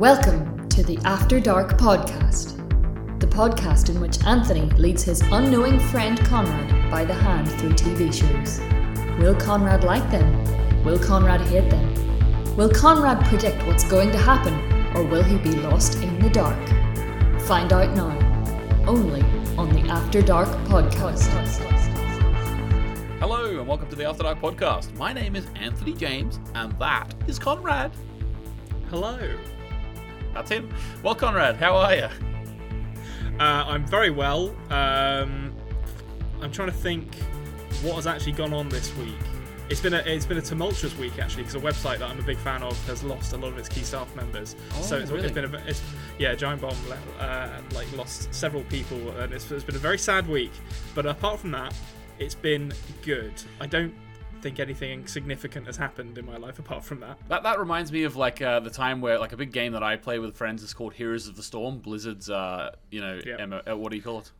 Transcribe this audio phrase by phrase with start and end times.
[0.00, 2.56] Welcome to the After Dark podcast,
[3.20, 8.10] the podcast in which Anthony leads his unknowing friend Konrad by the hand through TV
[8.10, 8.60] shows.
[9.20, 10.84] Will Konrad like them?
[10.84, 12.56] Will Konrad hate them?
[12.56, 14.54] Will Konrad predict what's going to happen,
[14.96, 16.66] or will he be lost in the dark?
[17.42, 18.16] Find out now,
[18.88, 19.20] only
[19.58, 21.28] on the After Dark podcast.
[23.18, 24.96] Hello and welcome to the After Dark podcast.
[24.96, 27.92] My name is Anthony James, and that is Konrad.
[28.88, 29.36] Hello.
[30.34, 30.72] That's him.
[31.02, 32.08] Well, Konrad, how are you?
[33.38, 34.50] Uh, I'm very well.
[34.70, 35.52] Um,
[36.42, 37.14] I'm trying to think
[37.82, 39.14] what has actually gone on this week.
[39.70, 42.24] It's been a it's been a tumultuous week actually because a website that I'm a
[42.24, 44.56] big fan of has lost a lot of its key staff members.
[44.74, 45.26] Oh, so it's, really?
[45.26, 45.80] it's been a it's,
[46.18, 46.74] yeah Giant Bomb
[47.20, 50.50] uh, like lost several people and it's, it's been a very sad week.
[50.94, 51.72] But apart from that,
[52.18, 52.72] it's been
[53.02, 53.32] good.
[53.60, 53.94] I don't
[54.42, 57.18] think anything significant has happened in my life apart from that.
[57.28, 59.82] That that reminds me of like uh, the time where like a big game that
[59.82, 61.78] I play with friends is called Heroes of the Storm.
[61.78, 63.44] Blizzard's uh, you know, Yeah.
[63.46, 64.32] MO uh, what do you call it?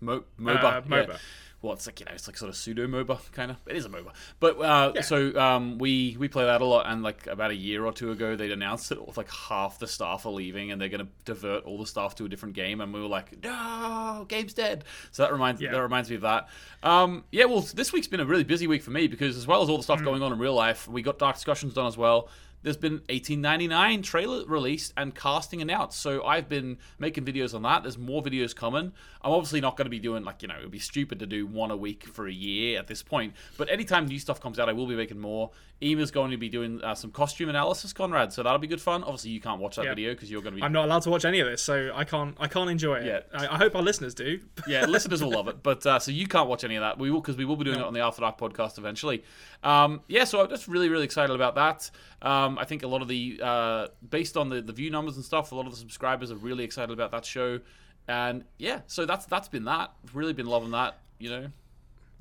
[0.00, 0.64] Mo- MOBA.
[0.64, 1.16] Uh, yeah.
[1.62, 3.56] Well, it's like you know, it's like sort of pseudo MOBA kind of.
[3.68, 5.00] It is a MOBA, but uh, Yeah.
[5.02, 6.86] so um, we we play that a lot.
[6.86, 10.26] And like about a year or two ago, they'd announced that like half the staff
[10.26, 12.80] are leaving, and they're going to divert all the staff to a different game.
[12.80, 14.84] And we were like, no, game's dead.
[15.12, 15.70] So that reminds Yeah.
[15.70, 16.48] that reminds me of that.
[16.82, 19.62] Um, yeah, well, this week's been a really busy week for me because as well
[19.62, 20.04] as all the stuff Mm.
[20.04, 22.28] going on in real life, we got Dark Discussions done as well.
[22.62, 26.00] There's been 1899 trailer released and casting announced.
[26.00, 27.82] So I've been making videos on that.
[27.82, 28.92] There's more videos coming.
[29.24, 31.26] I'm obviously not going to be doing like, you know, it would be stupid to
[31.26, 33.34] do one a week for a year at this point.
[33.56, 35.50] But anytime new stuff comes out, I will be making more.
[35.82, 38.32] Ema's going to be doing uh, some costume analysis, Konrad.
[38.32, 39.02] So that'll be good fun.
[39.02, 39.90] Obviously, you can't watch that Yeah.
[39.90, 41.90] video because you're going to be I'm not allowed to watch any of this, so
[41.94, 43.06] I can't I can't enjoy it.
[43.06, 43.38] Yeah.
[43.40, 44.38] I, I hope our listeners do.
[44.68, 45.62] yeah, listeners will love it.
[45.62, 46.98] But uh, so you can't watch any of that.
[46.98, 49.24] We will because we will be doing it on the After Dark podcast eventually.
[49.64, 51.90] Um, yeah, so I'm just really really excited about that.
[52.22, 55.24] Um, I think a lot of the uh, based on the the view numbers and
[55.24, 57.60] stuff, a lot of the subscribers are really excited about that show.
[58.08, 59.92] And yeah, so that's that's been that.
[60.14, 60.98] Really been loving that.
[61.18, 61.46] You know.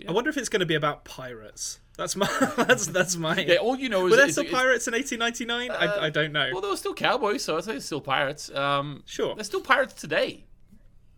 [0.08, 1.80] I wonder if it's going to be about pirates.
[1.96, 3.38] That's my that's that's my.
[3.38, 5.70] Yeah, all you know is Were there still pirates in 1899?
[5.70, 6.50] Uh, I, I don't know.
[6.52, 8.50] Well, there were still cowboys, so I'd say it's still pirates.
[8.56, 9.36] Um, Sure.
[9.36, 10.46] There's still pirates today.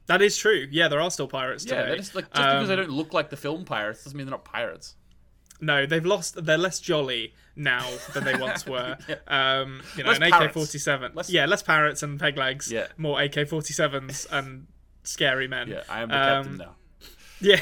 [0.07, 0.67] that is true.
[0.69, 1.97] Yeah, there are still pirates Yeah, today.
[1.97, 4.31] just like just because they Um, don't look like the film pirates doesn't mean they're
[4.31, 4.95] not pirates.
[5.63, 6.44] No, they've lost.
[6.46, 8.97] They're less jolly now than they once were.
[9.28, 10.24] um, you know, Less an.
[10.24, 11.29] AK-47.
[11.29, 12.72] Yeah, less parrots and peg legs.
[12.72, 12.88] Yeah.
[12.97, 14.68] More AK-47s and
[15.03, 15.69] scary men.
[15.69, 16.75] Yeah, I am the Um, captain now.
[17.41, 17.59] Yeah.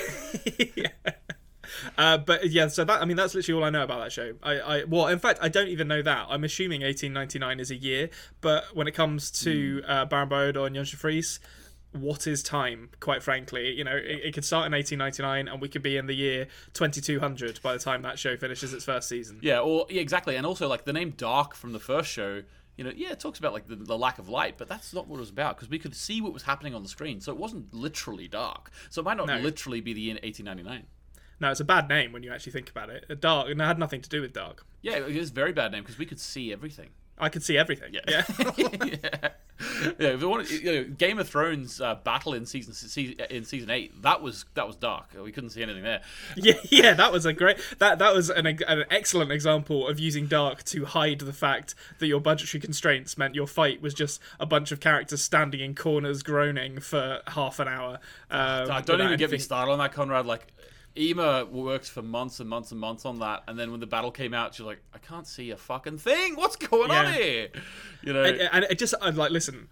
[0.76, 0.88] yeah.
[1.98, 4.34] Uh, but yeah, so that I mean that's literally all I know about that show.
[4.44, 6.28] I, I well, in fact, I don't even know that.
[6.30, 8.10] I'm assuming 1899 is a year,
[8.42, 11.40] but when it comes to uh, Baran bo Odar and Jantje Friese,
[11.94, 12.90] what is time?
[13.00, 16.08] Quite frankly, you know, it, it could start in 1899, and we could be in
[16.08, 19.40] the year 2200 by the time that show finishes its first season.
[19.42, 22.44] Yeah, or yeah, exactly, and also like the name Dark from the first show.
[22.78, 25.08] You know, yeah, it talks about like the, the lack of light, but that's not
[25.08, 27.32] what it was about because we could see what was happening on the screen, so
[27.32, 28.72] it wasn't literally dark.
[28.90, 29.38] So it might not No.
[29.38, 30.88] literally be the year 1899.
[31.42, 33.20] No, it's a bad name when you actually think about it.
[33.20, 34.66] Dark, and it had nothing to do with dark.
[34.82, 36.90] Yeah, it is a very bad name because we could see everything.
[37.18, 37.94] I could see everything.
[37.94, 38.02] Yeah.
[38.08, 38.24] yeah,
[38.86, 39.30] yeah.
[40.00, 42.74] If you want, you know, Game of Thrones uh, battle in season
[43.30, 45.08] in season eight, that was that was dark.
[45.22, 46.02] We couldn't see anything there.
[46.36, 50.28] Yeah, yeah, that was a great that that was an, an excellent example of using
[50.28, 54.46] dark to hide the fact that your budgetary constraints meant your fight was just a
[54.46, 58.00] bunch of characters standing in corners groaning for half an hour.
[58.30, 60.26] Um, I don't even get me anything- started on that, Konrad.
[60.26, 60.48] Like,
[60.98, 64.12] Ema worked for months and months and months on that, and then when the battle
[64.12, 66.36] came out, she's like, "I can't see a fucking thing.
[66.36, 67.50] What's going on here?"
[68.04, 69.70] You know, And, and it just I'd like listen.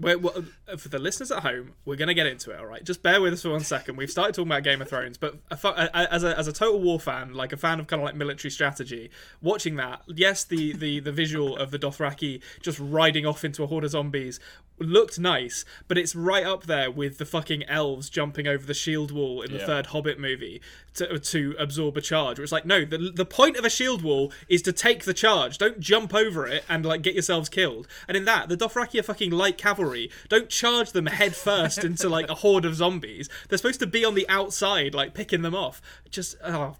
[0.00, 0.44] We're, we're-
[0.78, 2.58] for the listeners at home, we're gonna get into it.
[2.58, 3.96] All right, just bear with us for one second.
[3.96, 6.80] We've started talking about Game of Thrones, but a a- as a as a total
[6.80, 9.10] war fan, like a fan of kind of like military strategy,
[9.42, 13.66] watching that, yes, the the the visual of the Dothraki just riding off into a
[13.66, 14.40] horde of zombies
[14.82, 19.10] looked nice, but it's right up there with the fucking elves jumping over the shield
[19.10, 19.66] wall in the Yeah.
[19.66, 20.60] third Hobbit movie
[20.94, 22.38] to, to absorb a charge.
[22.38, 25.14] Where it's like, no, the, the point of a shield wall is to take the
[25.14, 25.58] charge.
[25.58, 27.86] Don't jump over it and like get yourselves killed.
[28.08, 30.10] And in that, the Dothraki are fucking light cavalry.
[30.28, 33.28] Don't charge them head first into like a horde of zombies.
[33.48, 35.80] They're supposed to be on the outside, like picking them off.
[36.10, 36.76] Just oh.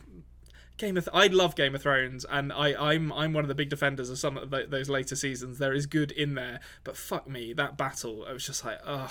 [0.78, 3.68] Game of I love Game of Thrones, and I, I'm I'm one of the big
[3.68, 5.58] defenders of some of th those later seasons.
[5.58, 9.10] There is good in there, but fuck me, that battle, I was just like, ugh,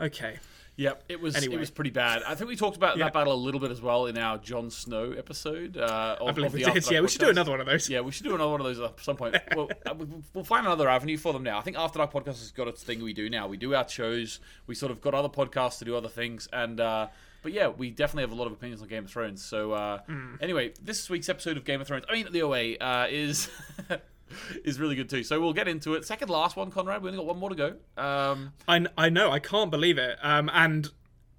[0.00, 0.38] okay.
[0.76, 1.54] Yep, it was Anyway.
[1.54, 2.24] it was pretty bad.
[2.26, 3.04] I think we talked about Yeah.
[3.04, 5.76] that battle a little bit as well in our Jon Snow episode.
[5.76, 6.90] Uh, of, I believe we did.
[6.90, 7.88] Yeah, we should do another one of those.
[7.88, 9.36] Yeah, we should do another one of those at some point.
[9.54, 11.58] well, uh, we- we'll find another avenue for them now.
[11.58, 13.46] I think After Dark Podcast has got its thing we do now.
[13.46, 14.40] We do our shows.
[14.66, 17.06] We sort of got other podcasts to do other things, and uh,
[17.44, 19.44] but yeah, we definitely have a lot of opinions on Game of Thrones.
[19.44, 20.34] So uh, Hmm.
[20.40, 23.48] anyway, this week's episode of Game of Thrones, I mean the OA, uh, is
[24.64, 25.22] is really good too.
[25.22, 26.04] So we'll get into it.
[26.04, 27.02] Second last one, Konrad.
[27.02, 28.02] We only got one more to go.
[28.02, 30.18] Um, I, I know, I can't believe it.
[30.22, 30.88] Um, and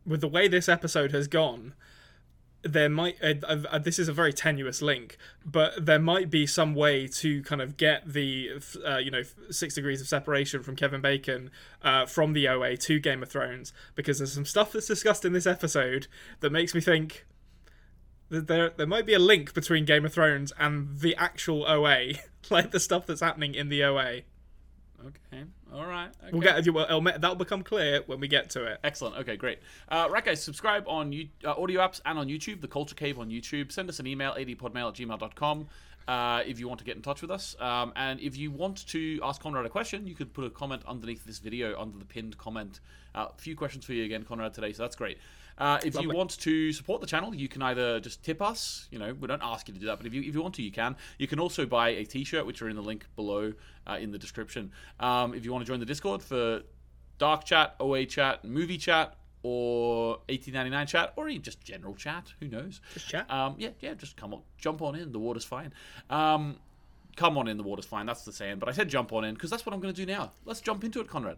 [0.06, 1.74] with the way this episode has gone,
[2.65, 6.73] there might uh, uh, this is a very tenuous link, but there might be some
[6.73, 8.50] way to kind of get the
[8.85, 9.21] uh, you know
[9.51, 11.51] six degrees of separation from Kevin Bacon
[11.83, 15.33] uh, from the OA to Game of Thrones because there's some stuff that's discussed in
[15.33, 16.07] this episode
[16.39, 17.25] that makes me think
[18.29, 22.13] that there there might be a link between Game of Thrones and the actual OA,
[22.50, 24.21] like the stuff that's happening in the OA.
[25.06, 25.44] okay.
[25.75, 26.10] All right.
[26.22, 26.31] Okay.
[26.31, 28.80] We'll get well, that'll become clear when we get to it.
[28.83, 29.18] Excellent.
[29.18, 29.60] Okay, great.
[29.89, 33.19] Uh, right, guys, subscribe on you, uh, audio apps and on YouTube, The Culture Cave
[33.19, 33.74] on YouTube.
[33.74, 35.68] Send us an email, adpodmail at gmail.com.
[36.07, 37.56] Uh, if you want to get in touch with us.
[37.60, 40.84] Um, and if you want to ask Konrad a question, you could put a comment
[40.88, 42.80] underneath this video under the pinned comment.
[43.16, 45.18] Uh, a few questions for you again, Konrad, today, so that's great.
[45.57, 48.88] Uh, if you want to support the channel, you can either just tip us.
[48.92, 50.56] You know, we don't ask you to do that, but if you if you want
[50.56, 50.98] to, you can.
[51.18, 53.54] You can also buy a T-shirt, which are in the link below
[53.88, 54.72] uh, in the description.
[55.00, 56.62] Um, if you want to join the Discord for
[57.18, 59.16] dark chat, OA chat, movie chat,
[59.47, 62.33] or 1899 chat, or even just general chat.
[62.39, 62.81] Who knows?
[62.95, 63.30] Just chat.
[63.30, 63.94] Um, yeah, yeah.
[63.94, 65.12] Just come on, jump on in.
[65.12, 65.71] The water's fine.
[66.09, 66.57] Um,
[67.15, 67.57] come on in.
[67.57, 68.07] The water's fine.
[68.07, 68.57] That's the saying.
[68.57, 70.31] But I said jump on in because that's what I'm going to do now.
[70.45, 71.38] Let's jump into it, Konrad.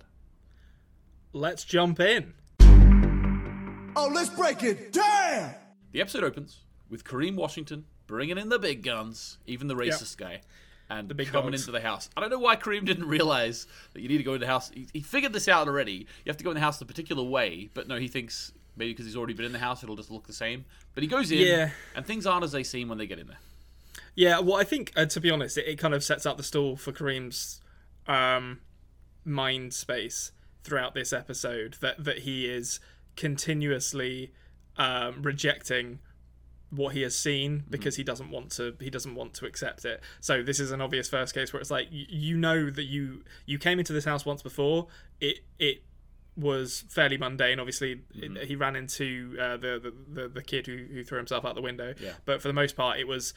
[1.33, 2.33] Let's jump in.
[2.61, 5.53] Oh, let's break it down.
[5.91, 10.43] The episode opens with Kareem Washington bringing in the big guns, even the racist guy,
[10.89, 11.61] and big coming dogs.
[11.63, 12.09] into the house.
[12.15, 14.69] I don't know why Kareem didn't realize that you need to go in the house.
[14.73, 15.91] He, he figured this out already.
[16.23, 18.91] You have to go in the house a particular way, but no, he thinks maybe
[18.93, 20.63] because he's already been in the house, it'll just look the same.
[20.93, 21.69] But he goes in, Yeah.
[21.95, 23.39] and things aren't as they seem when they get in there.
[24.15, 26.43] Yeah, well, I think uh, to be honest, it, it kind of sets up the
[26.43, 27.61] stall for Kareem's
[28.07, 28.59] um,
[29.25, 30.31] mind space
[30.63, 31.77] throughout this episode.
[31.81, 32.79] That that he is
[33.15, 34.31] continuously
[34.77, 35.99] um, rejecting
[36.69, 40.01] what he has seen because he doesn't want to he doesn't want to accept it.
[40.19, 43.23] So this is an obvious first case where it's like you, you know that you
[43.45, 44.87] you came into this house once before.
[45.21, 45.83] It it
[46.35, 47.59] was fairly mundane.
[47.59, 51.55] Obviously it- he ran into uh, the, the the kid who, who threw himself out
[51.55, 51.93] the window.
[51.99, 52.11] Yeah.
[52.25, 53.33] but for the most part it was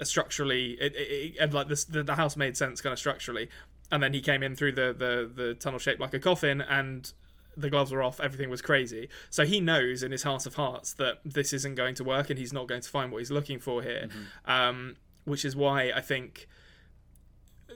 [0.00, 2.98] a structurally it, it, it and like this the, the house made sense kind of
[2.98, 3.48] structurally.
[3.90, 7.12] And then he came in through the the the tunnel shaped like a coffin and
[7.56, 9.08] the gloves were off everything was crazy.
[9.30, 12.38] So he knows in his heart of hearts that this isn't going to work and
[12.38, 14.08] he's not going to find what he's looking for here.
[14.46, 16.48] Um, which is why i think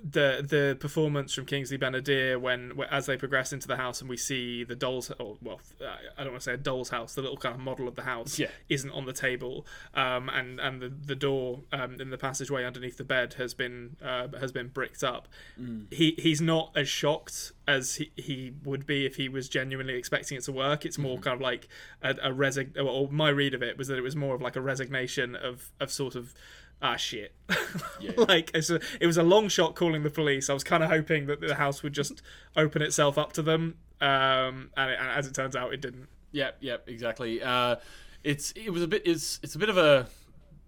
[0.03, 4.17] the the performance from Kingsley Ben-Adir when as they progress into the house and we
[4.17, 5.61] see the doll's or well
[6.17, 8.03] I don't want to say a doll's house the little kind of model of the
[8.03, 8.49] house Yeah.
[8.69, 12.97] isn't on the table um, and and the, the door um, in the passageway underneath
[12.97, 15.29] the bed has been uh, has been bricked up.
[15.91, 20.39] He he's not as shocked as he, he would be if he was genuinely expecting
[20.39, 20.85] it to work.
[20.85, 21.69] It's more kind of like
[22.03, 24.57] a, a resign or my read of it was that it was more of like
[24.57, 26.35] a resignation of of sort of
[26.83, 27.33] ah shit
[28.17, 30.91] like it's a, it was a long shot calling the police i was kind of
[30.91, 32.21] hoping that the house would just
[32.57, 36.09] open itself up to them um and, it, and as it turns out it didn't
[36.33, 37.43] Yep, yep, exactly.
[37.43, 37.77] Uh,
[38.23, 40.07] it's it was a bit it's it's a bit of a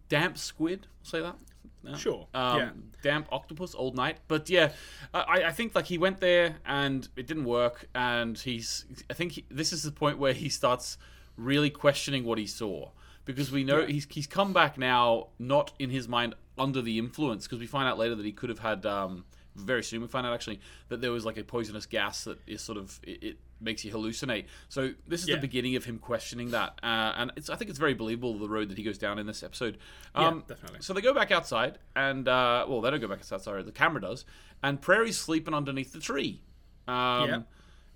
[0.08, 0.86] damp squid.
[1.02, 1.36] Say that.
[1.82, 1.94] No?
[1.94, 2.70] Sure, Um, yeah.
[3.02, 4.18] Damp octopus, old night.
[4.26, 4.72] But yeah,
[5.14, 8.86] I, I think like he went there and it didn't work, and he's.
[9.10, 10.96] I think he, this is the point where he starts
[11.36, 12.90] really questioning what he saw
[13.28, 17.46] because we know he's he's come back now, not in his mind under the influence,
[17.46, 18.84] because we find out later that he could have had.
[18.86, 19.24] Um,
[19.56, 22.62] very soon we find out actually that there was like a poisonous gas that is
[22.62, 24.44] sort of it, it makes you hallucinate.
[24.68, 25.34] So this is Yeah.
[25.34, 28.48] the beginning of him questioning that, uh, and it's I think it's very believable the
[28.48, 29.78] road that he goes down in this episode.
[30.14, 30.78] Um, definitely.
[30.82, 33.40] So they go back outside, and uh, well, they don't go back outside.
[33.40, 34.24] Sorry, the camera does,
[34.62, 36.40] and Prairie's sleeping underneath the tree,
[36.86, 37.42] um, Yeah.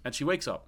[0.05, 0.67] and she wakes up.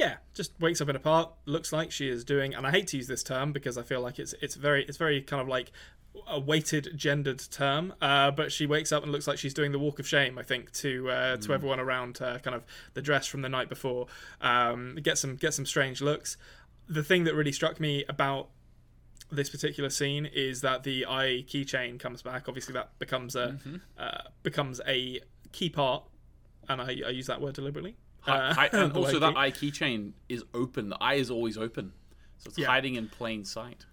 [0.00, 2.86] Yeah just wakes up in a park looks like she is doing and i hate
[2.86, 5.48] to use this term because i feel like it's it's very it's very kind of
[5.48, 5.70] like
[6.26, 9.78] a weighted gendered term uh, but she wakes up and looks like she's doing the
[9.78, 12.64] walk of shame i think to uh, to everyone around her kind of
[12.94, 14.06] the dress from the night before.
[14.40, 16.36] Um, get some get some strange looks.
[16.88, 18.48] The thing that really struck me about
[19.30, 22.48] this particular scene is that the eye keychain comes back.
[22.48, 23.58] Obviously that becomes a
[23.98, 25.20] uh, becomes a
[25.52, 26.04] key part
[26.68, 30.44] and I, I use that word deliberately uh, I, and also that eye keychain is
[30.54, 30.88] open.
[30.90, 31.92] The eye is always open,
[32.38, 32.66] so it's Yeah.
[32.66, 33.86] hiding in plain sight.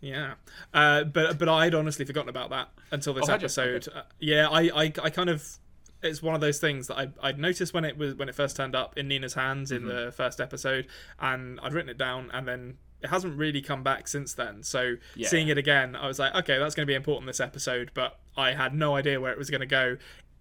[0.00, 0.34] Yeah,
[0.74, 3.88] uh, but but I'd honestly forgotten about that until this Oh, episode.
[3.94, 5.58] Uh, yeah, I, I I kind of
[6.02, 8.56] it's one of those things that I I'd noticed when it was when it first
[8.56, 10.04] turned up in Nina's hands in Mm-hmm.
[10.06, 10.88] the first episode,
[11.18, 14.62] and I'd written it down, and then it hasn't really come back since then.
[14.62, 15.28] So Yeah.
[15.28, 18.18] seeing it again, I was like, okay, that's going to be important this episode, but
[18.36, 19.96] I had no idea where it was going to go.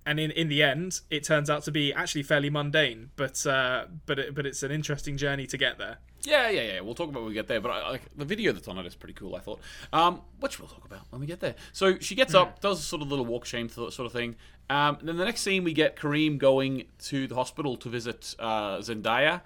[0.06, 3.86] And in, in the end, it turns out to be actually fairly mundane, but uh,
[4.06, 5.98] but it, but it's an interesting journey to get there.
[6.24, 6.80] Yeah, yeah, yeah.
[6.82, 7.62] We'll talk about when we get there.
[7.62, 9.36] But I, like the video that's on it is pretty cool.
[9.36, 9.60] I thought,
[9.92, 11.56] um, which we'll talk about when we get there.
[11.72, 14.36] So she gets up, does a sort of little walk shame sort of thing.
[14.70, 18.78] Um, then the next scene, we get Kareem going to the hospital to visit uh,
[18.78, 19.42] Zendaya.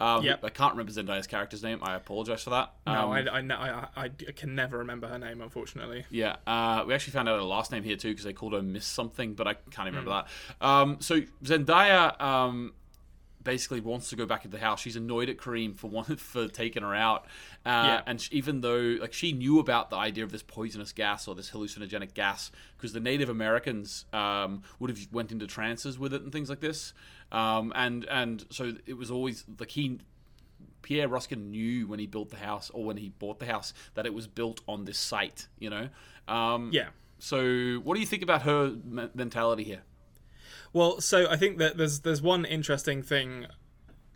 [0.00, 0.44] Um, Yep.
[0.44, 1.80] I can't remember Zendaya's character's name.
[1.82, 2.72] I apologize for that.
[2.86, 6.04] No, Um, I, I, I, I, I can never remember her name, unfortunately.
[6.10, 8.62] Yeah, uh, we actually found out her last name here too because they called her
[8.62, 10.26] Miss something, but I can't remember Hmm.
[10.60, 10.66] that.
[10.66, 12.74] Um, so Zendaya um,
[13.42, 14.80] basically wants to go back into the house.
[14.80, 17.24] She's annoyed at Kareem for one, for taking her out,
[17.66, 18.02] uh, Yeah.
[18.06, 21.34] and she, even though like she knew about the idea of this poisonous gas or
[21.34, 26.22] this hallucinogenic gas because the Native Americans um, would have went into trances with it
[26.22, 26.92] and things like this,
[27.32, 29.98] um, and and so it was always like he
[30.82, 34.06] Pierre Ruskin knew when he built the house or when he bought the house that
[34.06, 35.88] it was built on this site, you know?
[36.26, 36.88] Um, Yeah.
[37.18, 38.76] So, what do you think about her
[39.12, 39.82] mentality here?
[40.72, 43.46] Well, so I think that there's there's one interesting thing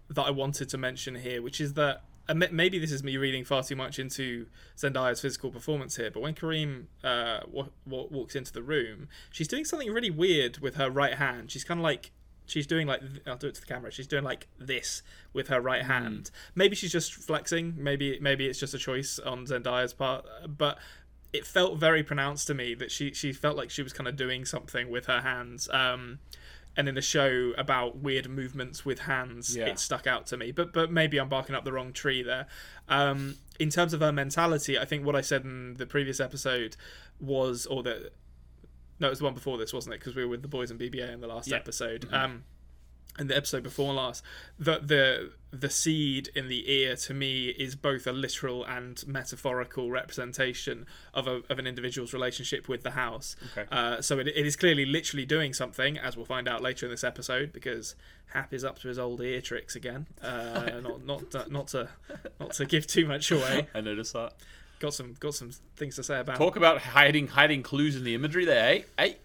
[0.08, 3.44] that I wanted to mention here, which is that and maybe this is me reading
[3.44, 8.36] far too much into Zendaya's physical performance here, but when Kareem uh, wa- wa- walks
[8.36, 11.50] into the room, she's doing something really weird with her right hand.
[11.50, 12.12] She's kind of like
[12.52, 13.90] she's doing like I'll do it to the camera.
[13.90, 16.30] She's doing like this with her right hand.
[16.54, 17.74] Maybe she's just flexing.
[17.76, 20.78] Maybe maybe it's just a choice on Zendaya's part, but
[21.32, 24.16] it felt very pronounced to me that she she felt like she was kind of
[24.16, 25.68] doing something with her hands.
[25.72, 26.18] Um,
[26.74, 29.66] and in the show about weird movements with hands, Yeah.
[29.66, 30.52] it stuck out to me.
[30.52, 32.46] But but maybe I'm barking up the wrong tree there.
[32.88, 36.76] Um, in terms of her mentality, I think what I said in the previous episode
[37.20, 38.10] was, or the
[39.00, 40.00] no, it was the one before this, wasn't it?
[40.00, 41.56] Because we were with the boys and BBA in the last Yeah.
[41.56, 42.06] episode.
[42.12, 42.44] Um,
[43.18, 44.24] in the episode before last,
[44.58, 49.90] the the the seed in the ear to me is both a literal and metaphorical
[49.90, 53.36] representation of a, of an individual's relationship with the house.
[53.52, 53.68] Okay.
[53.70, 56.90] Uh, so it, it is clearly literally doing something, as we'll find out later in
[56.90, 57.94] this episode, because
[58.32, 60.06] Hap is up to his old ear tricks again.
[60.22, 61.90] Uh, not not not to
[62.40, 63.66] not to give too much away.
[63.74, 64.32] I noticed that.
[64.82, 66.36] Got some got some things to say about.
[66.38, 68.82] Talk about hiding hiding clues in the imagery there, eh?
[68.98, 69.16] Hey,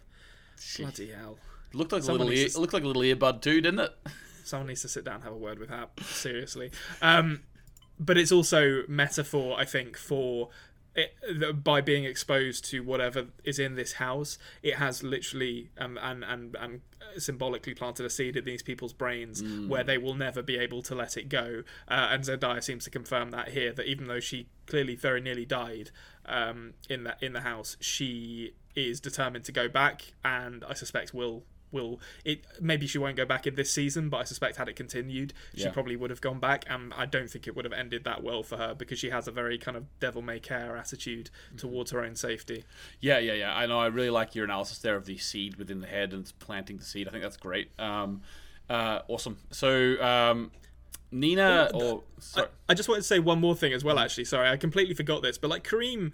[0.77, 1.39] Bloody hell!
[1.73, 3.91] looked like a little ear, to- it looked like a little earbud too, didn't it?
[4.43, 5.99] Someone needs to sit down and have a word with Hap.
[6.01, 6.69] Seriously.
[7.01, 7.41] Um,
[7.99, 10.49] but it's also metaphor, I think, for
[10.97, 16.23] it, by being exposed to whatever is in this house, it has literally um, and
[16.23, 16.81] and and
[17.17, 20.93] symbolically planted a seed in these people's brains where they will never be able to
[20.93, 21.63] let it go.
[21.87, 23.71] Uh, and Zendaya seems to confirm that here.
[23.71, 25.91] That even though she clearly very nearly died
[26.25, 31.13] um, in that in the house, she is determined to go back, and I suspect
[31.13, 34.69] will will it maybe she won't go back in this season but i suspect had
[34.69, 35.71] it continued she Yeah.
[35.71, 38.41] probably would have gone back and i don't think it would have ended that well
[38.43, 42.01] for her because she has a very kind of devil may care attitude towards her
[42.03, 42.63] own safety
[43.01, 43.55] Yeah, yeah, yeah.
[43.55, 43.79] I know.
[43.79, 46.83] I really like your analysis there of the seed within the head and planting the
[46.85, 47.07] seed.
[47.07, 47.69] I think that's great.
[47.79, 48.21] Um,
[48.69, 49.37] uh, awesome.
[49.51, 50.51] So, um,
[51.11, 53.97] Nina, or sorry, I just wanted to say one more thing as well.
[53.99, 55.37] Actually, sorry, I completely forgot this.
[55.37, 56.11] But like Kareem,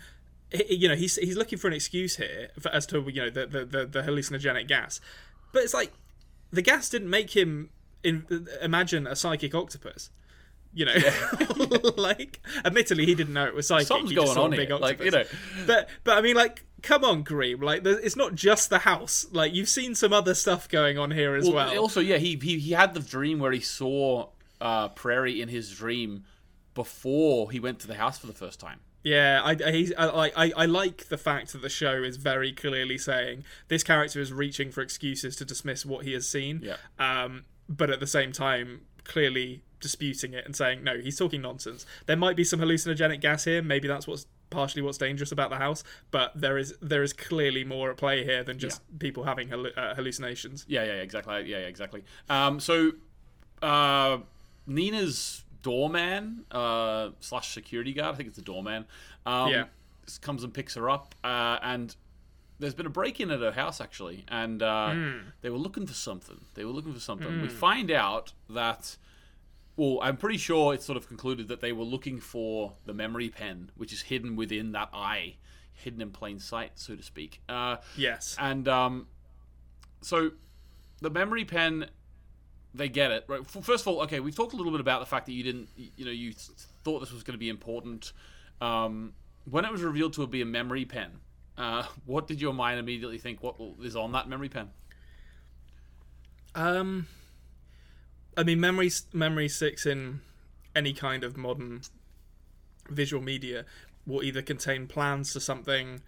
[0.70, 3.48] you know, he's he's looking for an excuse here for, as to you know the,
[3.48, 5.02] the the the hallucinogenic gas,
[5.54, 5.94] but it's like
[6.52, 7.70] the gas didn't make him
[8.04, 10.10] in, imagine a psychic octopus.
[10.76, 10.94] You know,
[11.98, 13.88] like admittedly he didn't know it was psychic.
[13.88, 14.78] something's going on big here.
[14.78, 15.32] Like, you octopus.
[15.32, 15.64] know.
[15.68, 17.62] but but I mean, like, come on, Kareem.
[17.62, 19.28] Like, it's not just the house.
[19.32, 21.78] Like, you've seen some other stuff going on here as well.
[21.78, 24.30] Also, yeah, he, he he had the dream where he saw
[24.60, 26.24] uh, Prairie in his dream
[26.74, 28.80] before he went to the house for the first time.
[29.04, 32.18] Yeah, I, I, he's, I, like- I, I like the fact that the show is
[32.18, 36.62] very clearly saying this character is reaching for excuses to dismiss what he has seen.
[36.64, 36.78] Yeah.
[36.98, 41.86] Um, but at the same time, clearly disputing it and saying no, he's talking nonsense.
[42.06, 43.62] There might be some hallucinogenic gas here.
[43.62, 45.84] Maybe that's what's partially what's dangerous about the house.
[46.12, 49.96] But there is there is clearly more at play here than just people having uh,
[49.96, 50.66] hallucinations.
[50.68, 51.36] Yeah, yeah, exactly.
[51.50, 52.04] Yeah, yeah, exactly.
[52.30, 52.92] Um, so
[53.62, 54.20] uh,
[54.66, 58.86] Nina's doorman uh, slash security guard, I think it's the doorman,
[59.26, 59.66] um, Yeah.
[60.22, 61.96] comes and picks her up, uh, and
[62.60, 64.94] there's been a break in at her house actually, and uh,
[65.42, 66.42] they were looking for something.
[66.54, 67.42] They were looking for something.
[67.42, 68.98] We find out that.
[69.76, 73.30] Well, I'm pretty sure it's sort of concluded that they were looking for the memory
[73.30, 75.38] pen, which is hidden within that eye,
[75.74, 77.42] hidden in plain sight, so to speak.
[77.50, 78.36] Uh, Yes.
[78.40, 79.08] and um,
[80.02, 80.30] so
[81.02, 81.88] the memory pen,
[82.74, 83.26] they get it.
[83.28, 83.46] Right.
[83.46, 85.70] First of all, okay, we've talked a little bit about the fact that you didn't,
[85.76, 86.34] you know, you
[86.84, 88.14] thought this was going to be important.
[88.62, 89.14] Um,
[89.50, 91.12] when it was revealed to be a memory pen,
[91.58, 93.44] uh, what did your mind immediately think?
[93.44, 94.70] What is on that memory pen?
[96.56, 97.08] Um,
[98.38, 100.22] I mean, memory memory six in
[100.76, 101.82] any kind of modern
[102.90, 103.66] visual media
[104.06, 106.02] will either contain plans to something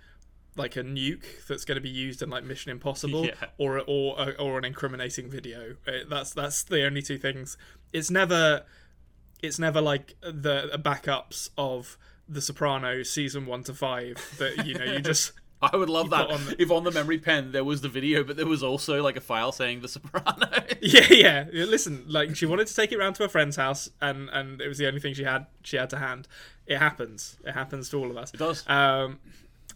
[0.58, 3.34] like a nuke that's going to be used in like Mission Impossible, Yeah.
[3.58, 5.76] or or or an incriminating video.
[5.88, 7.58] Uh, That's that's the only two things.
[7.94, 8.64] It's never.
[9.44, 11.98] it's never like the backups of
[12.28, 16.30] The Sopranos season one to five that you know you just I would love that
[16.30, 19.02] on the- if on the memory pen there was the video, but there was also
[19.04, 20.50] like a file saying The Sopranos.
[20.82, 23.90] yeah yeah Yeah, listen like she wanted to take it round to her friend's house
[24.02, 26.28] and and it was the only thing she had she had to hand.
[26.66, 27.38] It happens.
[27.46, 28.34] It happens to all of us.
[28.34, 28.64] It does.
[28.68, 29.20] Um,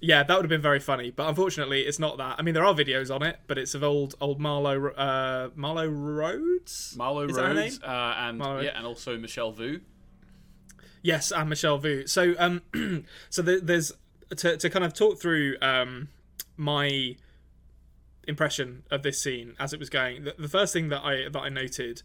[0.02, 2.36] yeah, that would have been very funny, but unfortunately, it's not that.
[2.40, 5.88] I mean, there are videos on it, but it's of old old Marlowe uh, Marlowe
[5.88, 6.96] Rhodes.
[6.98, 9.82] Marlo that her Rhodes uh, and Marlo- yeah, and also Michelle Vu.
[11.02, 12.08] Yes, and Michelle Vu.
[12.08, 12.62] So, um,
[13.30, 13.92] so there, there's
[14.38, 16.08] to to kind of talk through um
[16.56, 17.16] my
[18.28, 20.24] impression of this scene as it was going.
[20.24, 22.04] The, the first thing that I that I noted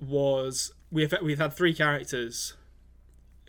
[0.00, 2.54] was we have we've had three characters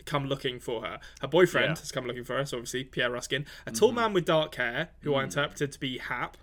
[0.04, 0.98] come looking for her.
[1.20, 1.80] Her boyfriend Yeah.
[1.80, 4.90] has come looking for her, so obviously Pierre Ruskin, a tall man with dark hair
[5.00, 6.36] who I interpreted to be Hap,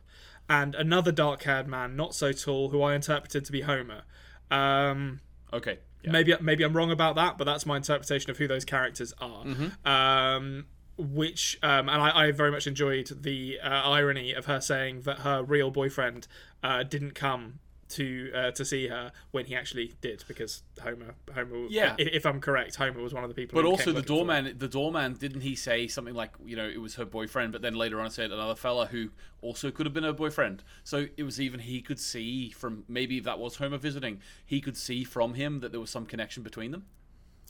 [0.49, 4.01] and another dark-haired man, not so tall, who I interpreted to be Homer.
[4.49, 5.21] Um,
[5.53, 5.79] Okay.
[6.03, 6.11] Yeah.
[6.11, 9.45] Maybe maybe I'm wrong about that, but that's my interpretation of who those characters are.
[9.85, 10.65] Um,
[10.97, 15.19] which um, and I, I very much enjoyed the uh, irony of her saying that
[15.19, 16.27] her real boyfriend
[16.63, 17.59] uh, didn't come
[17.91, 21.95] to uh, to see her when he actually did, because Homer Homer Yeah.
[21.97, 23.61] if, I'm correct, Homer was one of the people.
[23.61, 26.95] But also the doorman, the doorman, didn't he say something like, you know, it was
[26.95, 29.09] her boyfriend, but then later on said another fella who
[29.41, 30.63] also could have been her boyfriend.
[30.83, 34.77] So it was even he could see from maybe that was Homer visiting, he could
[34.77, 36.85] see from him that there was some connection between them.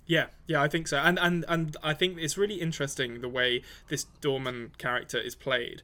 [0.07, 3.61] Yeah, yeah, I think so, and and and I think it's really interesting the way
[3.87, 5.83] this Dorman character is played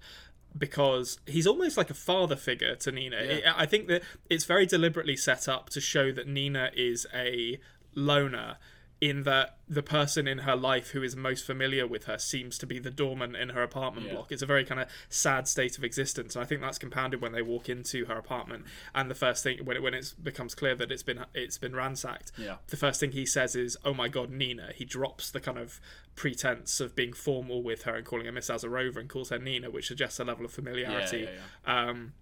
[0.58, 3.18] because he's almost like a father figure to Nina.
[3.24, 3.54] Yeah.
[3.56, 7.60] I I think that it's very deliberately set up to show that Nina is a
[7.96, 8.58] loner.
[9.00, 12.66] In that the person in her life who is most familiar with her seems to
[12.66, 14.14] be the doorman in her apartment Yeah.
[14.14, 14.32] block.
[14.32, 17.32] It's a very kind of sad state of existence, and I think that's compounded when
[17.32, 18.66] they walk into her apartment.
[18.96, 21.76] And the first thing when it when it becomes clear that it's been it's been
[21.76, 22.58] ransacked, Yeah.
[22.68, 25.80] the first thing he says is, "Oh my God, Nina." He drops the kind of
[26.16, 29.70] pretense of being formal with her and calling her Miss Azarova and calls her Nina,
[29.70, 31.30] which suggests a level of familiarity
[31.66, 32.14] yeah, Um,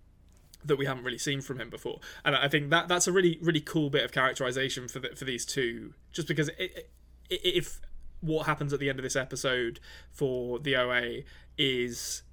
[0.66, 2.00] that we haven't really seen from him before.
[2.24, 5.26] And I think that that's a really really cool bit of characterization for the, for
[5.26, 6.90] these two, just because it,
[7.30, 7.80] it, if
[8.22, 9.80] what happens at the end of this episode
[10.12, 11.20] for the OA
[11.58, 12.24] is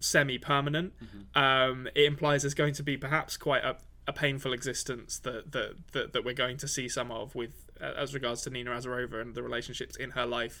[0.00, 0.92] semi-permanent
[1.34, 3.76] um, it implies there's going to be perhaps quite a,
[4.08, 8.14] a painful existence that, that that that we're going to see some of with as
[8.14, 10.60] regards to Nina Azarova and the relationships in her life.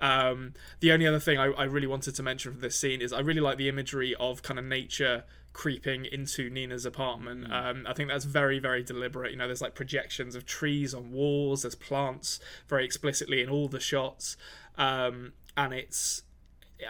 [0.00, 3.12] Um, the only other thing I, I really wanted to mention from this scene is
[3.12, 7.52] I really like the imagery of kind of nature creeping into Nina's apartment.
[7.52, 9.30] Um, I think that's very, very deliberate.
[9.30, 13.68] You know, there's like projections of trees on walls, there's plants very explicitly in all
[13.68, 14.36] the shots.
[14.76, 16.22] Um, and it's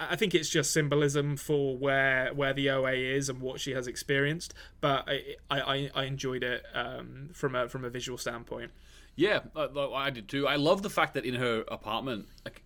[0.00, 3.86] I think it's just symbolism for where where the OA is and what she has
[3.86, 4.54] experienced.
[4.80, 8.72] But I I, I enjoyed it um, from a from a visual standpoint.
[9.14, 10.46] Yeah, uh, I did too.
[10.46, 12.62] I love the fact that in her apartment, like,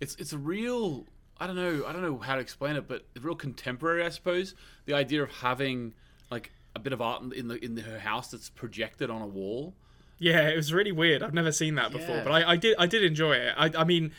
[0.00, 1.06] it's it's a real.
[1.38, 1.84] I don't know.
[1.86, 4.54] I don't know how to explain it, but real contemporary, I suppose.
[4.86, 5.94] The idea of having
[6.30, 9.26] like a bit of art in- in the in her house that's projected on a
[9.26, 9.74] wall.
[10.18, 11.22] Yeah, it was really weird.
[11.24, 13.52] I've never seen that before, but I, I did I did enjoy it.
[13.58, 14.12] I, I mean,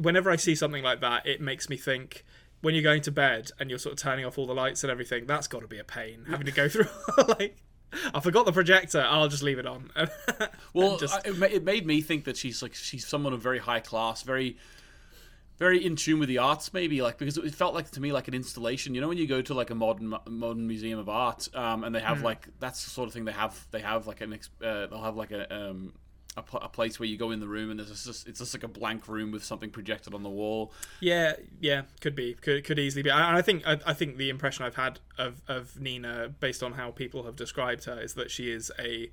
[0.00, 2.24] whenever I see something like that, it makes me think.
[2.60, 4.90] When you're going to bed and you're sort of turning off all the lights and
[4.90, 6.24] everything, that's got to be a pain.
[6.30, 6.86] Having to go through
[7.38, 7.58] like,
[8.14, 9.04] I forgot the projector.
[9.06, 9.90] I'll just leave it on.
[10.72, 13.42] Well, just- I- it, ma- it made me think that she's like she's someone of
[13.42, 14.56] very high class, very
[15.58, 18.28] very in tune with the arts, maybe like because it felt like to me like
[18.28, 18.94] an installation.
[18.94, 21.94] You know, when you go to like a modern modern museum of art, um, and
[21.94, 23.66] they have like that's the sort of thing they have.
[23.72, 25.92] They have like an ex- uh, they'll have like a um.
[26.36, 28.54] A, pl- a place where you go in the room and there's just it's just
[28.54, 30.72] like a blank room with something projected on the wall.
[30.98, 33.10] Yeah, yeah, could be, could could easily be.
[33.10, 36.72] And I think I, I think the impression I've had of of Nina, based on
[36.72, 39.10] how people have described her, is that she is a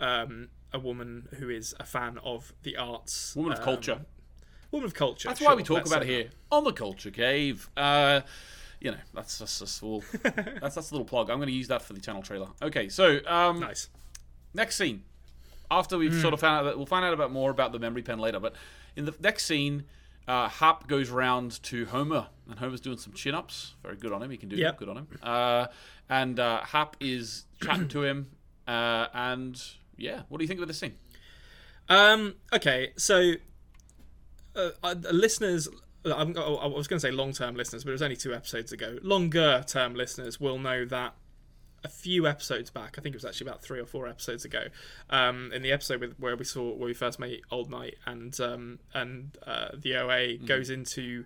[0.00, 4.00] um, a woman who is a fan of the arts, Woman of um, culture.
[4.70, 5.28] woman of culture.
[5.28, 7.68] That's why we talk about it here on the Culture Cave.
[7.76, 8.22] Uh,
[8.80, 10.02] you know, that's that's just all.
[10.22, 11.28] that's that's a little plug.
[11.28, 12.48] I'm going to use that for the channel trailer.
[12.62, 13.60] Okay, so um.
[13.60, 13.90] Nice.
[14.54, 15.02] next scene.
[15.72, 18.02] After we've sort of found out that we'll find out about more about the memory
[18.02, 18.54] pen later, but
[18.94, 19.84] in the next scene,
[20.28, 23.74] uh, Hap goes around to Homer, and Homer's doing some chin ups.
[23.82, 24.30] Very good on him.
[24.30, 24.78] He can do Yep.
[24.78, 25.08] Good on him.
[25.22, 25.66] Uh,
[26.10, 28.30] and uh, Hap is chatting to him,
[28.68, 29.60] uh, and
[29.96, 30.94] yeah, what do you think of this scene?
[31.88, 33.32] Um, okay, so
[34.54, 35.68] uh, uh, listeners,
[36.04, 38.98] I was going to say long-term listeners, but it was only two episodes ago.
[39.02, 41.14] Longer-term listeners will know that
[41.84, 44.64] a few episodes back, I think it was actually about three or four episodes ago,
[45.10, 48.38] um, in the episode with, where we saw where we first met Old Night and
[48.40, 51.24] um, and uh, the OA goes into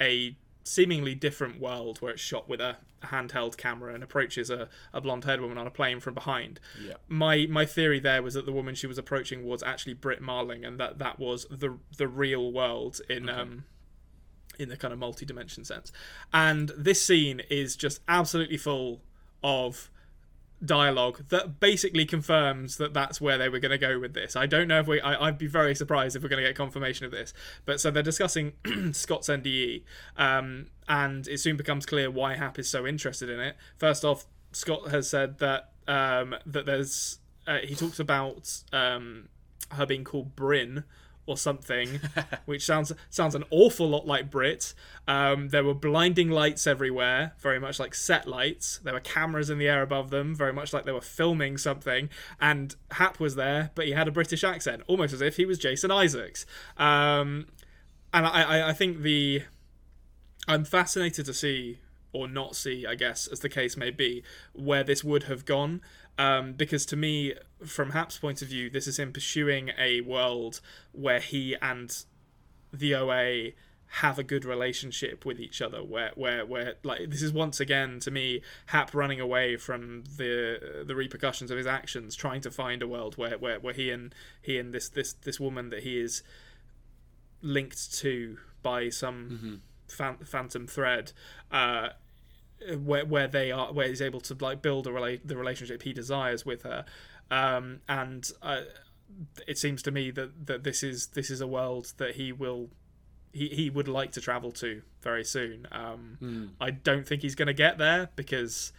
[0.00, 5.00] a seemingly different world where it's shot with a handheld camera and approaches a, a
[5.00, 6.60] blonde haired woman on a plane from behind.
[6.82, 6.94] Yeah.
[7.08, 10.64] My my theory there was that the woman she was approaching was actually Brit Marling
[10.64, 13.64] and that that was the the real world in um
[14.58, 15.90] in the kind of multi-dimension sense.
[16.34, 19.00] And this scene is just absolutely full
[19.42, 19.90] of
[20.62, 24.36] dialogue that basically confirms that that's where they were going to go with this.
[24.36, 25.00] I don't know if we.
[25.00, 27.32] I, I'd be very surprised if we're going to get confirmation of this.
[27.64, 28.52] But so they're discussing
[28.92, 29.82] Scott's NDE,
[30.16, 33.56] um, and it soon becomes clear why Hap is so interested in it.
[33.78, 37.18] First off, Scott has said that um, that there's.
[37.46, 39.28] Uh, he talks about um,
[39.72, 40.84] her being called Bryn
[41.30, 42.00] or something,
[42.44, 44.74] which sounds sounds an awful lot like Brit.
[45.06, 48.80] Um, there were blinding lights everywhere, very much like set lights.
[48.82, 52.10] There were cameras in the air above them, very much like they were filming something.
[52.40, 55.58] And Hap was there, but he had a British accent, almost as if he was
[55.58, 56.44] Jason Isaacs.
[56.76, 57.46] Um,
[58.12, 59.42] and I, I, I think the
[60.48, 61.78] I'm fascinated to see
[62.12, 65.80] or not see, I guess, as the case may be, where this would have gone.
[66.20, 67.32] Um, because to me,
[67.64, 70.60] from Hap's point of view, this is him pursuing a world
[70.92, 72.04] where he and
[72.74, 73.52] the OA
[73.92, 77.98] have a good relationship with each other where where where like this is once again
[77.98, 82.82] to me hap running away from the the repercussions of his actions trying to find
[82.82, 85.98] a world where where, where he and he and this this this woman that he
[85.98, 86.22] is
[87.42, 91.10] linked to by some fan, phantom thread
[91.50, 91.88] uh
[92.78, 95.92] where where they are where he's able to like build a rela- the relationship he
[95.92, 96.84] desires with her
[97.30, 98.62] um and uh,
[99.46, 102.68] it seems to me that that this is this is a world that he will
[103.32, 107.46] he, he would like to travel to very soon um i don't think he's going
[107.48, 108.72] to get there because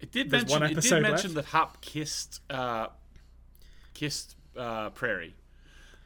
[0.00, 0.62] It did mention.
[0.62, 1.50] It did mention left.
[1.52, 2.88] that Hap kissed uh,
[3.94, 5.34] kissed uh, Prairie,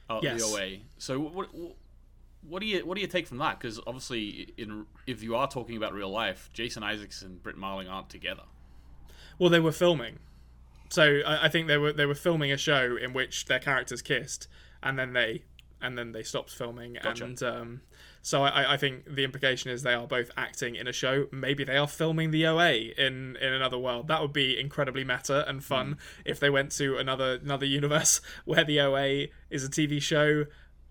[0.08, 0.40] uh, Yes.
[0.40, 0.68] the OA.
[0.98, 1.72] So what, what
[2.46, 3.58] what do you what do you take from that?
[3.58, 7.88] Because obviously, in if you are talking about real life, Jason Isaacs and Brit Marling
[7.88, 8.44] aren't together.
[9.38, 10.18] Well, they were filming,
[10.88, 14.02] so I, I think they were they were filming a show in which their characters
[14.02, 14.48] kissed,
[14.82, 15.44] and then they
[15.80, 17.24] and then they stopped filming, Gotcha.
[17.24, 17.80] and um,
[18.22, 21.26] so I, I think the implication is they are both acting in a show.
[21.30, 24.08] Maybe they are filming the OA in in another world.
[24.08, 28.64] That would be incredibly meta and fun if they went to another another universe where
[28.64, 30.46] the OA is a TV show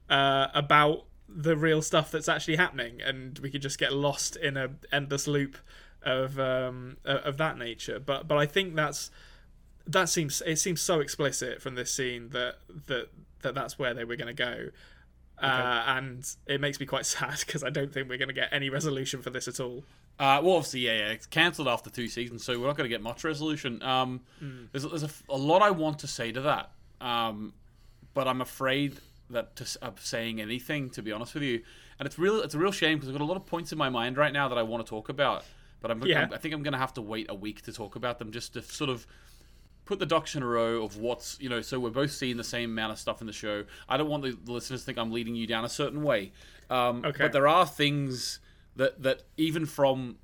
[0.09, 4.57] uh, about the real stuff that's actually happening, and we could just get lost in
[4.57, 5.57] a endless loop
[6.03, 7.99] of um, of that nature.
[7.99, 9.11] But but I think that's
[9.85, 12.55] that seems it seems so explicit from this scene that
[12.87, 13.09] that,
[13.41, 14.69] that that's where they were going to go.
[15.39, 18.49] Uh, and it makes me quite sad because I don't think we're going to get
[18.51, 19.83] any resolution for this at all.
[20.19, 22.93] Uh, well, obviously, yeah, yeah, it's cancelled after two seasons, so we're not going to
[22.93, 23.83] get much resolution.
[23.83, 24.21] Um,
[24.71, 27.53] There's, there's a, a lot I want to say to that, um,
[28.15, 28.97] but I'm afraid
[29.29, 31.61] that to, of saying anything, to be honest with you,
[31.99, 32.41] and it's real.
[32.41, 34.31] It's a real shame because I've got a lot of points in my mind right
[34.33, 35.43] now that I want to talk about,
[35.81, 36.19] but I'm, Yeah.
[36.21, 38.31] I'm- I think I'm going to have to wait a week to talk about them
[38.31, 39.05] just to sort of
[39.85, 42.43] put the ducks in a row of what's you know so we're both seeing the
[42.43, 45.13] same amount of stuff in the show i don't want the listeners to think i'm
[45.13, 46.29] leading you down a certain way
[46.69, 47.23] um, Okay.
[47.23, 48.41] but there are things
[48.75, 50.17] that that even from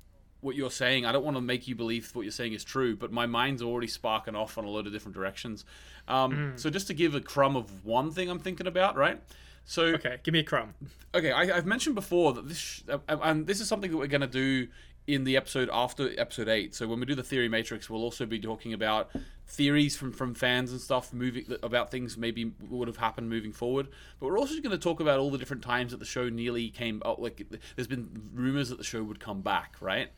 [0.44, 2.94] what you're saying i don't want to make you believe what you're saying is true
[2.94, 5.64] but my mind's already sparking off on a lot of different directions
[6.06, 9.20] um, so just to give a crumb of one thing i'm thinking about right
[9.66, 10.74] so Okay, give me a crumb.
[11.14, 14.08] okay, I, I've mentioned before that this, sh- uh, and this is something that we're
[14.08, 14.68] going to do
[15.06, 16.74] in the episode after episode eight.
[16.74, 19.10] So when we do the theory matrix, we'll also be talking about
[19.46, 23.88] theories from from fans and stuff, moving about things maybe would have happened moving forward.
[24.20, 26.68] But we're also going to talk about all the different times that the show nearly
[26.68, 27.22] came out.
[27.22, 30.10] Like there's been rumors that the show would come back, right?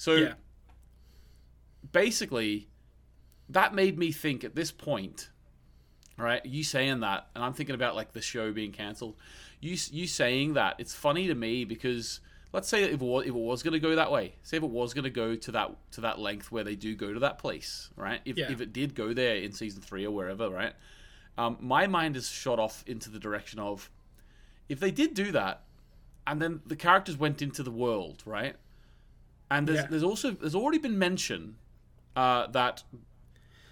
[0.00, 0.32] So Yeah.
[1.92, 2.70] basically,
[3.50, 5.28] that made me think at this point,
[6.16, 6.44] right?
[6.46, 9.16] You saying that, and I'm thinking about like the show being cancelled.
[9.60, 12.20] You you saying that it's funny to me because
[12.54, 14.62] let's say if it was, if it was going to go that way, say if
[14.62, 17.20] it was going to go to that to that length where they do go to
[17.20, 18.22] that place, right?
[18.24, 18.50] If Yeah.
[18.50, 20.72] if it did go there in season three or wherever, right?
[21.36, 23.90] Um, my mind is shot off into the direction of
[24.66, 25.64] if they did do that,
[26.26, 28.56] and then the characters went into the world, right?
[29.50, 29.86] And there's Yeah.
[29.88, 31.56] there's also there's already been mention
[32.16, 32.82] uh, that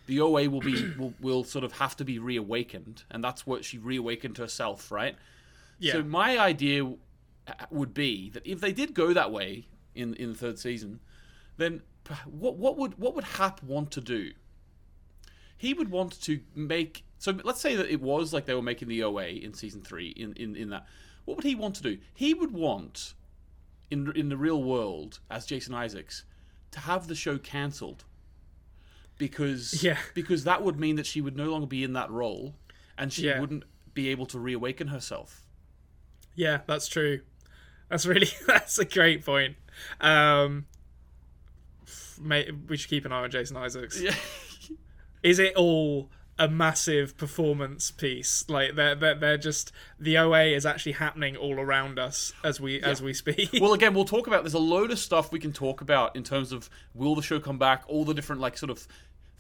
[0.07, 3.64] the OA will be will, will sort of have to be reawakened, and that's what
[3.64, 5.17] she reawakened herself, right?
[5.79, 5.93] Yeah.
[5.95, 6.95] So my idea uh,
[7.71, 11.01] would be that if they did go that way in in the third season,
[11.57, 11.83] then
[12.25, 14.33] what what would what would Hap want to do?
[15.57, 17.37] He would want to make so.
[17.45, 20.09] Let's say that it was like they were making the OA in season three.
[20.11, 20.87] In in in that,
[21.25, 21.99] what would he want to do?
[22.14, 23.14] He would want
[23.90, 26.24] in in the real world as Jason Isaacs
[26.72, 28.05] to have the show cancelled
[29.16, 29.98] because Yeah.
[30.14, 32.55] because that would mean that she would no longer be in that role
[32.96, 33.40] and she Yeah.
[33.40, 35.42] wouldn't be able to reawaken herself.
[36.35, 37.20] Yeah, that's true.
[37.88, 39.57] That's really that's a great point.
[40.01, 40.66] Um,
[42.20, 44.01] may, we should keep an eye on Jason Isaacs.
[44.01, 44.14] Yeah.
[45.22, 48.44] Is it all a massive performance piece?
[48.48, 52.83] Like they're they're, they're just the OA is actually happening all around us as we
[52.83, 53.51] as we speak.
[53.61, 54.42] well, again, we'll talk about.
[54.42, 57.40] There's a load of stuff we can talk about in terms of will the show
[57.40, 58.87] come back, all the different like sort of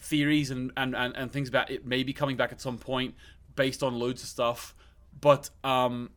[0.00, 3.14] theories and and and, and things about it maybe coming back at some point
[3.56, 4.74] based on loads of stuff.
[5.20, 6.10] But um,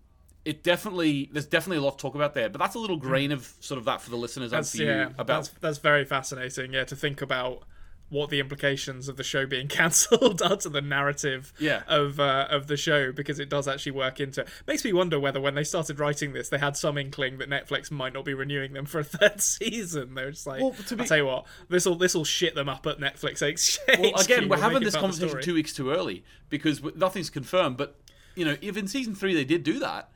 [0.45, 2.49] it definitely there's definitely a lot to talk about there.
[2.49, 4.77] But that's a little grain of sort of that for the listeners and that's, for
[4.77, 6.73] you yeah, about that's that's very fascinating.
[6.73, 7.63] Yeah, to think about
[8.11, 11.81] what the implications of the show being cancelled are to the narrative Yeah.
[11.87, 14.41] of uh, of the show because it does actually work into.
[14.41, 14.49] It.
[14.67, 17.89] Makes me wonder whether when they started writing this, they had some inkling that Netflix
[17.89, 20.13] might not be renewing them for a third season.
[20.13, 22.53] They're just like, Well, to be- I'll tell you what, this will this will shit
[22.53, 23.99] them up at Netflix exchange.
[24.13, 27.29] Well, again, we're having this part of the conversation two weeks too early because nothing's
[27.29, 27.77] confirmed.
[27.77, 27.97] But
[28.35, 30.09] you know, if in season three they did do that,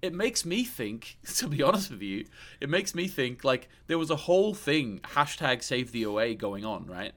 [0.00, 1.18] it makes me think.
[1.36, 2.24] To be honest with you,
[2.60, 6.64] it makes me think like there was a whole thing hashtag Save the OA going
[6.64, 7.12] on, right?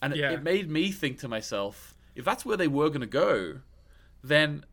[0.00, 0.30] And it- Yeah.
[0.32, 3.60] it made me think to myself, if that's where they were going to go,
[4.22, 4.64] then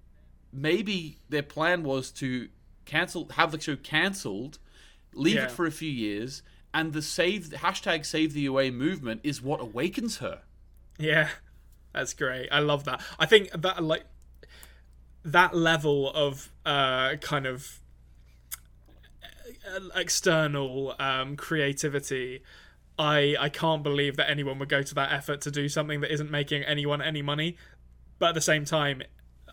[0.51, 2.49] maybe their plan was to
[2.85, 4.59] cancel, have the show cancelled,
[5.13, 5.45] leave Yeah.
[5.45, 6.41] it for a few years,
[6.73, 10.41] and the save hashtag Save the OA movement is what awakens her.
[10.97, 11.29] Yeah,
[11.93, 12.49] that's great.
[12.51, 13.01] I love that.
[13.17, 14.05] I think that like
[15.23, 17.79] that level of uh, kind of
[19.67, 22.43] uh, external um, creativity.
[22.97, 26.11] I I can't believe that anyone would go to that effort to do something that
[26.11, 27.57] isn't making anyone any money.
[28.17, 29.01] But at the same time,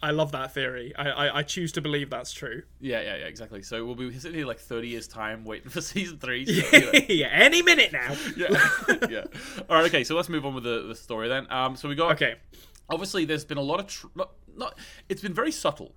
[0.03, 0.93] I love that theory.
[0.97, 2.63] I, I, I choose to believe that's true.
[2.81, 3.63] Yeah, yeah, yeah, exactly.
[3.63, 6.45] So we'll be sitting here like 30 years' time waiting for season three.
[6.73, 8.15] So, know, yeah, any minute now.
[8.37, 8.49] yeah,
[9.09, 9.25] yeah.
[9.69, 11.47] All right, okay, so let's move on with the, the story then.
[11.51, 12.13] Um, so we got.
[12.13, 12.37] Okay.
[12.89, 13.87] Obviously, there's been a lot of.
[13.87, 14.79] Tr- not, not,
[15.09, 15.95] it's been very subtle,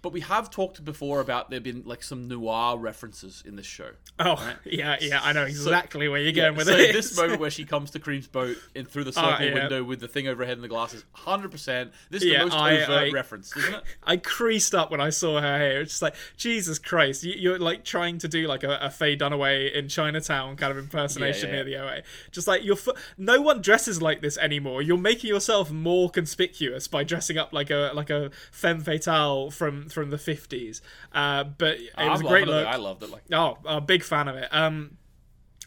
[0.00, 3.90] but we have talked before about there being like some noir references in this show.
[4.18, 5.20] Oh, yeah, yeah.
[5.22, 6.92] I know exactly where you're going with so this.
[7.10, 9.54] this moment where she comes to Kareem's boat and through the circle Ah, yeah.
[9.54, 11.92] window with the thing overhead and the glasses, hundred percent.
[12.10, 13.82] This is Yeah, the most I- overt I- reference, isn't it?
[14.04, 15.80] I creased up when I saw her hair.
[15.80, 19.16] It's just like Jesus Christ, you, you're like trying to do like a, a Faye
[19.16, 22.02] Dunaway in Chinatown kind of impersonation Yeah, yeah, near the OA.
[22.30, 24.80] Just like you're, f- no one dresses like this anymore.
[24.82, 29.87] You're making yourself more conspicuous by dressing up like a like a femme fatale from
[29.92, 30.82] from the fifties.
[31.12, 32.58] Uh, but it was I'm a great loving it.
[32.58, 32.66] look.
[32.66, 33.10] I loved it.
[33.10, 34.48] Like, Oh, a big fan of it.
[34.52, 34.98] Um,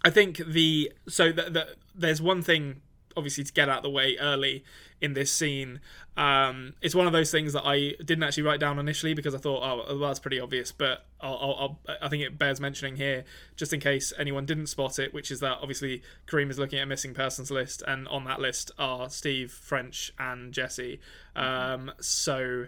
[0.04, 2.82] I think the so the, the, there's one thing
[3.18, 4.64] obviously to get out of the way early
[5.02, 5.82] in this scene.
[6.16, 9.38] Um, it's one of those things that I didn't actually write down initially because I
[9.38, 10.72] thought, oh, well, that's pretty obvious.
[10.72, 13.26] But I'll, I'll, I'll, I think it bears mentioning here,
[13.58, 16.84] just in case anyone didn't spot it, which is that obviously Kareem is looking at
[16.84, 21.00] a missing persons list, and on that list are Steve, French, and Jesse.
[21.36, 22.68] Um, so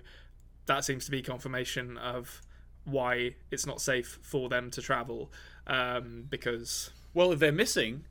[0.66, 2.42] that seems to be confirmation of
[2.86, 5.32] why it's not safe for them to travel
[5.68, 8.04] um, because Well, if they're missing,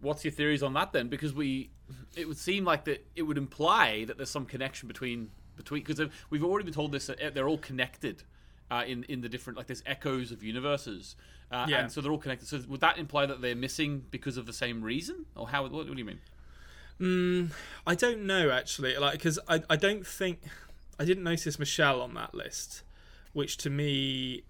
[0.00, 1.08] what's your theories on that then?
[1.08, 1.70] Because we,
[2.16, 6.00] it would seem like that it would imply that there's some connection between between because
[6.30, 8.22] we've already been told this that they're all connected.
[8.70, 11.16] Uh, in in the different like there's echoes of universes,
[11.52, 11.80] uh, Yeah.
[11.80, 12.48] and so they're all connected.
[12.48, 15.62] So would that imply that they're missing because of the same reason, or how?
[15.64, 17.50] What, what do you mean?
[17.86, 20.40] I don't know actually like because I, I don't think
[20.98, 22.82] I didn't notice Michelle on that list
[23.32, 24.44] which to me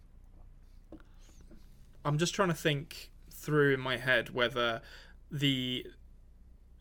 [2.04, 4.82] I'm just trying to think through in my head whether
[5.30, 5.86] the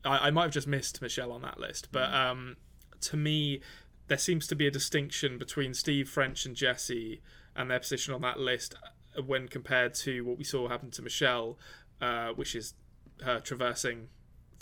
[0.06, 2.58] I, I might have just missed Michelle on that list but um
[3.02, 3.62] to me
[4.08, 7.22] there seems to be a distinction between Steve French and Jesse
[7.56, 8.76] and their position on that list
[9.18, 11.58] uh, when compared to what we saw happen to Michelle
[12.02, 12.74] uh, which is
[13.24, 14.10] her traversing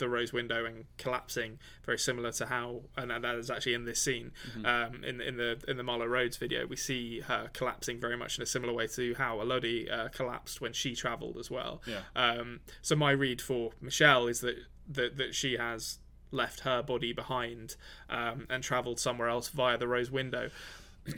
[0.02, 4.02] the rose window and collapsing, very similar to how, and that is actually in this
[4.02, 4.32] scene,
[4.64, 8.36] um, in in the in the Marlow Rhodes video, we see her collapsing very much
[8.36, 11.80] in a similar way to how Elodie uh, collapsed when she travelled as well.
[11.86, 12.00] Yeah.
[12.16, 14.56] Um, so my read for Michelle is that
[14.88, 15.98] that, that she has
[16.32, 17.76] left her body behind
[18.10, 20.50] um, and travelled somewhere else via the rose window.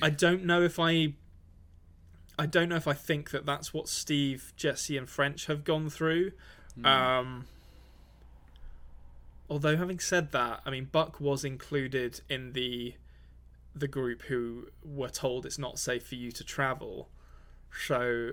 [0.02, 1.14] I don't know if I.
[2.36, 5.88] I don't know if I think that that's what Steve, Jesse, and French have gone
[5.88, 6.32] through.
[6.82, 7.46] Um,
[9.54, 12.94] although having said that, I mean Buck was included in the
[13.72, 17.08] the group who were told it's not safe for you to travel.
[17.86, 18.32] So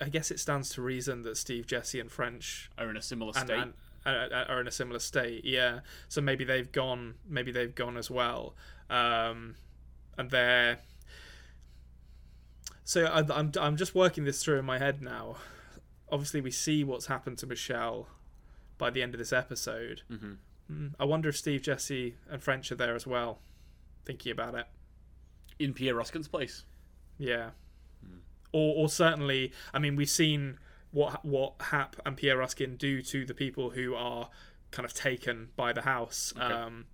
[0.00, 3.32] I guess it stands to reason that Steve, Jesse, and French Are in a similar
[3.34, 3.58] and, state.
[4.04, 5.44] and, uh, are in a similar state.
[5.44, 5.80] Yeah.
[6.08, 7.14] So maybe they've gone.
[7.28, 8.54] Maybe they've gone as well.
[8.88, 9.56] Um,
[10.16, 10.78] and they're.
[12.84, 15.34] So I, I'm I'm just working this through in my head now.
[16.12, 18.06] Obviously, we see what's happened to Michelle
[18.78, 20.02] by the end of this episode.
[20.10, 20.86] Mm-hmm.
[20.98, 23.40] I wonder if Steve, Jesse, and French are there as well.
[24.04, 24.66] Thinking about it.
[25.58, 26.64] in Pierre Ruskin's place.
[27.18, 27.50] Yeah.
[28.52, 30.58] or or certainly, I mean, we've seen
[30.92, 34.30] what what Hap and Pierre Ruskin do to the people who are
[34.70, 36.32] kind of taken by the house.
[36.36, 36.86] Um,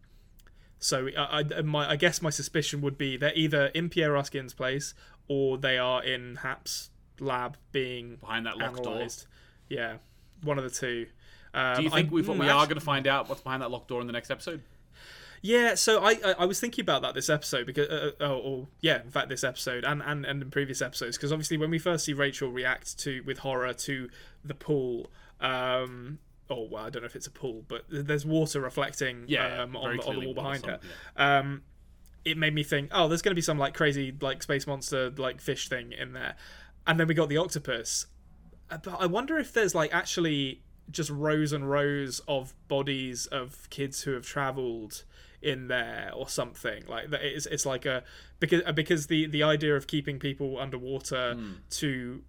[0.78, 4.54] so I, I, my, I guess my suspicion would be they're either in Pierre Ruskin's
[4.54, 4.94] place
[5.28, 9.06] or they are in Hap's lab being Behind that locked door.
[9.68, 9.96] Yeah,
[10.42, 11.06] one of the two.
[11.54, 13.62] Um, Do you think I, we mm, we are going to find out what's behind
[13.62, 14.60] that locked door in the next episode?
[15.40, 18.42] Yeah, so I, I I was thinking about that this episode because uh, uh, or,
[18.42, 21.70] or yeah, in fact this episode and and, and in previous episodes because obviously when
[21.70, 24.08] we first see Rachel react to with horror to
[24.44, 26.18] the pool, um,
[26.50, 29.76] oh well I don't know if it's a pool, but there's water reflecting Yeah, um,
[29.76, 30.78] on the, on the wall behind her.
[31.16, 31.62] some- Um,
[32.24, 35.10] it made me think, oh, there's going to be some like crazy like space monster
[35.10, 36.36] like fish thing in there,
[36.86, 38.06] and then we got the octopus.
[38.70, 43.68] Uh, But I wonder if there's like actually just rows and rows of bodies of
[43.70, 45.04] kids who have travelled
[45.42, 47.22] in there or something like that.
[47.22, 48.02] It's it's like a
[48.40, 51.36] because uh, because the the idea of keeping people underwater
[51.70, 52.22] to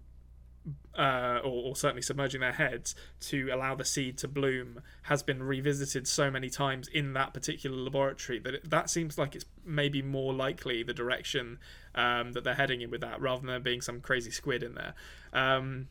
[0.98, 5.42] uh, or, or certainly submerging their heads to allow the seed to bloom has been
[5.42, 10.02] revisited so many times in that particular laboratory that it, that seems like it's maybe
[10.02, 11.58] more likely the direction
[11.94, 14.74] um, that they're heading in with that rather than there being some crazy squid in
[14.74, 14.94] there
[15.32, 15.86] um,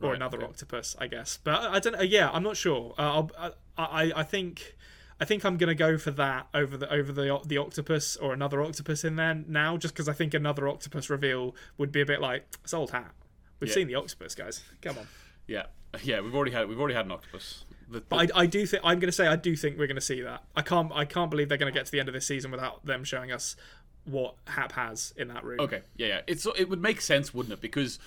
[0.00, 0.46] or Right, another okay.
[0.46, 3.50] octopus I guess but I, I don't know yeah I'm not sure uh, I'll, I,
[3.76, 4.76] I I think
[5.20, 8.62] I think I'm gonna go for that over the over the the octopus or another
[8.62, 12.20] octopus in there now, just because I think another octopus reveal would be a bit
[12.20, 13.10] like it's old hat.
[13.58, 13.74] We've Yeah.
[13.74, 14.62] seen the octopus, guys.
[14.80, 15.08] Come on.
[15.48, 15.64] Yeah,
[16.04, 17.64] yeah, we've already had we've already had an octopus.
[17.90, 19.88] The- the- But I, I do think I'm going to say I do think we're
[19.88, 20.44] going to see that.
[20.54, 22.52] I can't I can't believe they're going to get to the end of this season
[22.52, 23.56] without them showing us
[24.04, 25.58] what Hap has in that room.
[25.58, 26.20] Okay, yeah, yeah.
[26.28, 27.60] It's it would make sense, wouldn't it?
[27.60, 27.98] Because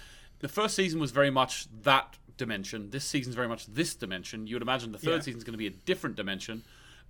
[0.41, 2.89] the first season was very much that dimension.
[2.89, 4.47] This season's very much this dimension.
[4.47, 5.19] You would imagine the third Yeah.
[5.21, 6.63] season's going to be a different dimension.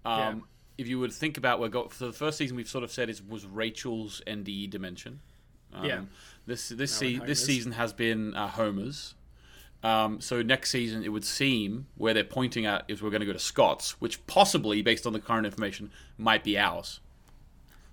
[0.06, 0.36] Um, Yeah.
[0.78, 3.10] If you would think about where go for the first season, we've sort of said
[3.10, 5.20] is was Rachel's NDE dimension.
[5.74, 6.02] Um, Yeah.
[6.46, 9.16] This this se- this season has been uh, Homer's.
[9.84, 13.26] Um, so next season, it would seem where they're pointing at is we're going to
[13.26, 17.00] go to Scott's, which possibly, based on the current information, might be ours.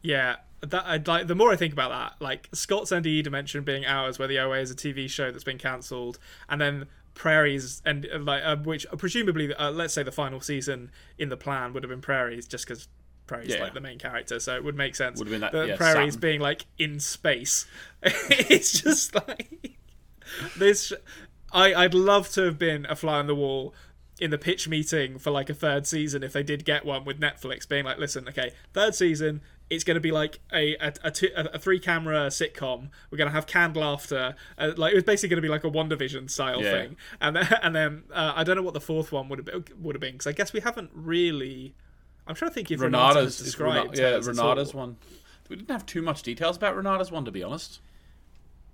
[0.02, 1.26] Yeah, that I'd like.
[1.26, 4.58] The more I think about that, like Scott's NDE dimension being ours, where the OA
[4.61, 8.87] is a TV show that's been cancelled, and then Prairie's and uh, like uh, which
[8.96, 12.66] presumably, uh, let's say the final season in the plan would have been Prairie's, just
[12.66, 12.88] because
[13.26, 13.62] Prairie's Yeah.
[13.62, 15.18] like the main character, so it would make sense.
[15.18, 16.20] Would have been that- yeah, Prairie's Saturn.
[16.20, 17.66] being like in space.
[18.02, 19.76] it's just like
[20.56, 20.92] this.
[21.52, 23.74] I I'd love to have been a fly on the wall
[24.20, 27.20] in the pitch meeting for like a third season if they did get one with
[27.20, 31.11] Netflix being like listen okay third season it's going to be like a a, a,
[31.11, 34.94] two, a, a three camera sitcom we're going to have canned laughter uh, like it
[34.94, 36.70] was basically going to be like a WandaVision style Yeah.
[36.72, 39.46] thing and then, and then uh, I don't know what the fourth one would have
[39.46, 41.74] been, would have been because I guess we haven't really
[42.26, 44.96] I'm trying to think if Renata Renata's described Rena- yeah, Renata's one.
[45.48, 47.81] We didn't have too much details about Renata's one, to be honest.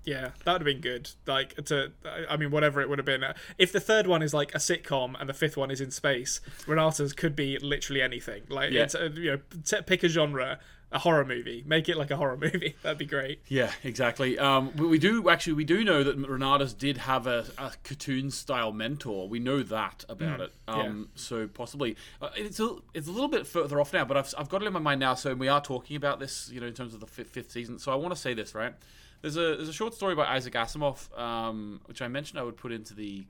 [0.03, 1.09] Yeah, that would have been good.
[1.25, 1.91] Like to,
[2.29, 3.23] I mean, whatever it would have been.
[3.23, 5.89] Uh, If the third one is like a sitcom and the fifth one is in
[5.89, 8.43] space, Renata's could be literally anything.
[8.49, 8.83] Like Yeah.
[8.83, 10.59] it's uh, you know, t- pick a genre,
[10.95, 12.73] a horror movie, make it like a horror movie.
[12.81, 13.41] That'd be great.
[13.49, 14.39] Yeah, exactly.
[14.39, 18.71] Um, we, do actually we do know that Renata's did have a, a cartoon style
[18.71, 19.27] mentor.
[19.27, 20.53] We know that about it.
[20.69, 24.33] Um, So possibly uh, it's a it's a little bit further off now, but I've
[24.37, 25.15] I've got it in my mind now.
[25.15, 27.77] So we are talking about this, you know, in terms of the fifth, fifth season.
[27.77, 28.73] So I want to say this right.
[29.21, 32.57] There's a there's a short story by Isaac Asimov, um, which I mentioned I would
[32.57, 33.25] put into the.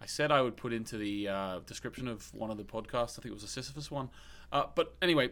[0.00, 3.20] I said I would put into the uh, description of one of the podcasts.
[3.20, 4.10] I think it was a Sisyphus one.
[4.50, 5.30] Uh, but anyway,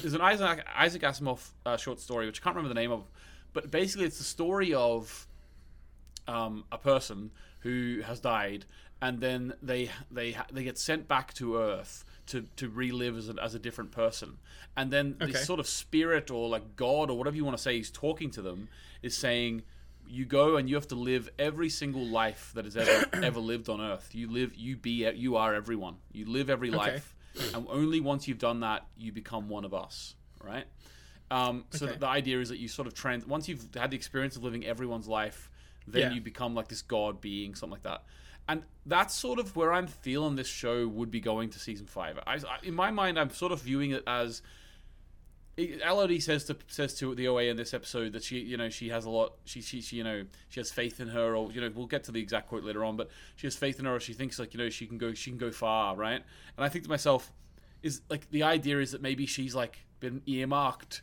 [0.00, 3.04] there's an Isaac Isaac Asimov uh, short story which I can't remember the name of,
[3.52, 5.26] but basically it's the story of
[6.28, 8.64] um, a person who has died,
[9.00, 13.34] and then they they they get sent back to Earth to to relive as a,
[13.42, 14.38] as a different person,
[14.76, 15.32] and then Okay.
[15.32, 18.30] this sort of spirit or like God or whatever you want to say is talking
[18.32, 18.68] to them,
[19.02, 19.62] is saying.
[20.08, 23.68] You go and you have to live every single life that has ever ever lived
[23.68, 24.10] on Earth.
[24.14, 25.96] You live, you be, you are everyone.
[26.12, 27.15] You live every life,
[27.54, 30.14] and only once you've done that, you become one of us.
[30.42, 30.64] Right?
[31.30, 31.96] Um, so Okay.
[31.98, 34.64] the idea is that you sort of trans once you've had the experience of living
[34.64, 35.50] everyone's life,
[35.88, 36.12] then Yeah.
[36.14, 38.04] you become like this god being, something like that.
[38.48, 42.18] And that's sort of where I'm feeling this show would be going to season five.
[42.28, 44.40] I, I- in my mind, I'm sort of viewing it as
[45.58, 48.90] Elodie says to says to the OA in this episode that she you know she
[48.90, 51.62] has a lot she, she she you know she has faith in her or you
[51.62, 53.96] know we'll get to the exact quote later on but she has faith in her
[53.96, 56.22] or she thinks like you know she can go she can go far right
[56.56, 57.32] and I think to myself
[57.82, 61.00] is like the idea is that maybe she's like been earmarked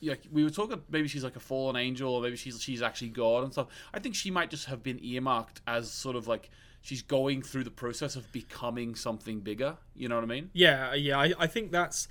[0.00, 0.80] yeah, we were talking.
[0.88, 3.68] Maybe she's like a fallen angel, or maybe she's she's actually God and stuff.
[3.92, 6.50] I think she might just have been earmarked as sort of like
[6.80, 9.76] she's going through the process of becoming something bigger.
[9.96, 10.50] You know what I mean?
[10.52, 11.18] Yeah, yeah.
[11.18, 12.08] I, I think that's.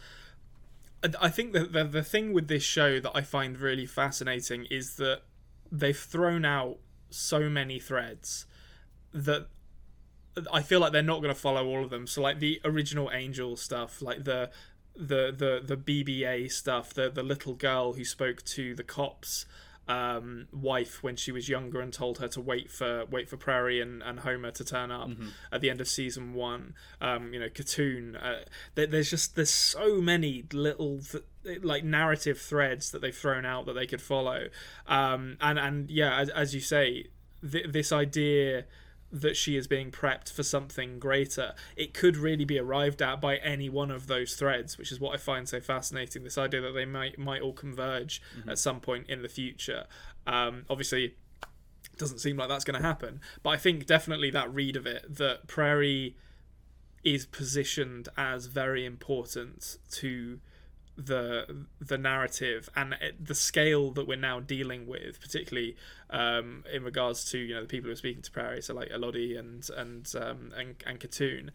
[1.04, 4.96] I- think that the, the thing with this show that I find really fascinating is
[4.96, 5.22] that
[5.72, 6.78] they've thrown out
[7.10, 8.46] so many threads
[9.14, 9.48] that
[10.52, 12.08] I feel like they're not going to follow all of them.
[12.08, 14.52] So like the original Angel stuff, like the
[14.96, 19.46] the the the BBA stuff, the the little girl who spoke to the cops
[19.88, 23.82] um, wife when she was younger and told her to wait for wait for Prairie
[23.82, 25.10] and, and Homer to turn up
[25.52, 26.74] at the end of season one.
[27.00, 28.16] Um, you know, Khatun.
[28.22, 28.44] Uh,
[28.76, 33.66] there, there's just there's so many little th- like narrative threads that they've thrown out
[33.66, 34.48] that they could follow.
[34.88, 37.08] Um, and and yeah, as, as you say,
[37.50, 38.66] th- this idea
[39.12, 41.54] that she is being prepped for something greater.
[41.76, 45.14] It could really be arrived at by any one of those threads, which is what
[45.14, 46.24] I find so fascinating.
[46.24, 49.86] This idea that they might might all converge at some point in the future.
[50.26, 51.16] Um, obviously,
[51.98, 55.16] doesn't seem like that's going to happen, but I think definitely that read of it
[55.18, 56.16] that Prairie
[57.04, 60.40] is positioned as very important to
[60.98, 65.76] the the narrative and it- the scale that we're now dealing with, particularly
[66.10, 68.90] um, in regards to you know the people who are speaking to Prairie, so like
[68.92, 71.50] Elodie and and um, and and Khatun.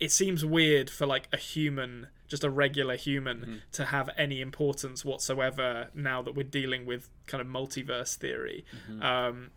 [0.00, 5.04] It seems weird for like a human, just a regular human, to have any importance
[5.04, 8.64] whatsoever now that we're dealing with kind of multiverse theory.
[9.00, 9.50] Um,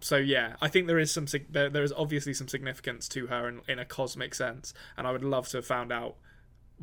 [0.00, 3.48] so yeah, I think there is some there, there is obviously some significance to her
[3.48, 6.16] in, in a cosmic sense, and I would love to have found out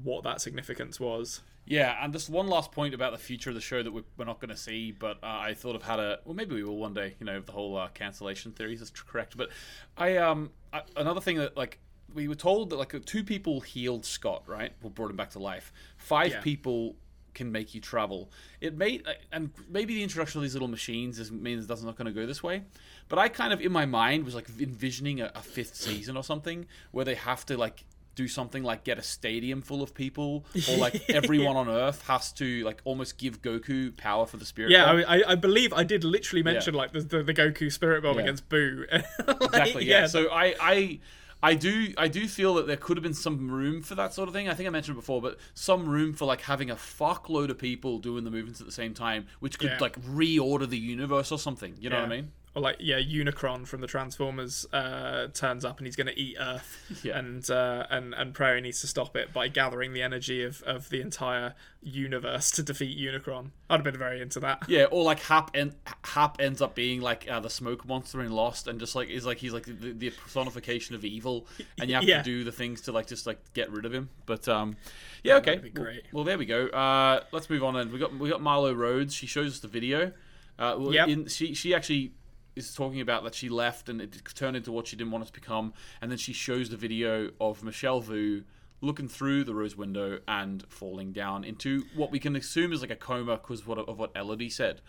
[0.03, 1.41] what that significance was.
[1.65, 4.39] Yeah, and just one last point about the future of the show that we're, not
[4.39, 6.19] going to see, but uh, I thought of how to.
[6.23, 7.15] Well, maybe we will one day.
[7.19, 9.35] You know, if the whole uh, cancellation theories is correct.
[9.35, 9.49] But
[9.97, 11.79] I um I, another thing that like
[12.13, 14.73] we were told that like two people healed Scott, right?
[14.81, 15.73] Well, brought him back to life.
[15.97, 16.41] Five Yeah.
[16.41, 16.95] people
[17.33, 18.31] can make you travel.
[18.61, 19.01] It may
[19.31, 22.25] and maybe the introduction of these little machines is, means that's not going to go
[22.25, 22.63] this way.
[23.09, 26.23] But I kind of in my mind was like envisioning a, a fifth season or
[26.23, 27.83] something where they have to like
[28.15, 32.31] do something like get a stadium full of people or like everyone on earth has
[32.31, 35.03] to like almost give goku power for the spirit Yeah, bomb.
[35.07, 36.79] I, I, believe I did literally mention Yeah.
[36.79, 38.23] like the, the the Goku Spirit Bomb Yeah.
[38.23, 38.85] against Boo.
[38.91, 40.07] Like, exactly yeah.
[40.07, 40.99] so i i
[41.43, 44.27] I do I do feel that there could have been some room for that sort
[44.27, 44.49] of thing.
[44.49, 47.59] I think I mentioned it before, but some room for like having a fuckload of
[47.59, 49.77] people doing the movements at the same time, which could Yeah.
[49.79, 51.75] like reorder the universe or something.
[51.79, 52.31] You know what I mean?
[52.55, 56.37] Or like yeah, Unicron from the Transformers uh, turns up and he's going to eat
[56.39, 57.19] Earth, Yeah.
[57.19, 60.87] and uh, and and Prairie needs to stop it by gathering the energy of, of
[60.89, 63.51] the entire universe to defeat Unicron.
[63.69, 64.63] I'd have been very into that.
[64.69, 65.75] Yeah, or like Hap en-
[66.05, 69.25] Hap ends up being like uh, the smoke monster in Lost, and just like is
[69.25, 71.47] like he's like the, the personification of evil,
[71.79, 72.19] and you have Yeah.
[72.19, 74.09] to do the things to like just like get rid of him.
[74.25, 74.77] But um,
[75.23, 76.03] yeah, okay, great.
[76.13, 76.67] Well, well, there we go.
[76.67, 77.75] Uh, let's move on.
[77.75, 79.13] And we got we got Marlo Rhodes.
[79.13, 80.13] She shows us the video.
[80.57, 81.07] Uh, well, Yep.
[81.09, 82.13] in, she she actually
[82.55, 85.29] is talking about that she left and it turned into what she didn't want us
[85.31, 88.43] to become, and then she shows the video of Michelle Vu
[88.81, 92.91] looking through the rose window and falling down into what we can assume is like
[92.91, 94.81] a coma because what of what Elodie said.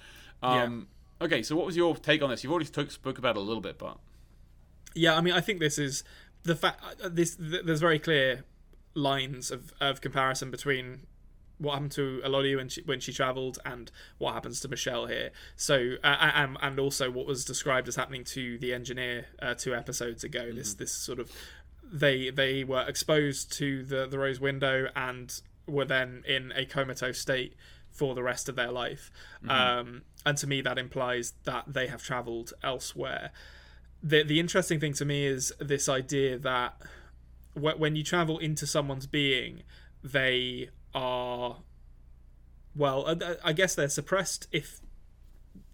[0.42, 0.88] Um,
[1.20, 2.44] Okay, so what was your take on this?
[2.44, 3.96] You've already spoke about it a little bit, but
[4.94, 6.04] Yeah, I mean, I think this is
[6.42, 6.82] the fact.
[7.02, 8.44] uh, This th- there's very clear
[8.92, 11.06] lines of, of comparison between
[11.58, 15.30] what happened to Elodie when she when she travelled and what happens to Michelle here.
[15.56, 19.74] So uh, and and also what was described as happening to the engineer uh, two
[19.74, 20.52] episodes ago.
[20.52, 21.30] This this sort of
[21.82, 27.18] they they were exposed to the the rose window and were then in a comatose
[27.18, 27.54] state
[27.90, 29.10] for the rest of their life.
[29.48, 33.30] Um, and to me, that implies that they have travelled elsewhere
[34.02, 36.80] the the interesting thing to me is this idea that
[37.54, 39.62] when you travel into someone's being,
[40.04, 41.58] they are
[42.74, 43.16] well.
[43.44, 44.80] I guess they're suppressed if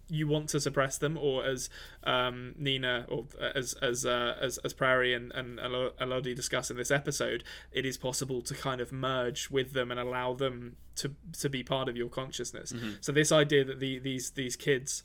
[0.09, 1.71] you want to suppress them, or as
[2.05, 5.59] um, Nina or as as uh, as as Prairie and and
[5.99, 9.99] Elodie discuss in this episode, it is possible to kind of merge with them and
[9.99, 12.75] allow them to to be part of your consciousness.
[13.01, 15.05] So this idea that the these these kids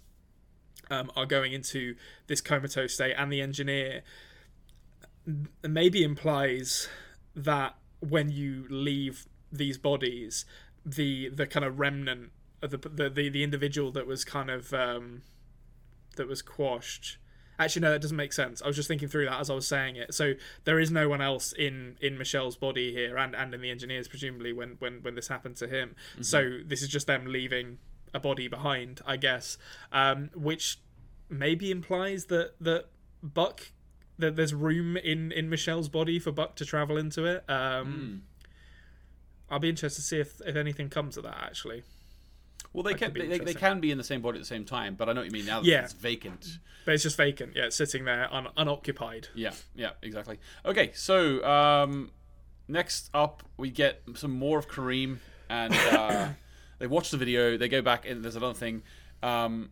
[0.89, 1.95] um, are going into
[2.27, 4.01] this comatose state, and the engineer
[5.63, 6.89] maybe implies
[7.35, 10.45] that when you leave these bodies,
[10.85, 12.31] the the kind of remnant
[12.61, 15.23] of the the the, the individual that was kind of um,
[16.15, 17.17] that was quashed.
[17.59, 18.61] Actually, no, that doesn't make sense.
[18.61, 20.13] I was just thinking through that as I was saying it.
[20.13, 20.33] So
[20.65, 24.07] there is no one else in in Michelle's body here, and and in the engineers
[24.07, 25.95] presumably when when when this happened to him.
[26.21, 27.79] So this is just them leaving
[28.13, 29.57] a body behind, I guess,
[29.91, 30.79] um, which
[31.29, 32.85] maybe implies that that
[33.23, 33.71] Buck
[34.19, 37.43] that there's room in in Michelle's body for Buck to travel into it.
[37.49, 38.23] Um,
[39.49, 41.37] I'll be interested to see if if anything comes of that.
[41.41, 41.83] Actually,
[42.73, 44.65] well, they can be they, they, can be in the same body at the same
[44.65, 44.95] time.
[44.95, 45.83] But I know what you mean now that Yeah.
[45.83, 46.59] it's vacant.
[46.85, 47.53] but it's just vacant.
[47.55, 49.29] Yeah, it's sitting there un- unoccupied.
[49.35, 50.39] Yeah, yeah, exactly.
[50.65, 52.11] Okay, so um,
[52.67, 55.17] next up we get some more of Kareem,
[55.49, 56.29] and uh,
[56.79, 57.57] they watch the video.
[57.57, 58.83] They go back, and there's another thing.
[59.23, 59.69] Um,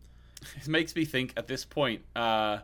[0.56, 2.58] it makes me think at this point, uh,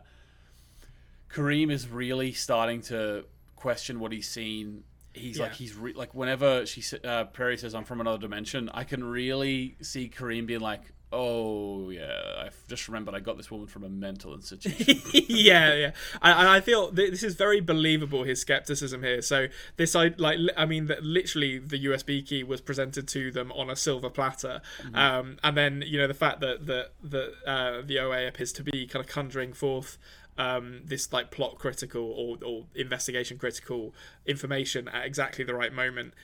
[1.29, 4.83] Kareem is really starting to question what he's seen.
[5.13, 8.83] He's like he's re- like whenever she uh, Prairie says I'm from another dimension, I
[8.83, 13.67] can really see Kareem being like, "Oh yeah, I've just remembered I got this woman
[13.67, 15.91] from a mental institution." yeah, yeah,
[16.23, 18.23] and, and I feel th- this is very believable.
[18.23, 19.21] His skepticism here.
[19.21, 23.29] So this, I like, li- I mean, that literally the USB key was presented to
[23.29, 24.61] them on a silver platter,
[24.95, 28.63] um, and then you know the fact that that that uh, the OA appears to
[28.63, 29.99] be kind of conjuring forth.
[30.35, 33.93] Um, this like plot critical or, or investigation critical
[34.25, 36.15] information at exactly the right moment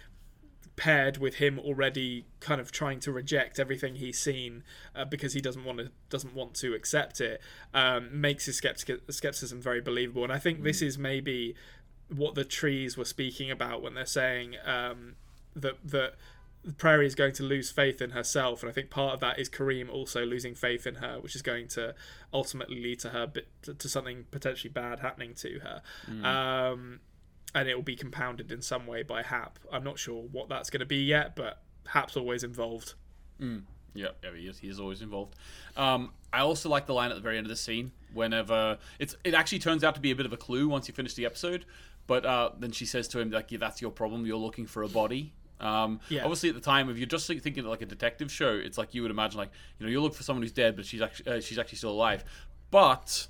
[0.80, 4.64] paired with him already kind of trying to reject everything he's seen
[4.96, 7.42] uh, because he doesn't want to doesn't want to accept it
[7.74, 10.24] um, makes his skeptic- skepticism very believable.
[10.24, 11.54] And I think this is maybe
[12.08, 15.16] what the trees were speaking about when they're saying um,
[15.54, 16.14] that that
[16.78, 19.50] Prairie is going to lose faith in herself, and I think part of that is
[19.50, 21.96] Kareem also losing faith in her, which is going to
[22.34, 23.32] ultimately lead to her
[23.62, 25.82] to, something potentially bad happening to her.
[26.26, 27.00] Um,
[27.56, 29.58] and it will be compounded in some way by Hap.
[29.72, 32.94] I'm not sure what that's going to be yet, but Hap's always involved.
[33.96, 34.60] Yeah, yeah, he is.
[34.60, 35.36] He is always involved.
[35.76, 37.92] Um, I also like the line at the very end of the scene.
[38.14, 40.94] Whenever it's, it actually turns out to be a bit of a clue once you
[40.94, 41.66] finish the episode.
[42.06, 44.26] But uh, then she says to him, like, yeah, "That's your problem.
[44.26, 46.24] You're looking for a body." Um, Yeah.
[46.24, 49.02] Obviously, at the time, if you're just thinking like a detective show, it's like you
[49.02, 51.42] would imagine, like, you know, you look for someone who's dead, but she's actually uh,
[51.42, 52.24] she's actually still alive.
[52.72, 53.28] But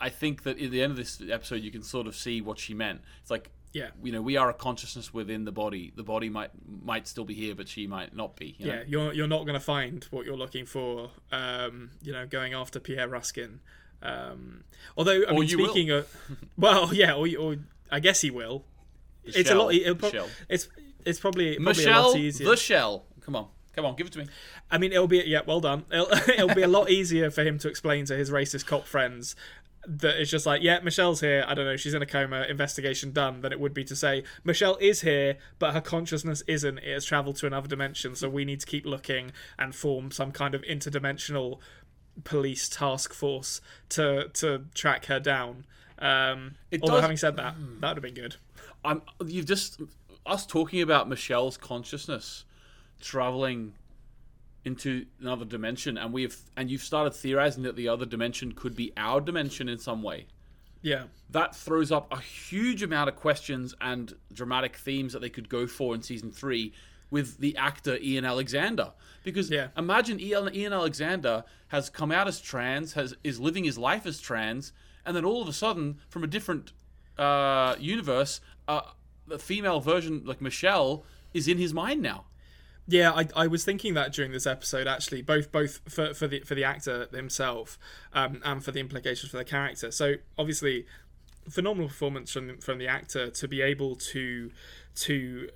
[0.00, 2.58] I think that at the end of this episode, you can sort of see what
[2.58, 3.00] she meant.
[3.20, 3.90] It's like Yeah.
[4.02, 5.92] you know, we are a consciousness within the body.
[5.94, 6.50] The body might
[6.84, 8.56] might still be here, but she might not be.
[8.58, 8.74] You know?
[8.74, 11.10] Yeah, you're you're not going to find what you're looking for.
[11.32, 13.60] Um, you know, going after Pierre Ruskin.
[14.02, 14.62] Um,
[14.96, 15.70] although, I Or mean, you will.
[15.70, 16.08] speaking of,
[16.56, 17.56] well, yeah, or, or
[17.90, 18.64] I guess he will.
[19.24, 19.70] it's a lot.
[19.70, 20.28] The shell.
[20.48, 20.68] it's
[21.08, 22.48] it's probably, probably a Michelle, lot easier.
[22.48, 23.04] the shell.
[23.20, 24.26] Come on, come on, give it to me.
[24.70, 25.84] I mean, it'll be yeah, well done.
[25.92, 29.34] It'll, it'll be a lot easier for him to explain to his racist cop friends
[29.86, 31.44] that it's just like, yeah, Michelle's here.
[31.48, 32.44] I don't know, she's in a coma.
[32.48, 33.40] Investigation done.
[33.40, 36.78] Than it would be to say Michelle is here, but her consciousness isn't.
[36.78, 40.32] It has travelled to another dimension, so we need to keep looking and form some
[40.32, 41.58] kind of interdimensional
[42.24, 45.64] police task force to to track her down.
[45.98, 48.36] Um, although does- having said that, that would have been good.
[48.84, 49.02] I'm.
[49.24, 49.80] You've just
[50.28, 52.44] us talking about Michelle's consciousness
[53.00, 53.74] traveling
[54.64, 58.92] into another dimension, and we've and you've started theorizing that the other dimension could be
[58.96, 60.26] our dimension in some way.
[60.82, 65.48] Yeah, that throws up a huge amount of questions and dramatic themes that they could
[65.48, 66.72] go for in season three
[67.10, 68.92] with the actor Ian Alexander.
[69.24, 69.68] Because Yeah.
[69.76, 74.20] imagine Ian, Ian Alexander has come out as trans, has is living his life as
[74.20, 74.72] trans,
[75.06, 76.72] and then all of a sudden, from a different
[77.16, 78.82] uh, universe, uh,
[79.28, 81.04] the female version, like Michelle,
[81.34, 82.24] is in his mind now.
[82.86, 86.40] Yeah, I, I was thinking that during this episode actually, both both for, for the
[86.40, 87.78] for the actor himself,
[88.14, 89.90] um, and for the implications for the character.
[89.90, 90.86] So obviously,
[91.50, 94.50] phenomenal performance from from the actor to be able to
[94.94, 95.50] to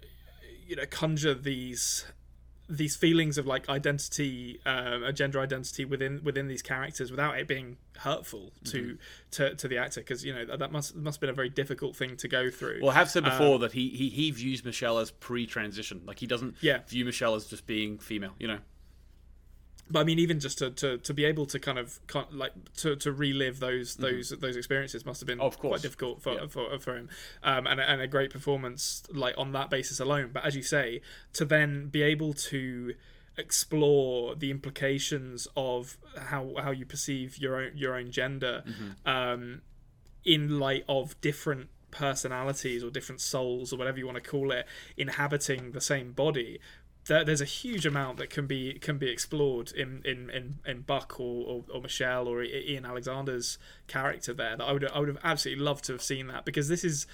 [0.66, 2.04] you know conjure these
[2.74, 7.46] these feelings of like identity, uh, a gender identity within within these characters without it
[7.46, 8.96] being hurtful to
[9.32, 11.50] to, to the actor because you know that, that must must have been a very
[11.50, 12.78] difficult thing to go through.
[12.80, 16.00] Well, I have said before that he, he he views Michelle as pre-transition.
[16.06, 16.78] Like he doesn't Yeah.
[16.88, 18.32] view Michelle as just being female.
[18.38, 18.58] You know.
[19.92, 22.00] But I mean, even just to, to, to be able to kind of
[22.32, 25.46] like to, to relive those those those experiences must have been Mm-hmm.
[25.46, 25.70] Of course.
[25.72, 26.46] quite difficult for Yeah.
[26.48, 27.08] for, for him,
[27.42, 30.30] um, and a- and a great performance like on that basis alone.
[30.32, 31.00] But as you say,
[31.34, 32.94] to then be able to
[33.38, 39.08] explore the implications of how how you perceive your own your own gender, Mm-hmm.
[39.08, 39.62] um,
[40.24, 44.64] in light of different personalities or different souls or whatever you want to call it
[44.96, 46.58] inhabiting the same body
[47.06, 50.80] there, there's a huge amount that can be can be explored in in in, in
[50.82, 55.08] Buck or, or, or Michelle or Ian Alexander's character there that I would I would
[55.08, 57.06] have absolutely loved to have seen that because this is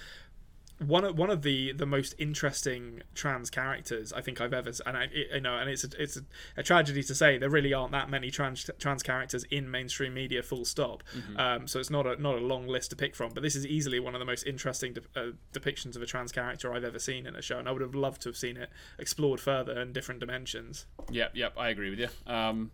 [0.79, 4.97] one of one of the the most interesting trans characters I think I've ever and
[4.97, 6.21] I it, you know and it's a, it's a,
[6.57, 10.41] a tragedy to say there really aren't that many trans trans characters in mainstream media
[10.41, 11.03] full stop
[11.37, 13.65] um, so it's not a not a long list to pick from but this is
[13.67, 16.99] easily one of the most interesting de- uh, depictions of a trans character I've ever
[16.99, 19.79] seen in a show and I would have loved to have seen it explored further
[19.79, 22.09] in different dimensions Yep, yep, I agree with you.
[22.27, 22.71] Um,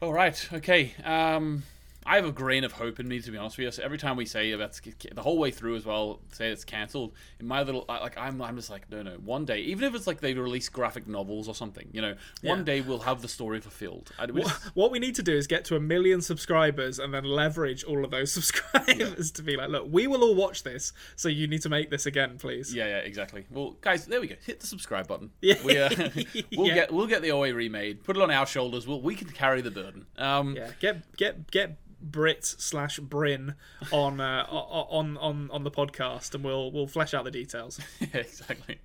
[0.00, 0.94] all right, okay.
[1.04, 1.64] Um,
[2.06, 3.70] I have a grain of hope in me to be honest with you.
[3.70, 7.12] So every time we say that's the whole way through as well, say it's cancelled.
[7.40, 9.12] In my little like I'm I'm just like no no.
[9.24, 12.58] One day, even if it's like they release graphic novels or something, you know, one
[12.58, 12.64] Yeah.
[12.64, 14.10] day we'll have the story fulfilled.
[14.18, 16.98] I, we What, just- what we need to do is get to a million subscribers
[16.98, 20.62] and then leverage all of those subscribers to be like, look, we will all watch
[20.62, 22.74] this, so you need to make this again, please.
[22.74, 23.46] Yeah, yeah, exactly.
[23.50, 24.36] Well, guys, there we go.
[24.44, 25.30] Hit the subscribe button.
[25.40, 25.62] Yeah.
[25.64, 25.88] we, uh,
[26.56, 26.74] we'll Yeah.
[26.74, 28.02] get we'll get the OA remade.
[28.04, 28.86] Put it on our shoulders.
[28.86, 30.06] We'll, we can carry the burden.
[30.18, 33.54] Um, Yeah, get get get Brit slash Bryn
[33.90, 37.80] on uh, on on on the podcast, and we'll we'll flesh out the details.
[38.00, 38.78] Yeah, exactly.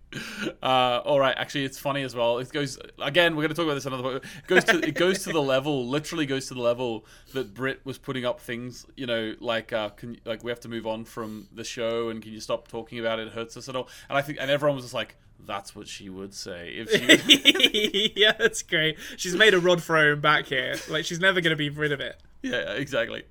[0.63, 1.35] Uh, all right.
[1.37, 2.37] Actually, it's funny as well.
[2.37, 3.35] It goes again.
[3.35, 4.17] We're going to talk about this another.
[4.17, 5.85] It goes to it goes to the level.
[5.85, 8.85] Literally goes to the level that Brit was putting up things.
[8.95, 12.21] You know, like uh, can like we have to move on from the show, and
[12.21, 13.27] can you stop talking about it?
[13.27, 13.89] It hurts us at all.
[14.07, 18.13] And I think and everyone was just like, that's what she would say if she.
[18.15, 18.97] yeah, that's great.
[19.17, 20.75] She's made a rod for her own back here.
[20.89, 22.21] Like she's never going to be rid of it.
[22.41, 23.23] Yeah, exactly.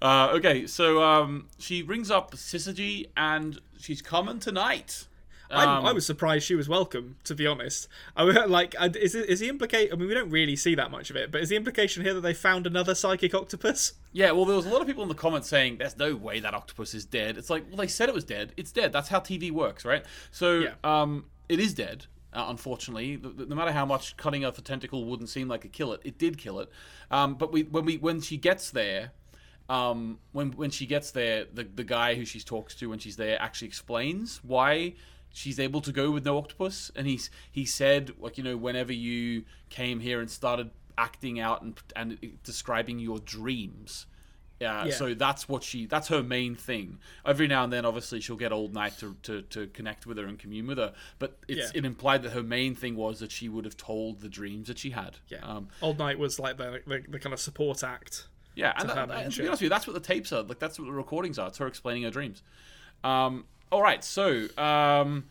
[0.00, 5.06] Uh, okay, so um, she rings up Syzygy, and she's coming tonight.
[5.50, 7.16] I, Um, I was surprised she was welcome.
[7.24, 7.86] To be honest,
[8.16, 9.92] I like, I- is the implication?
[9.92, 12.14] I mean, we don't really see that much of it, but is the implication here
[12.14, 13.92] that they found another psychic octopus?
[14.12, 16.40] Yeah, well, there was a lot of people in the comments saying, "There's no way
[16.40, 18.52] that octopus is dead." It's like, well, they said it was dead.
[18.56, 18.92] It's dead.
[18.94, 20.04] That's how TV works, right?
[20.30, 20.74] So, Yeah.
[20.84, 22.06] um, it is dead.
[22.34, 25.92] Uh, unfortunately, no matter how much cutting off a tentacle wouldn't seem like it kill
[25.92, 26.70] it, it did kill it.
[27.10, 29.12] Um, but we, when we, when she gets there,
[29.68, 33.16] um, when when she gets there, the the guy who she talks to when she's
[33.16, 34.94] there actually explains why
[35.32, 38.92] she's able to go with no octopus, and he's he said like you know whenever
[38.92, 44.06] you came here and started acting out and and describing your dreams.
[44.64, 44.94] Uh, Yeah.
[44.94, 45.86] So that's what she.
[45.86, 46.98] That's her main thing.
[47.26, 50.24] Every now and then, obviously, she'll get Old Night to, to, to connect with her
[50.26, 50.92] and commune with her.
[51.18, 51.78] But it's Yeah.
[51.80, 54.78] it implied that her main thing was that she would have told the dreams that
[54.78, 55.16] she had.
[55.28, 58.28] Yeah, Um, Old Night was like the, the the kind of support act.
[58.54, 60.42] yeah, and, that, and to be honest with you, that's what the tapes are.
[60.42, 61.48] Like that's what the recordings are.
[61.48, 62.42] It's her explaining her dreams.
[63.04, 65.24] Um, all right, so um,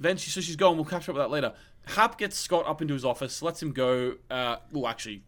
[0.00, 0.76] then she so she's gone.
[0.76, 1.52] We'll catch up with that later.
[1.86, 4.14] Hap gets Scott up into his office, lets him go.
[4.30, 5.22] Uh, well, actually,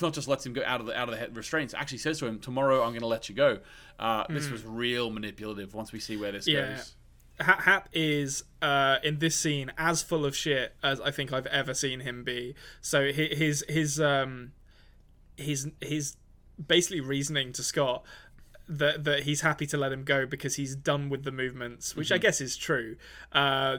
[0.00, 1.74] not just lets him go out of the out of the restraints.
[1.74, 3.58] Actually, says to him, "Tomorrow, I'm going to let you go."
[3.98, 5.74] Uh, This was real manipulative.
[5.74, 6.50] Once we see where this Hmm.
[6.52, 6.76] Yeah.
[6.76, 6.94] goes.
[7.40, 11.46] Ha- Hap is uh, in this scene as full of shit as I think I've
[11.46, 12.54] ever seen him be.
[12.82, 14.52] So hi- his his um
[15.36, 16.16] his his
[16.64, 18.04] basically reasoning to Scott
[18.68, 22.12] that that he's happy to let him go because he's done with the movements, which
[22.12, 22.22] I Mm-hmm.
[22.22, 22.96] guess is true.
[23.32, 23.78] Uh,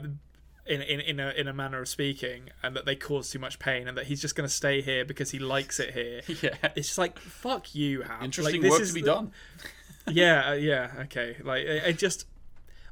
[0.66, 3.58] in, in, in a in a manner of speaking, and that they cause too much
[3.58, 6.20] pain, and that he's just going to stay here because he likes it here.
[6.42, 6.56] Yeah.
[6.76, 8.22] It's just like fuck you, Hap.
[8.22, 9.32] Interesting like, this work is to be the- done.
[10.10, 11.36] yeah, uh, yeah, okay.
[11.42, 12.26] Like, I, I just,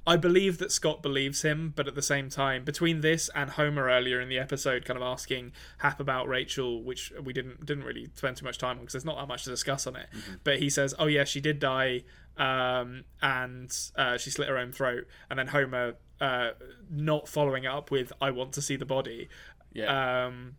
[0.07, 3.87] I believe that Scott believes him, but at the same time, between this and Homer
[3.87, 8.11] earlier in the episode, kind of asking Hap about Rachel, which we didn't didn't really
[8.14, 10.07] spend too much time on because there's not that much to discuss on it.
[10.45, 12.03] But he says, "Oh yeah, she did die,
[12.37, 16.51] um, and uh, she slit her own throat," and then Homer uh,
[16.91, 19.29] not following up with, "I want to see the body."
[19.73, 20.27] Yeah.
[20.27, 20.57] um,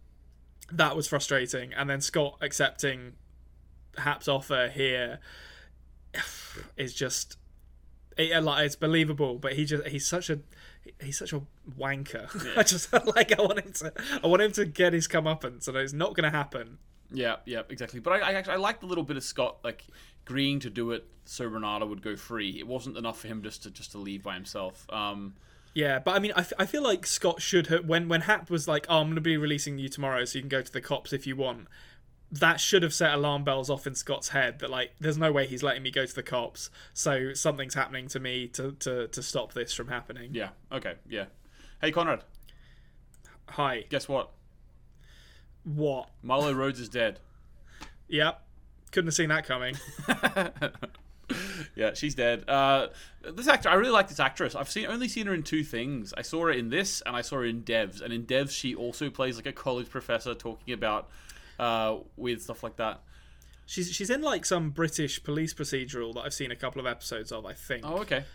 [0.72, 1.74] that was frustrating.
[1.74, 3.14] And then Scott accepting
[3.98, 5.20] Hap's offer here
[6.78, 7.38] is just
[8.18, 10.40] it, like it's believable, but he just he's such a
[11.02, 11.42] he's such a
[11.78, 12.28] wanker.
[12.58, 13.94] I just like I want him to
[14.24, 16.78] I want him to get his comeuppance, and it's not going to happen.
[17.14, 18.00] Yeah, yeah, exactly.
[18.00, 19.86] But I, I actually I liked the little bit of Scott like
[20.26, 22.58] agreeing to do it so Renata would go free.
[22.60, 24.86] It wasn't enough for him just to just to leave by himself.
[24.90, 25.36] Um,
[25.74, 28.50] Yeah, but I mean, I, f- I feel like Scott should have when when Hap
[28.50, 30.72] was like, "Oh, I'm going to be releasing you tomorrow, so you can go to
[30.72, 31.68] the cops if you want."
[32.34, 35.46] That should have set alarm bells off in Scott's head that like, there's no way
[35.48, 39.22] he's letting me go to the cops, so something's happening to me to to to
[39.24, 40.32] stop this from happening.
[40.34, 40.50] yeah.
[40.72, 40.96] Okay.
[41.10, 41.26] Yeah.
[41.82, 42.22] Hey Konrad,
[43.50, 44.32] Hi, guess what?
[45.64, 46.10] what?
[46.24, 47.20] Marlo Rhodes is dead.
[48.08, 48.42] Yep,
[48.92, 49.76] couldn't have seen that coming.
[51.76, 52.48] Yeah, she's dead.
[52.50, 52.88] Uh,
[53.24, 54.56] this actor, I really like this actress.
[54.56, 56.14] I've seen only seen her in two things.
[56.18, 58.02] I saw her in this, and I saw her in Devs.
[58.02, 61.10] And in Devs, she also plays like a college professor talking about
[61.60, 63.02] uh, weird stuff like that.
[63.66, 67.32] She's she's in like some British police procedural that I've seen a couple of episodes
[67.32, 67.46] of.
[67.46, 67.86] I think.
[67.86, 68.26] Oh, okay.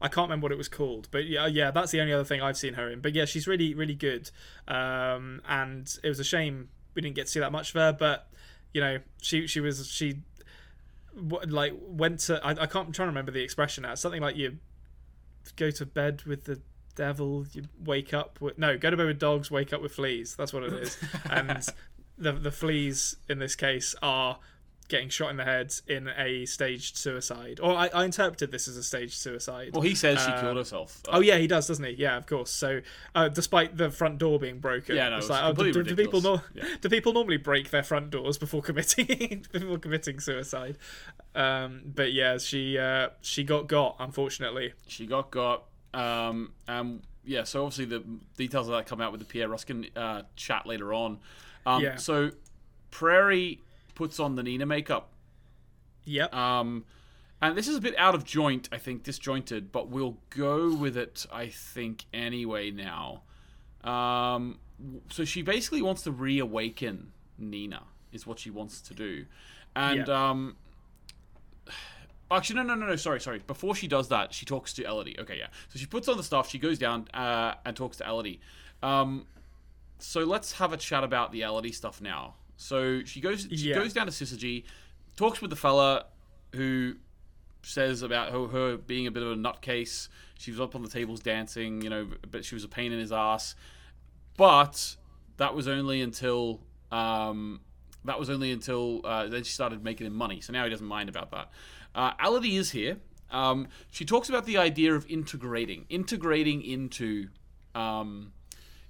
[0.00, 2.42] I can't remember what it was called, but yeah, yeah, that's the only other thing
[2.42, 3.00] I've seen her in.
[3.00, 4.30] But yeah, she's really, really good.
[4.68, 7.92] Um, and it was a shame we didn't get to see that much of her.
[7.92, 8.28] But
[8.74, 10.20] you know, she she was she
[11.16, 13.92] like went to I, I can't I'm trying to remember the expression now.
[13.92, 14.58] It's something like you
[15.56, 16.60] go to bed with the
[16.94, 20.34] devil, you wake up with no, go to bed with dogs, wake up with fleas.
[20.34, 20.98] That's what it is.
[21.30, 21.66] and
[22.18, 24.38] the the fleas in this case are
[24.88, 27.60] getting shot in the head in a staged suicide.
[27.62, 29.70] Or I, I interpreted this as a staged suicide.
[29.72, 31.02] Well, he says she killed herself.
[31.08, 31.92] Oh yeah, he does, doesn't he?
[31.92, 32.50] Yeah, of course.
[32.50, 32.80] So,
[33.14, 35.96] uh, despite the front door being broken, Yeah, no, it's it's like, oh, do, do,
[35.96, 36.64] people nor- Yeah.
[36.80, 40.76] do people normally break their front doors before committing before committing suicide?
[41.34, 44.72] Um, but yeah, she uh, she got got unfortunately.
[44.86, 45.64] she got got.
[45.94, 48.04] Um, um, yeah, so obviously the
[48.36, 51.18] details of that come out with the Pierre Ruskin uh, chat later on.
[51.64, 51.96] Um, Yeah.
[51.96, 52.30] So
[52.90, 53.60] Prairie
[53.96, 55.08] puts on the Nina makeup.
[56.04, 56.32] Yep.
[56.32, 56.84] Um,
[57.42, 60.96] and this is a bit out of joint, I think, disjointed, but we'll go with
[60.96, 63.22] it, I think, anyway now.
[63.82, 64.58] Um,
[65.10, 67.82] so she basically wants to reawaken Nina,
[68.12, 69.26] is what she wants to do.
[69.74, 70.30] And, Yeah.
[70.30, 70.56] um,
[72.30, 73.40] actually, no, no, no, no, sorry, sorry.
[73.46, 75.18] Before she does that, she talks to Elodie.
[75.20, 75.48] Okay, yeah.
[75.68, 78.40] So she puts on the stuff, she goes down uh, and talks to Elodie.
[78.82, 79.26] Um,
[79.98, 82.34] so let's have a chat about the Elodie stuff now.
[82.56, 83.74] So she goes, she Yeah.
[83.76, 84.64] goes down to Syzygy,
[85.16, 86.06] talks with the fella
[86.54, 86.96] who
[87.62, 90.08] says about her, her being a bit of a nutcase.
[90.38, 92.98] She was up on the tables dancing, you know, but she was a pain in
[92.98, 93.54] his ass.
[94.36, 94.96] But
[95.38, 96.60] that was only until
[96.92, 97.60] um,
[98.04, 100.40] that was only until uh, then she started making him money.
[100.40, 101.50] So now he doesn't mind about that.
[101.94, 102.98] Uh, Elodie is here.
[103.30, 107.28] Um, she talks about the idea of integrating, integrating into
[107.74, 108.32] um,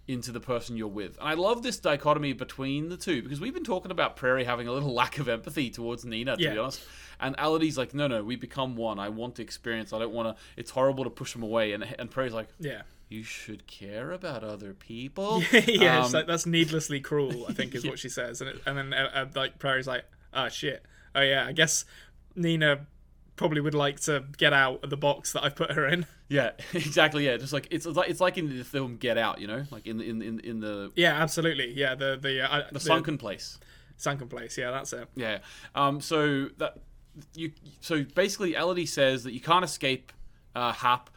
[0.08, 1.18] into the person you're with.
[1.18, 4.68] And I love this dichotomy between the two because we've been talking about Prairie having
[4.68, 6.52] a little lack of empathy towards Nina, to Yeah.
[6.52, 6.82] be honest.
[7.18, 8.98] And Elodie's like, no, no, we become one.
[8.98, 9.92] I want to experience.
[9.92, 10.42] I don't want to.
[10.56, 11.72] It's horrible to push them away.
[11.72, 12.82] And and Prairie's like, yeah.
[13.08, 15.42] you should care about other people.
[15.66, 17.46] yeah, Um, like, that's needlessly cruel.
[17.48, 20.04] I think is what she says, and it, and then uh, uh, like Prairie's like,
[20.34, 20.84] oh shit,
[21.14, 21.84] oh yeah, I guess
[22.34, 22.86] Nina
[23.36, 26.06] probably would like to get out of the box that I've put her in.
[26.28, 27.26] Yeah, exactly.
[27.26, 29.86] Yeah, just like it's like it's like in the film Get Out, you know, like
[29.86, 31.72] in in in, in the Yeah, absolutely.
[31.74, 33.58] Yeah, the the uh, the sunken place.
[33.96, 34.58] sunken place.
[34.58, 35.08] Yeah, that's it.
[35.14, 35.38] Yeah.
[35.74, 36.00] Um.
[36.00, 36.78] So that
[37.34, 37.52] you.
[37.80, 40.12] So basically, Elodie says that you can't escape
[40.54, 41.10] uh, Hap.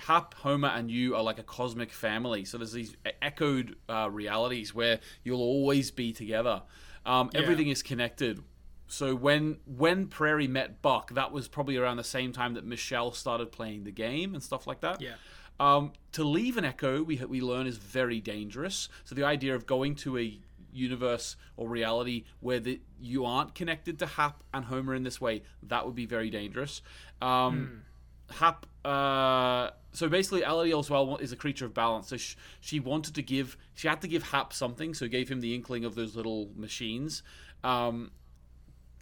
[0.00, 2.44] Hap, Homer, and you are like a cosmic family.
[2.44, 6.62] So there's these echoed uh, realities where you'll always be together.
[7.04, 8.40] Um, Everything is connected.
[8.88, 13.12] So when when Prairie met Buck, that was probably around the same time that Michelle
[13.12, 15.00] started playing the game and stuff like that.
[15.00, 15.14] Yeah.
[15.60, 18.88] Um, to leave an echo, we we learn is very dangerous.
[19.04, 20.38] So the idea of going to a
[20.72, 25.42] universe or reality where the, you aren't connected to Hap and Homer in this way,
[25.62, 26.82] that would be very dangerous.
[27.20, 27.82] Um,
[28.30, 28.66] Hap.
[28.84, 32.08] Uh, so basically, Elodie as well is a creature of balance.
[32.08, 35.40] So sh- she wanted to give, she had to give Hap something, so gave him
[35.40, 37.22] the inkling of those little machines.
[37.64, 38.12] Um,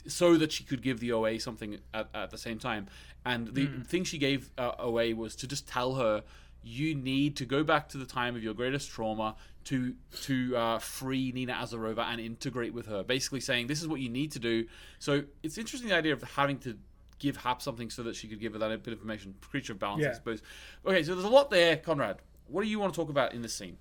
[0.09, 2.89] so that she could give the OA something at, at the same time.
[3.25, 6.23] And the thing she gave uh, OA was to just tell her,
[6.63, 10.79] you need to go back to the time of your greatest trauma to to uh,
[10.79, 13.03] free Nina Azarova and integrate with her.
[13.03, 14.67] Basically saying this is what you need to do.
[14.99, 16.77] So it's interesting the idea of having to
[17.19, 19.35] give Hap something so that she could give her that bit of information.
[19.41, 20.43] Creature of balance, I suppose.
[20.85, 22.19] Okay, so there's a lot there, Konrad.
[22.49, 23.77] What do you want to talk about in this scene?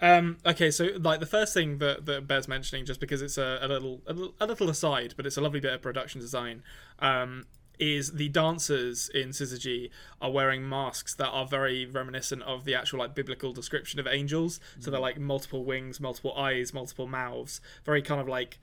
[0.00, 3.58] Um, okay, so like the first thing that, that bears mentioning, just because it's a,
[3.62, 6.62] a little a little a little aside, but it's a lovely bit of production design,
[6.98, 7.46] um,
[7.78, 9.90] is the dancers in Syzygy
[10.20, 14.60] are wearing masks that are very reminiscent of the actual like biblical description of angels.
[14.80, 18.58] So they're like multiple wings, multiple eyes, multiple mouths, very kind of like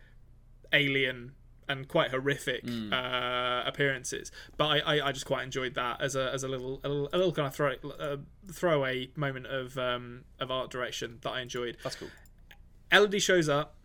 [0.73, 1.33] alien
[1.69, 4.31] and quite horrific uh, appearances.
[4.57, 7.09] But I, I, I just quite enjoyed that as a as a little a little,
[7.13, 8.17] a little kind of throw uh,
[8.51, 11.77] throwaway moment of um, of art direction that I enjoyed.
[11.83, 12.09] That's cool.
[12.91, 13.75] Elodie shows up.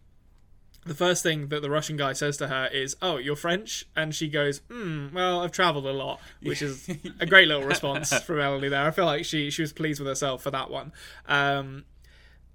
[0.87, 4.15] The first thing that the Russian guy says to her is, "Oh, you're French," and
[4.15, 6.89] she goes, "Hmm, well, I've travelled a lot," which is
[7.21, 8.87] a great little response from Elodie there.
[8.87, 10.93] I feel like she she was pleased with herself for that one.
[11.27, 11.85] Um,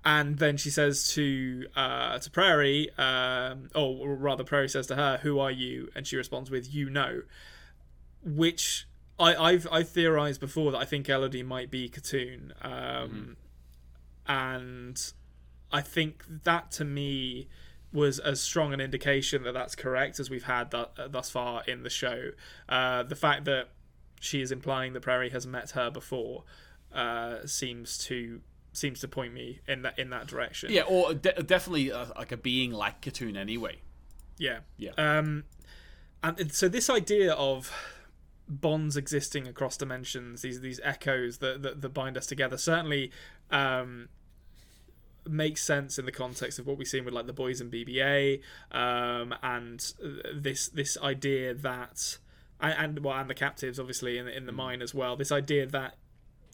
[0.05, 5.19] and then she says to uh, to Prairie, um, or rather, Prairie says to her,
[5.23, 7.23] "Who are you?" And she responds with, "You know,"
[8.23, 8.87] which
[9.19, 13.35] I, I've I've theorized before that I think Elodie might be Khatun, um,
[14.25, 15.13] and
[15.71, 17.49] I think that to me
[17.91, 21.63] was as strong an indication that that's correct as we've had that, uh, thus far
[21.67, 22.31] in the show.
[22.67, 23.69] Uh, the fact that
[24.19, 26.43] she is implying that Prairie has met her before
[26.93, 28.41] uh, seems to
[28.73, 30.71] seems to point me in that in that direction.
[30.71, 33.77] Yeah, or de- definitely uh, like a being like Khatun anyway.
[34.37, 34.59] Yeah.
[34.77, 34.91] Yeah.
[34.97, 35.43] Um,
[36.23, 37.71] and so this idea of
[38.47, 43.11] bonds existing across dimensions, these these echoes that that, that bind us together, certainly
[43.51, 44.09] um,
[45.27, 48.41] makes sense in the context of what we've seen with like the boys in BBA,
[48.71, 49.93] um, and
[50.33, 52.17] this this idea that
[52.59, 55.15] and, and well and the captives obviously in in the mine as well.
[55.15, 55.95] This idea that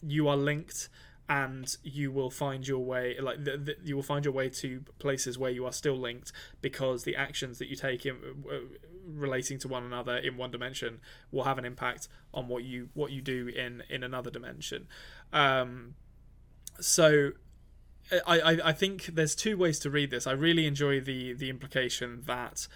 [0.02, 0.88] you are linked
[1.28, 4.82] and you will find your way like the, the, you will find your way to
[4.98, 8.16] places where you are still linked because the actions that you take in
[8.50, 8.58] uh,
[9.04, 11.00] relating to one another in one dimension
[11.32, 14.86] will have an impact on what you what you do in in another dimension
[15.32, 15.94] um
[16.78, 17.32] so
[18.26, 20.28] I, I, I think there's two ways to read this.
[20.28, 22.68] I really enjoy the the implication that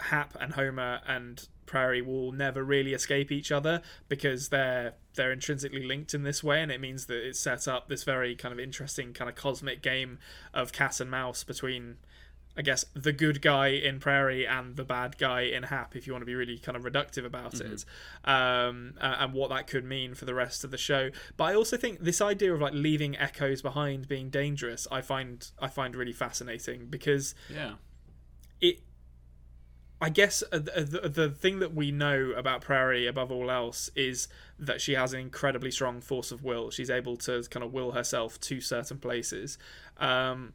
[0.00, 5.84] Hap and Homer and Prairie will never really escape each other because they're they're intrinsically
[5.86, 8.58] linked in this way, and it means that it's set up this very kind of
[8.58, 10.18] interesting kind of cosmic game
[10.52, 11.96] of cat and mouse between
[12.56, 16.12] I guess the good guy in Prairie and the bad guy in Hap, if you
[16.12, 17.72] want to be really kind of reductive about Mm-hmm.
[17.72, 17.84] it,
[18.24, 21.10] um, and what that could mean for the rest of the show.
[21.36, 25.50] But I also think this idea of like leaving echoes behind being dangerous, I find
[25.60, 27.74] I find really fascinating because Yeah.
[28.60, 28.78] it.
[30.04, 33.88] I guess uh, the, the the thing that we know about Prairie above all else
[33.96, 34.28] is
[34.58, 36.70] that she has an incredibly strong force of will.
[36.70, 39.56] She's able to kind of will herself to certain places.
[39.96, 40.52] Um,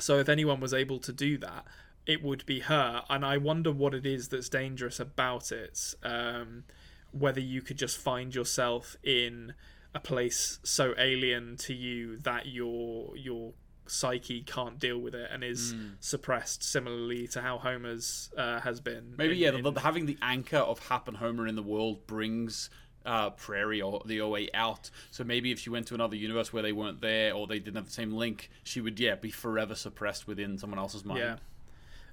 [0.00, 1.66] so if anyone was able to do that,
[2.06, 3.02] it would be her.
[3.10, 5.94] And I wonder what it is that's dangerous about it.
[6.02, 6.64] Um,
[7.12, 9.52] whether you could just find yourself in
[9.94, 13.52] a place so alien to you that your your
[13.88, 19.14] psyche can't deal with it and is suppressed similarly to how Homer's uh, has been.
[19.16, 19.68] Maybe in- yeah.
[19.68, 22.70] in- having the anchor of Hap and Homer in the world brings
[23.06, 24.90] uh, Prairie or the OA out.
[25.10, 27.76] So maybe if she went to another universe where they weren't there or they didn't
[27.76, 31.20] have the same link, she would yeah be forever suppressed within someone else's mind.
[31.20, 31.36] Yeah.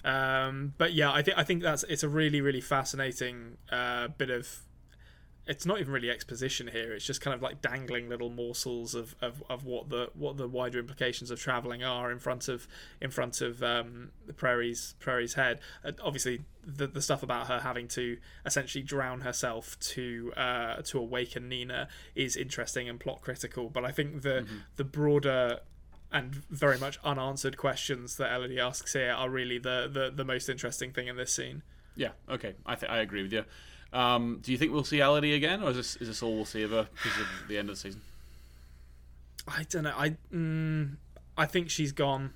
[0.05, 4.29] Um, but yeah, I think I think that's it's a really really fascinating uh, bit
[4.29, 4.47] of.
[5.45, 6.93] It's not even really exposition here.
[6.93, 10.47] It's just kind of like dangling little morsels of, of, of what the what the
[10.47, 12.67] wider implications of traveling are in front of
[13.01, 15.59] in front of um, the prairie's prairie's head.
[15.83, 20.97] Uh, obviously, the the stuff about her having to essentially drown herself to uh, to
[20.97, 23.69] awaken Nina is interesting and plot critical.
[23.69, 24.45] But I think the
[24.77, 25.59] the broader
[26.13, 30.47] and very much unanswered questions that Elodie asks here are really the, the, the most
[30.47, 31.63] interesting thing in this scene.
[31.95, 32.09] Yeah.
[32.29, 32.53] Okay.
[32.65, 33.43] I th- I agree with you.
[33.93, 36.45] Um, do you think we'll see Elodie again, or is this is this all we'll
[36.45, 38.01] see of her because of the end of the season?
[39.47, 39.93] I don't know.
[39.95, 40.95] I mm,
[41.37, 42.33] I think she's gone.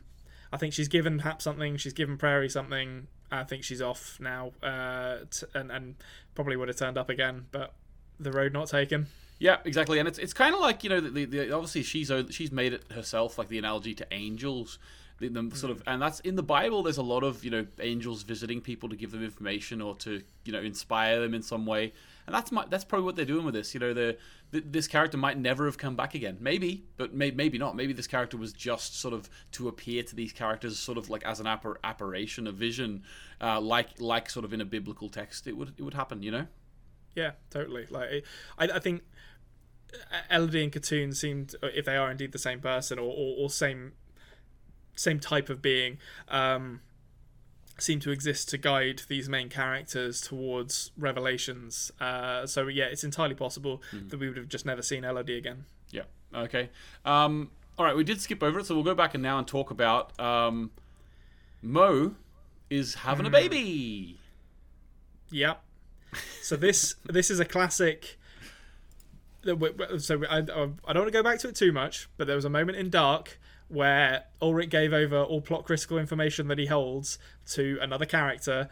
[0.51, 1.77] I think she's given Hap something.
[1.77, 3.07] She's given Prairie something.
[3.31, 5.95] I think she's off now, uh, t- and and
[6.35, 7.73] probably would have turned up again, but
[8.19, 9.07] the road not taken.
[9.39, 12.11] Yeah, exactly, and it's it's kind of like you know the, the, the obviously she's
[12.29, 14.79] she's made it herself like the analogy to angels,
[15.19, 16.83] the, the sort of and that's in the Bible.
[16.83, 20.21] There's a lot of you know angels visiting people to give them information or to
[20.45, 21.93] you know inspire them in some way,
[22.25, 23.73] and that's my, that's probably what they're doing with this.
[23.73, 24.17] You know, the,
[24.51, 27.75] the this character might never have come back again, maybe, but may, maybe not.
[27.75, 31.23] Maybe this character was just sort of to appear to these characters sort of like
[31.25, 33.03] as an appar- apparition, a vision,
[33.41, 35.47] uh, like like sort of in a biblical text.
[35.47, 36.47] It would it would happen, you know.
[37.15, 37.87] Yeah, totally.
[37.89, 38.23] Like
[38.59, 39.01] I, I think
[40.29, 43.93] Elodie and Khatun seemed, if they are indeed the same person or, or, or same
[44.97, 46.81] same type of being, um,
[47.77, 51.91] seem to exist to guide these main characters towards revelations.
[52.01, 55.65] Uh, so yeah, it's entirely possible that we would have just never seen Elodie again.
[55.91, 56.01] Yeah.
[56.33, 56.69] Okay.
[57.05, 57.95] Um, all right.
[57.95, 60.71] We did skip over it, so we'll go back and now and talk about um,
[61.61, 62.15] Mo
[62.69, 64.19] is having a baby.
[65.31, 65.61] Yep.
[66.41, 68.17] So this this is a classic.
[69.43, 72.09] that we- we- So I, I don't want to go back to it too much,
[72.17, 73.39] but there was a moment in Dark
[73.69, 77.19] where Ulrich gave over all plot critical information that he holds
[77.51, 78.69] to another character,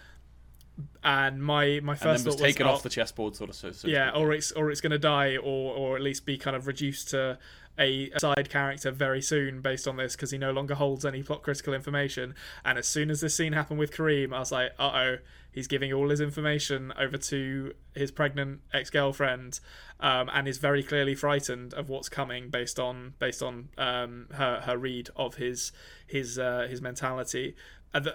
[1.04, 3.56] and my my And first then was thought taken was, off the chessboard, sort of.
[3.56, 4.12] So, so yeah.
[4.14, 7.38] Ulrich's Ulrich's going to die, or or at least be kind of reduced to
[7.78, 11.44] a side character very soon based on this because he no longer holds any plot
[11.44, 12.34] critical information.
[12.64, 15.18] And as soon as this scene happened with Kareem, I was like, uh oh,
[15.56, 19.60] he's giving all his information over to his pregnant ex girlfriend,
[20.00, 24.62] um, and is very clearly frightened of what's coming based on based on um, her
[24.66, 25.72] her read of his
[26.06, 27.56] his uh, his mentality.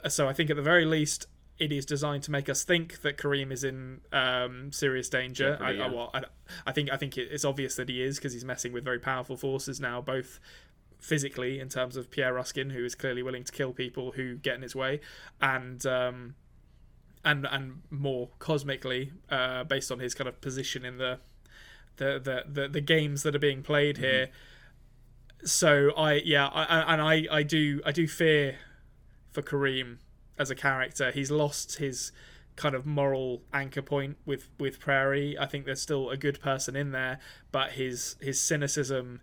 [0.09, 1.27] So I think at the very least.
[1.59, 5.59] It is designed to make us think that Kareem is in um, serious danger.
[5.61, 6.23] I, I, well, I,
[6.67, 9.37] I think I think it's obvious that he is because he's messing with very powerful
[9.37, 10.41] forces now, both
[10.99, 14.55] physically in terms of Pierre Ruskin, who is clearly willing to kill people who get
[14.55, 15.01] in his way,
[15.43, 16.35] and um,
[17.25, 21.19] and and more cosmically, uh, based on his kind of position in the
[21.97, 24.31] the the the, the games that are being played here.
[25.45, 28.57] So I yeah, I- and I I do I do fear
[29.33, 29.99] for Kareem
[30.39, 31.11] as a character.
[31.11, 32.13] He's lost his
[32.57, 35.39] kind of moral anchor point with with Prairie.
[35.39, 37.19] I think there's still a good person in there,
[37.53, 39.21] but his his cynicism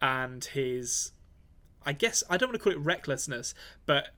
[0.00, 1.12] and his
[1.84, 3.54] I guess I don't want to call it recklessness,
[3.86, 4.08] but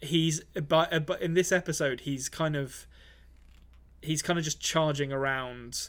[0.00, 2.86] he's but but in this episode he's kind of
[4.00, 5.88] he's kind of just charging around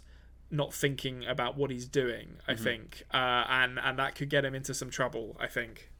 [0.51, 2.37] not thinking about what he's doing.
[2.47, 2.63] I Mm-hmm.
[2.63, 5.37] think, uh, and and that could get him into some trouble.
[5.39, 5.91] I think.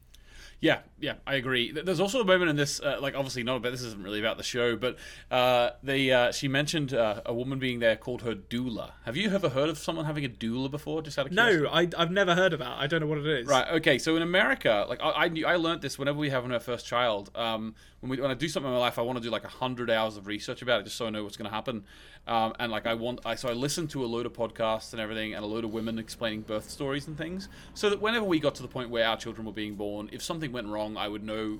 [0.60, 1.72] Yeah, yeah, I agree.
[1.72, 4.36] There's also a moment in this, uh, like obviously not about this isn't really about
[4.36, 4.98] the show, but
[5.30, 8.92] uh, they uh, she mentioned uh, a woman being there called her doula.
[9.06, 11.00] Have you ever heard of someone having a doula before?
[11.00, 11.62] Just out of curiosity?
[11.64, 12.76] No, I, I've never heard of that.
[12.78, 13.48] I don't know what it is.
[13.48, 13.68] Right.
[13.76, 13.98] Okay.
[13.98, 16.86] So in America, like I, I, knew, I learned this whenever we have our first
[16.86, 17.30] child.
[17.34, 19.44] Um, when we when I do something in my life, I want to do like
[19.44, 21.84] a hundred hours of research about it, just so I know what's going to happen.
[22.30, 25.00] Um, and like I want, I so I listened to a load of podcasts and
[25.00, 28.38] everything, and a load of women explaining birth stories and things, so that whenever we
[28.38, 31.08] got to the point where our children were being born, if something went wrong, I
[31.08, 31.58] would know,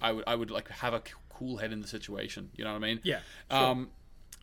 [0.00, 2.50] I would I would like have a cool head in the situation.
[2.56, 3.00] You know what I mean?
[3.02, 3.18] Yeah,
[3.50, 3.58] sure.
[3.60, 3.90] Um,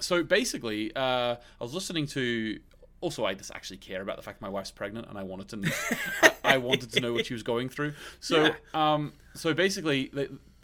[0.02, 2.60] so basically, uh, I was listening to.
[3.02, 5.56] Also, I just actually care about the fact my wife's pregnant, and I wanted to.
[5.56, 5.70] Know,
[6.22, 7.94] I, I wanted to know what she was going through.
[8.20, 8.54] So, Yeah.
[8.74, 10.12] um, so basically,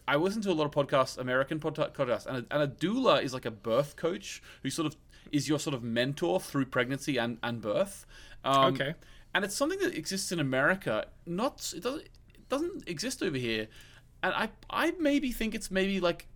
[0.06, 3.24] I listen to a lot of podcasts, American podca- podcasts, and a, and a doula
[3.24, 4.96] is like a birth coach who sort of
[5.32, 8.06] is your sort of mentor through pregnancy and and birth.
[8.44, 8.94] Um, Okay.
[9.34, 11.06] and it's something that exists in America.
[11.26, 13.68] Not it doesn't it doesn't exist over here,
[14.24, 16.28] and I I maybe think it's maybe like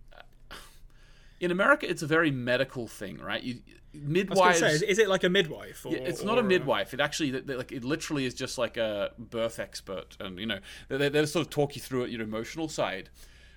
[1.40, 3.42] in America it's a very medical thing, right?
[3.42, 3.60] You
[3.92, 4.60] midwives.
[4.60, 5.84] say, is, it like a midwife?
[5.84, 6.94] Or, Yeah, it's not a midwife.
[6.94, 10.96] It actually, like, it literally is just like a birth expert, and you know, they,
[10.96, 13.10] they, they sort of talk you through it, your emotional side.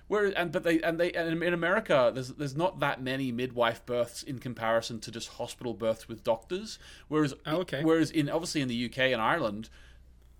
[0.06, 3.84] Where and but they and they and in America, there's there's not that many midwife
[3.86, 6.78] births in comparison to just hospital births with doctors.
[7.08, 7.82] Whereas Oh, okay.
[7.82, 9.70] whereas in obviously in the UK and Ireland,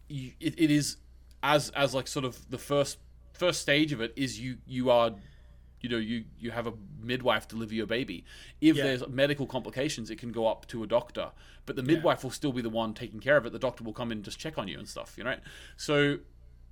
[0.08, 0.98] you, it, it is
[1.42, 2.98] as as like sort of the first
[3.32, 5.12] first stage of it is you you are
[5.80, 8.24] you know you you have a midwife deliver your baby
[8.60, 8.84] if Yeah.
[8.84, 11.32] there's medical complications it can go up to a doctor
[11.66, 13.92] but the midwife will still be the one taking care of it the doctor will
[13.92, 15.36] come in and just check on you and stuff you know
[15.76, 16.18] so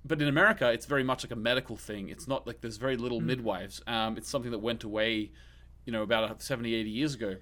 [0.05, 2.97] but in america it's very much like a medical thing it's not like there's very
[2.97, 5.31] little midwives um, it's something that went away
[5.85, 7.35] you know about 70 80 years ago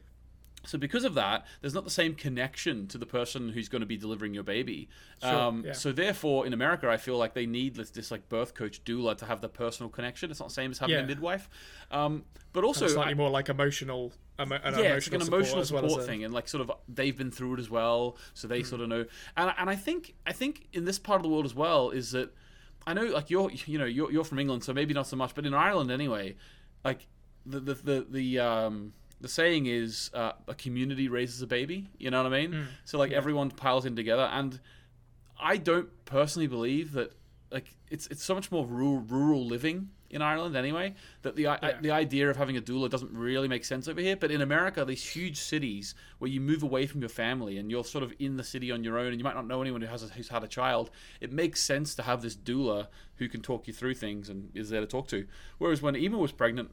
[0.63, 3.87] so because of that, there's not the same connection to the person who's going to
[3.87, 4.89] be delivering your baby.
[5.23, 5.73] um, yeah.
[5.73, 9.17] So therefore, in America, I feel like they need this, this like birth coach doula
[9.17, 10.29] to have the personal connection.
[10.29, 11.01] It's not the same as having Yeah.
[11.01, 11.49] a midwife.
[11.89, 15.39] Um, but also, slightly I- more like emotional, emo, yeah, emotional it's like an support
[15.41, 18.17] emotional well support a- thing, and like sort of they've been through it as well,
[18.35, 19.05] so they sort of know.
[19.35, 22.11] And and I think I think in this part of the world as well is
[22.11, 22.35] that
[22.85, 25.35] I know like you're you know you're you're from England, so maybe not so much,
[25.35, 26.35] but in Ireland anyway,
[26.83, 27.07] like
[27.45, 31.89] the the the, the um the saying is uh, a community raises a baby.
[31.99, 32.67] You know what I mean?
[32.85, 34.59] So like everyone piles in together, and
[35.39, 37.13] I don't personally believe that
[37.51, 40.93] like it's it's so much more rural rural living in Ireland anyway
[41.23, 41.81] that the I, Yeah.
[41.81, 44.15] the idea of having a doula doesn't really make sense over here.
[44.15, 47.83] But in America, these huge cities where you move away from your family and you're
[47.83, 49.87] sort of in the city on your own, and you might not know anyone who
[49.87, 53.41] has a, who's had a child, it makes sense to have this doula who can
[53.41, 55.25] talk you through things and is there to talk to.
[55.57, 56.71] Whereas when Ema was pregnant,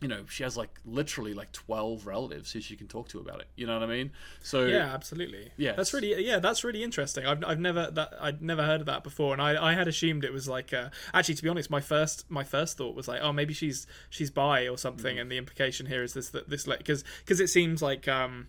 [0.00, 3.40] you know, she has like literally like twelve relatives who she can talk to about
[3.40, 3.46] it.
[3.54, 4.10] You know what I mean?
[4.42, 5.52] So Yeah, absolutely.
[5.56, 7.24] Yeah, that's really yeah, that's really interesting.
[7.24, 10.24] I've, I've never that I'd never heard of that before, and I, I had assumed
[10.24, 13.20] it was like uh, actually to be honest, my first my first thought was like
[13.22, 16.64] oh maybe she's she's bi or something, and the implication here is this that this
[16.64, 18.48] because because it seems like um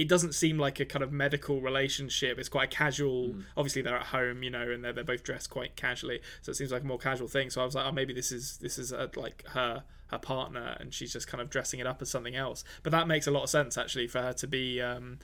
[0.00, 2.38] it doesn't seem like a kind of medical relationship.
[2.38, 3.34] It's quite casual.
[3.54, 6.54] Obviously, they're at home, you know, and they're, they're both dressed quite casually, so it
[6.54, 7.50] seems like a more casual thing.
[7.50, 10.74] So I was like, oh, maybe this is this is uh like her her partner,
[10.80, 12.64] and she's just kind of dressing it up as something else.
[12.82, 15.18] But that makes a lot of sense actually for her to be um,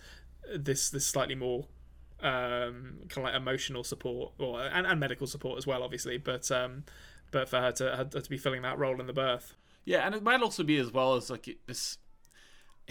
[0.54, 1.68] this this slightly more
[2.20, 6.18] um, kind of like emotional support or and, and medical support as well, obviously.
[6.18, 6.84] But um,
[7.30, 9.56] but for her to her to be filling that role in the birth.
[9.86, 11.96] Yeah, and it might also be as well as like this.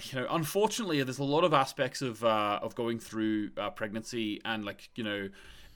[0.03, 4.41] You know, unfortunately, there's a lot of aspects of uh, of going through uh, pregnancy
[4.43, 5.29] and like you know,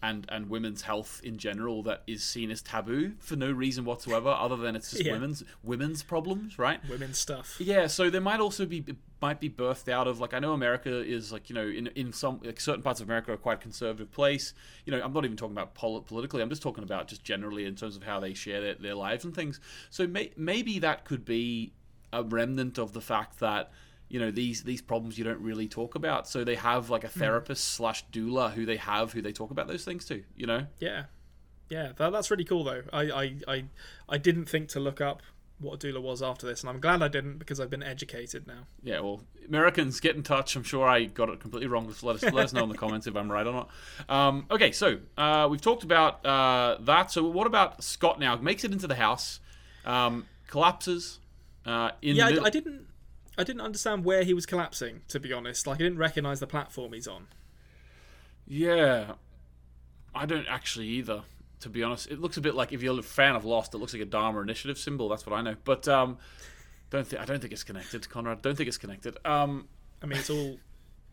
[0.04, 4.30] and and women's health in general that is seen as taboo for no reason whatsoever,
[4.30, 5.14] other than it's just Yeah.
[5.14, 6.82] women's women's problems, right?
[6.90, 7.56] Women's stuff.
[7.60, 8.84] Yeah, so there might also be
[9.22, 12.12] might be birthed out of like I know America is like you know in in
[12.12, 14.54] some like certain parts of America are quite a conservative place.
[14.86, 16.42] You know, I'm not even talking about pol- politically.
[16.42, 19.24] I'm just talking about just generally in terms of how they share their, their lives
[19.24, 19.62] and things.
[19.90, 21.72] So may, maybe that could be
[22.12, 23.72] a remnant of the fact that
[24.10, 26.28] you know these these problems you don't really talk about.
[26.28, 29.68] So they have like a therapist slash doula who they have who they talk about
[29.68, 30.24] those things to.
[30.36, 30.66] You know.
[30.80, 31.06] Yeah,
[31.70, 32.84] yeah, that, that's really cool though.
[32.92, 33.64] I, I, I,
[34.10, 35.22] I didn't think to look up
[35.60, 38.48] what a doula was after this, and I'm glad I didn't because I've been educated
[38.48, 38.66] now.
[38.82, 40.56] Yeah, well, Americans get in touch.
[40.56, 41.94] I'm sure I got it completely wrong.
[42.02, 43.70] Let us let us know in the comments if I'm right or not.
[44.10, 47.12] Um, okay, so uh, we've talked about uh, that.
[47.12, 48.36] So what about Scott now?
[48.38, 49.40] Makes it into the house,
[49.86, 51.20] um, collapses
[51.66, 52.46] uh, in Yeah, I.
[52.46, 52.88] I didn't,
[53.40, 55.02] I didn't understand where he was collapsing.
[55.08, 57.28] To be honest, like I didn't recognize the platform he's on.
[58.48, 59.14] Yeah,
[60.14, 61.24] I don't actually either.
[61.62, 63.80] To be honest, it looks a bit like if you're a fan of Lost, it
[63.80, 65.10] looks like a Dharma Initiative symbol.
[65.10, 65.56] That's what I know.
[65.66, 66.18] But um,
[66.90, 68.42] don't think I don't think it's connected, Konrad.
[68.42, 69.18] Don't think it's connected.
[69.26, 69.68] Um,
[70.02, 70.58] I mean, it's all,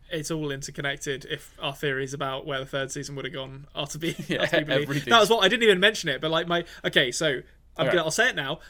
[0.09, 1.27] it's all interconnected.
[1.29, 4.45] If our theories about where the third season would have gone are to be, Yeah,
[4.45, 5.07] are to be believed.
[5.07, 6.20] that was what I didn't even mention it.
[6.20, 7.27] But like my okay, so
[7.77, 7.97] I'm Okay.
[7.97, 8.61] gonna I'll say it now.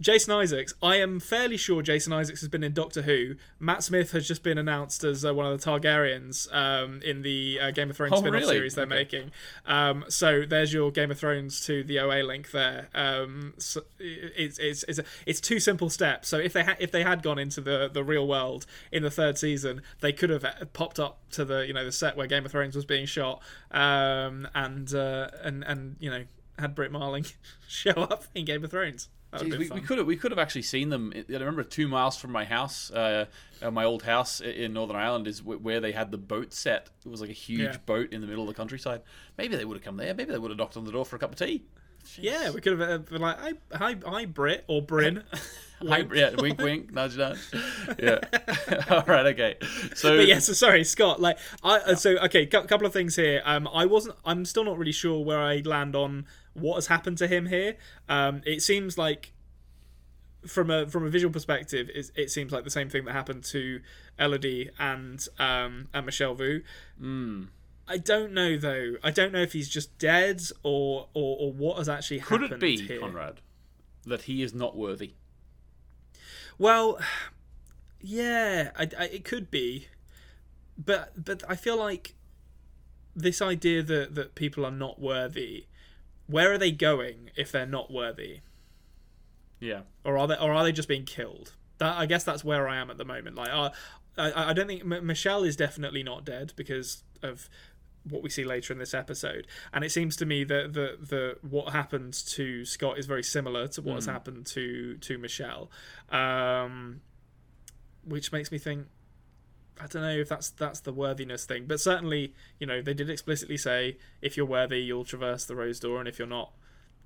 [0.00, 3.36] Jason Isaacs, I am fairly sure Jason Isaacs has been in Doctor Who.
[3.60, 7.60] Matt Smith has just been announced as uh, one of the Targaryens um, in the
[7.62, 8.54] uh, Game of Thrones Oh, spin-off really?
[8.56, 8.94] series they're Okay.
[8.96, 9.30] making.
[9.66, 12.88] Um, so there's your Game of Thrones to the OA link there.
[12.92, 16.28] Um, so it's it's it's, a, it's two simple steps.
[16.28, 19.10] So if they ha- if they had gone into the, the real world in the
[19.12, 22.26] third season, they could have uh, popped up to the you know the set where
[22.26, 23.40] Game of Thrones was being shot,
[23.70, 26.24] um, and uh, and and you know
[26.58, 27.26] had Brit Marling
[27.68, 29.08] show up in Game of Thrones.
[29.38, 31.12] Jeez, we, we could have we could have actually seen them.
[31.14, 33.26] I remember two miles from my house, uh,
[33.62, 36.90] uh, my old house in Northern Ireland is where they had the boat set.
[37.04, 37.76] It was like a huge Yeah.
[37.86, 39.02] boat in the middle of the countryside.
[39.38, 40.14] Maybe they would have come there.
[40.14, 41.64] Maybe they would have knocked on the door for a cup of tea.
[42.18, 45.22] Yeah, we could have uh, been like, hi, hi, hi, Brit or Bryn.
[45.86, 47.38] Hi, yeah, wink, wink, nudge, nudge.
[47.98, 48.20] Yeah.
[48.90, 49.56] All right, okay.
[49.94, 51.20] So but yeah, so sorry, Scott.
[51.20, 53.42] Like, I uh, so okay, a couple of things here.
[53.44, 54.16] Um, I wasn't.
[54.24, 57.76] I'm still not really sure where I land on what has happened to him here.
[58.08, 59.32] Um, it seems like
[60.46, 63.44] from a from a visual perspective, it, it seems like the same thing that happened
[63.44, 63.80] to
[64.18, 66.62] Elodie and um and Michelle Vu.
[67.86, 68.94] I don't know though.
[69.02, 72.60] I don't know if he's just dead or or, or what has actually could happened
[72.60, 73.00] Could it be, here.
[73.00, 73.36] Konrad,
[74.06, 75.14] that he is not worthy?
[76.58, 77.00] Well,
[78.00, 79.88] yeah, I, I, it could be,
[80.78, 82.14] but but I feel like
[83.14, 85.66] this idea that that people are not worthy.
[86.26, 88.40] Where are they going if they're not worthy,
[89.60, 89.82] Yeah.
[90.04, 91.54] or are they or are they just being killed?
[91.78, 93.36] That I guess that's where I am at the moment.
[93.36, 93.70] Like, uh,
[94.16, 97.48] I I don't think M- Michelle is definitely not dead because of
[98.08, 101.36] what we see later in this episode, and it seems to me that the the
[101.42, 105.70] what happened to Scott is very similar to what has happened to to Michelle,
[106.10, 107.00] um,
[108.04, 108.86] which makes me think.
[109.80, 113.10] I don't know if that's that's the worthiness thing, but certainly, you know, they did
[113.10, 116.52] explicitly say if you're worthy, you'll traverse the rose door, and if you're not,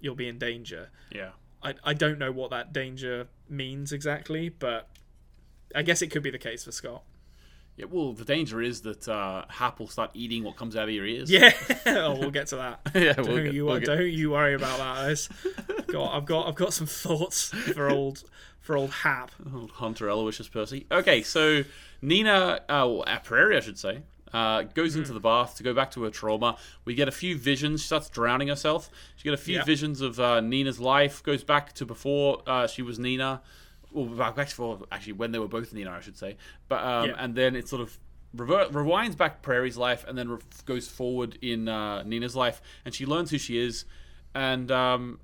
[0.00, 0.90] you'll be in danger.
[1.10, 1.30] Yeah.
[1.62, 4.88] I, I don't know what that danger means exactly, but
[5.74, 7.02] I guess it could be the case for Scott.
[7.78, 10.90] Yeah, well, the danger is that uh, Hap will start eating what comes out of
[10.94, 11.30] your ears.
[11.30, 11.52] Yeah.
[11.86, 12.80] oh, we'll get to that.
[12.94, 15.28] Yeah, don't we'll get- you we'll get- don't you worry about that.
[15.86, 18.24] Got, I've got I've got some thoughts for old
[18.60, 19.30] for old Hap.
[19.54, 20.86] Old Hunter Aloysius Percy.
[20.90, 21.62] Okay, so
[22.02, 24.02] Nina, uh, well, Prairie, I should say,
[24.32, 25.00] uh, goes Hmm.
[25.00, 26.56] into the bath to go back to her trauma.
[26.84, 27.80] We get a few visions.
[27.80, 28.90] She starts drowning herself.
[29.16, 31.22] She get a few visions of uh, Nina's life.
[31.22, 33.40] Goes back to before uh, she was Nina.
[33.92, 36.36] Well, back for actually when they were both in the Nina, I should say.
[36.68, 37.16] But um, Yeah.
[37.18, 37.98] and then it sort of
[38.34, 42.94] revert, rewinds back Prairie's life and then re- goes forward in uh, Nina's life, and
[42.94, 43.84] she learns who she is.
[44.34, 45.20] And um,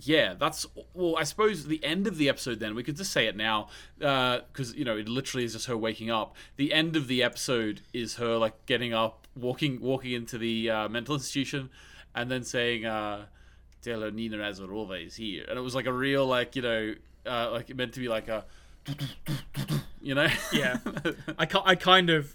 [0.00, 1.16] yeah, that's well.
[1.16, 2.60] I suppose the end of the episode.
[2.60, 5.76] Then we could just say it now, because you know it literally is just her
[5.76, 6.34] waking up.
[6.56, 10.88] The end of the episode is her like getting up, walking, walking into the uh,
[10.88, 11.68] mental institution,
[12.14, 13.26] and then saying, uh,
[13.82, 16.94] "Tell her Nina Azarova is here," and it was like a real like you know,
[17.28, 18.44] uh, like it meant to be like a,
[20.00, 20.78] you know, Yeah.
[21.38, 22.34] I I kind of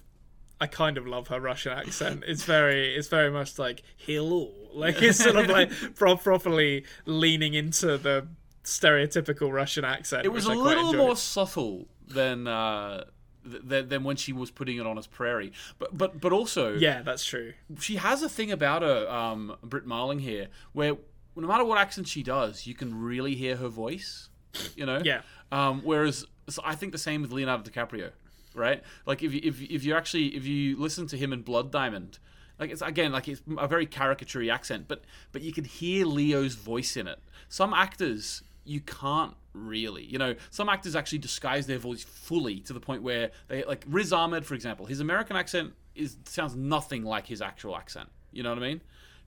[0.60, 2.24] I kind of love her Russian accent.
[2.26, 4.50] It's very it's very much like hello.
[4.74, 8.26] Like it's sort of like pro- properly leaning into the
[8.64, 10.24] stereotypical Russian accent.
[10.26, 13.04] It was a which I quite little more subtle than uh,
[13.44, 17.02] than than when she was putting it on as Prairie, but but but also Yeah,
[17.02, 17.52] that's true.
[17.78, 20.96] she has a thing about her, um, Brit Marling here, where
[21.36, 24.28] no matter what accent she does, you can really hear her voice.
[24.76, 25.00] You know.
[25.04, 25.22] Yeah.
[25.52, 28.10] Um, whereas so I think the same with Leonardo DiCaprio,
[28.54, 28.82] right?
[29.06, 32.18] Like if you, if if you actually if you listen to him in Blood Diamond,
[32.58, 36.54] like it's again like it's a very caricature accent, but but you can hear Leo's
[36.54, 37.18] voice in it.
[37.48, 42.72] Some actors you can't really, you know, some actors actually disguise their voice fully to
[42.72, 47.04] the point where they like Riz Ahmed, for example, his American accent is sounds nothing
[47.04, 48.08] like his actual accent.
[48.32, 48.80] You know what I mean?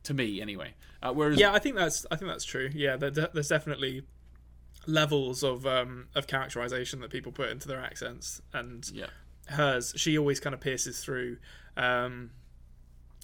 [0.03, 0.73] To me, anyway.
[1.01, 2.69] Uh, whereas Yeah, I think that's I think that's true.
[2.73, 4.03] Yeah, there's definitely
[4.87, 9.07] levels of um of characterization that people put into their accents and yeah.
[9.49, 11.37] hers she always kind of pierces through
[11.75, 12.31] um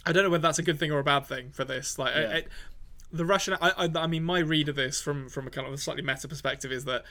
[0.05, 2.13] i don't know whether that's a good thing or a bad thing for this like
[2.13, 2.21] Yeah.
[2.21, 2.43] I, I,
[3.11, 5.73] the russian I, I i mean my read of this from from a kind of
[5.73, 7.05] a slightly meta perspective is that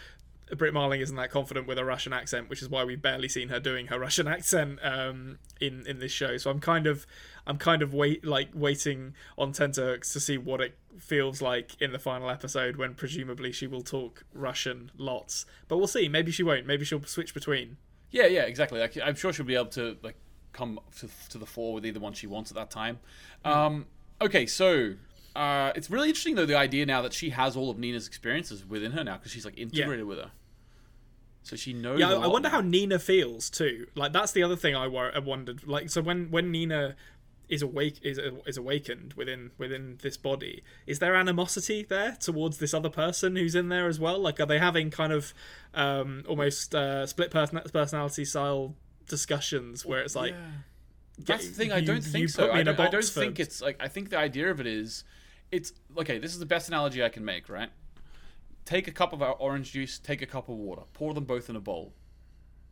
[0.56, 3.48] Brit Marling isn't that confident with a Russian accent, which is why we've barely seen
[3.48, 6.36] her doing her Russian accent um, in in this show.
[6.36, 7.06] So I'm kind of
[7.46, 11.92] I'm kind of wait like waiting on tenterhooks to see what it feels like in
[11.92, 15.46] the final episode when presumably she will talk Russian lots.
[15.68, 16.08] But we'll see.
[16.08, 16.66] Maybe she won't.
[16.66, 17.78] Maybe she'll switch between.
[18.10, 18.78] Yeah, yeah, exactly.
[18.78, 20.16] Like I'm sure she'll be able to like
[20.52, 23.00] come to, to the fore with either one she wants at that time.
[23.44, 23.86] Um,
[24.20, 24.94] okay, so
[25.34, 28.66] uh, it's really interesting though the idea now that she has all of Nina's experiences
[28.66, 30.30] within her now because she's like integrated with her.
[31.42, 31.98] So she knows.
[32.00, 33.86] Yeah, a I, I lot wonder how Nina feels too.
[33.94, 35.66] Like that's the other thing I, wor- I wondered.
[35.66, 36.96] Like so when when Nina
[37.48, 42.72] is awake is is awakened within within this body, is there animosity there towards this
[42.72, 44.18] other person who's in there as well?
[44.18, 45.34] Like are they having kind of
[45.74, 48.74] um, almost uh, split person- personality style
[49.08, 50.34] discussions where it's like
[51.18, 51.72] That's the thing.
[51.72, 52.52] I don't you think put so.
[52.52, 53.76] I don't, I don't think it's like.
[53.80, 55.04] I think the idea of it is,
[55.50, 56.18] it's okay.
[56.18, 57.48] This is the best analogy I can make.
[57.48, 57.70] Right.
[58.64, 59.98] Take a cup of our orange juice.
[59.98, 60.82] Take a cup of water.
[60.92, 61.92] Pour them both in a bowl.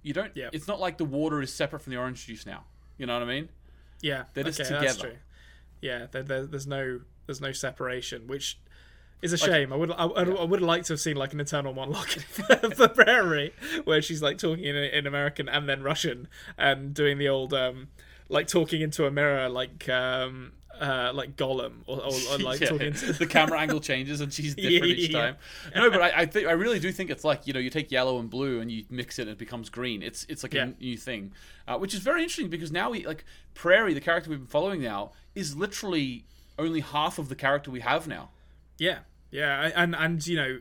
[0.03, 0.35] You don't.
[0.37, 0.51] Yeah.
[0.53, 2.65] It's not like the water is separate from the orange juice now.
[2.97, 3.49] You know what I mean?
[4.03, 5.15] Yeah, They're just okay, that's together.
[5.15, 5.19] true.
[5.83, 8.59] Yeah, there, there, there's no there's no separation, which
[9.23, 9.73] is a shame.
[9.73, 12.09] I would I, I, I would like to have seen like an internal monologue
[12.75, 13.53] for Prairie,
[13.85, 17.89] where she's like talking in, in American and then Russian and doing the old um
[18.29, 22.69] like talking into a mirror like um uh like Gollum or, or, or like Yeah,
[22.69, 25.21] talking to the camera angle changes and she's different each Yeah.
[25.21, 25.37] time.
[25.77, 27.91] No, but I, I think I really do think it's like you know you take
[27.93, 30.03] yellow and blue and you mix it and it becomes green.
[30.03, 30.69] It's it's like Yeah.
[30.69, 31.33] a new thing,
[31.69, 33.25] uh, which is very interesting because now we like
[33.55, 36.25] Prairie, the character we've been following now, is literally
[36.59, 38.31] only half of the character we have now.
[38.79, 39.01] Yeah,
[39.31, 40.61] yeah, I- and and you know,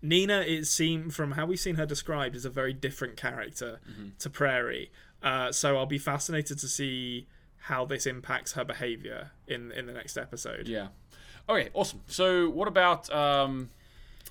[0.00, 3.80] Nina, it seemed from how we've seen her described, is a very different character
[4.20, 4.90] to Prairie.
[5.22, 7.26] Uh, so I'll be fascinated to see
[7.62, 10.68] how this impacts her behavior in in the next episode.
[10.68, 10.88] Yeah.
[11.48, 12.02] Okay, awesome.
[12.06, 13.70] So what about um,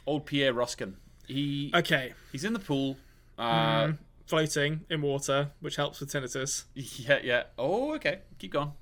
[0.05, 0.97] old Pierre Ruskin?
[1.27, 2.97] He Okay, he's in the pool.
[3.37, 3.93] Uh,
[4.25, 6.65] floating in water, which helps with tinnitus.
[6.75, 7.43] Yeah, yeah.
[7.57, 8.19] Oh, okay.
[8.39, 8.73] Keep going.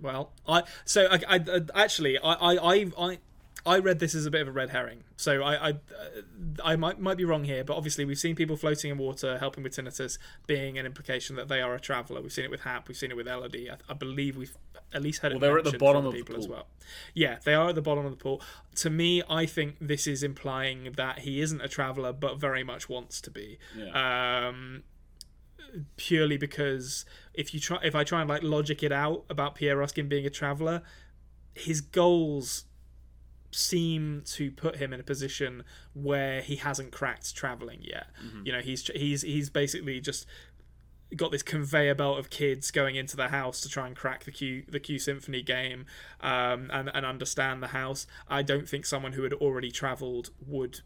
[0.00, 3.18] Well, I so I, I actually I, I I
[3.64, 5.04] I read this as a bit of a red herring.
[5.16, 5.74] So I I, uh,
[6.64, 9.62] I might might be wrong here, but obviously we've seen people floating in water helping
[9.62, 12.20] with tinnitus being an implication that they are a traveller.
[12.20, 12.88] We've seen it with Hap.
[12.88, 13.70] We've seen it with Elodie.
[13.70, 14.56] I, I believe we've
[14.92, 16.66] at least heard it they're at the bottom of the people as well.
[17.14, 18.42] Yeah, they are at the bottom of the pool.
[18.76, 22.88] To me, I think this is implying that he isn't a traveller, but very much
[22.88, 23.58] wants to be.
[23.76, 24.48] Yeah.
[24.48, 24.82] Um,
[25.96, 29.76] purely because if you try if I try and like logic it out about Pierre
[29.76, 30.82] Ruskin being a traveller,
[31.54, 32.64] his goals
[33.52, 35.62] seem to put him in a position
[35.94, 38.06] where he hasn't cracked traveling yet.
[38.46, 40.26] You know, he's he's he's basically just
[41.14, 44.30] got this conveyor belt of kids going into the house to try and crack the
[44.30, 45.84] Q the Q Symphony game
[46.20, 48.06] um, and and understand the house.
[48.28, 50.80] I don't think someone who had already travelled would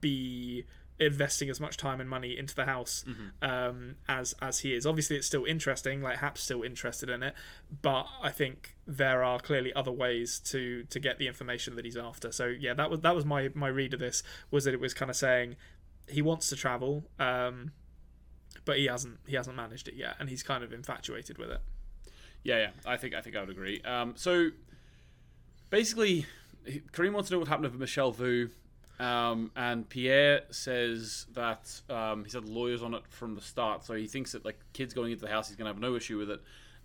[0.00, 0.64] be
[1.02, 3.04] investing as much time and money into the house
[3.42, 4.86] um, as as he is.
[4.86, 6.00] Obviously, it's still interesting.
[6.02, 7.34] Like Hap's still interested in it,
[7.82, 11.96] but I think there are clearly other ways to to get the information that he's
[11.96, 12.32] after.
[12.32, 14.94] So yeah, that was that was my my read of this was that it was
[14.94, 15.56] kind of saying
[16.08, 17.72] he wants to travel, um,
[18.64, 21.60] but he hasn't he hasn't managed it yet, and he's kind of infatuated with it.
[22.44, 22.70] Yeah, yeah.
[22.86, 23.80] I think I think I would agree.
[23.82, 24.50] Um, so
[25.70, 26.26] basically,
[26.92, 28.50] Kareem wants to know what happened to Michelle Vu,
[29.02, 33.94] um, and Pierre says that um, he's had lawyers on it from the start, so
[33.94, 36.30] he thinks that like kids going into the house, he's gonna have no issue with
[36.30, 36.40] it.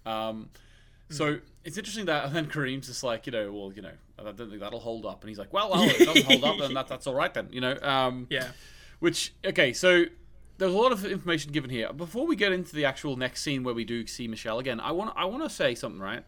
[0.06, 0.50] Um,
[1.10, 4.24] so it's interesting that and then Kareem's just like, you know, well, you know, I
[4.24, 6.58] don't think that'll hold up, and he's like, well, well, if it doesn't hold up,
[6.60, 7.78] then that, that's all right then, you know.
[7.82, 8.50] Um, Yeah.
[9.00, 10.06] which okay, so
[10.58, 11.94] there's a lot of information given here.
[11.94, 14.92] Before we get into the actual next scene where we do see Michelle again, I
[14.92, 16.24] want I want to say something, right?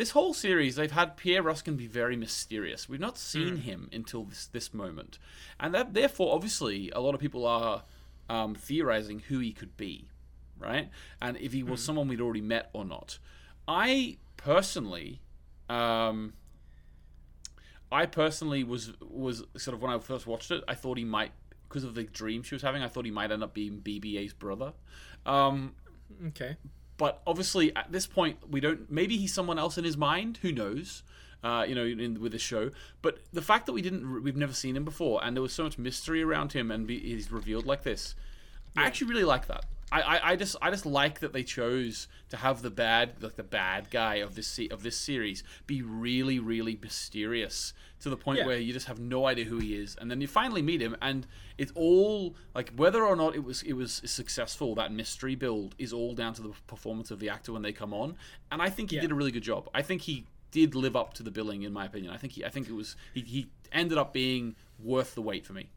[0.00, 2.88] This whole series, they've had Pierre Ruskin be very mysterious.
[2.88, 5.18] We've not seen him until this this moment,
[5.60, 7.82] and that therefore, obviously, a lot of people are
[8.30, 10.08] um, theorizing who he could be,
[10.58, 10.88] right?
[11.20, 13.18] And if he was someone we'd already met or not.
[13.68, 15.20] I personally,
[15.68, 16.32] um,
[17.92, 21.32] I personally was was sort of when I first watched it, I thought he might
[21.68, 22.82] because of the dream she was having.
[22.82, 24.72] I thought he might end up being BBA's brother.
[25.26, 25.74] Um,
[26.28, 26.56] Okay.
[27.00, 28.90] But obviously, at this point, we don't.
[28.90, 30.38] Maybe he's someone else in his mind.
[30.42, 31.02] Who knows?
[31.42, 32.72] Uh, you know, in, with the show.
[33.00, 35.64] But the fact that we didn't, we've never seen him before, and there was so
[35.64, 38.14] much mystery around him, and be, he's revealed like this.
[38.76, 39.64] I actually really like that.
[39.92, 43.36] I, I, I just I just like that they chose to have the bad like
[43.36, 48.16] the bad guy of this se- of this series be really really mysterious to the
[48.16, 48.46] point Yeah.
[48.46, 50.96] where you just have no idea who he is, and then you finally meet him,
[51.02, 51.26] and
[51.58, 54.74] it's all like whether or not it was it was successful.
[54.74, 57.92] That mystery build is all down to the performance of the actor when they come
[57.92, 58.16] on,
[58.50, 59.02] and I think he Yeah.
[59.02, 59.68] did a really good job.
[59.74, 62.12] I think he did live up to the billing, in my opinion.
[62.12, 65.44] I think he I think it was he, he ended up being worth the wait
[65.44, 65.68] for me.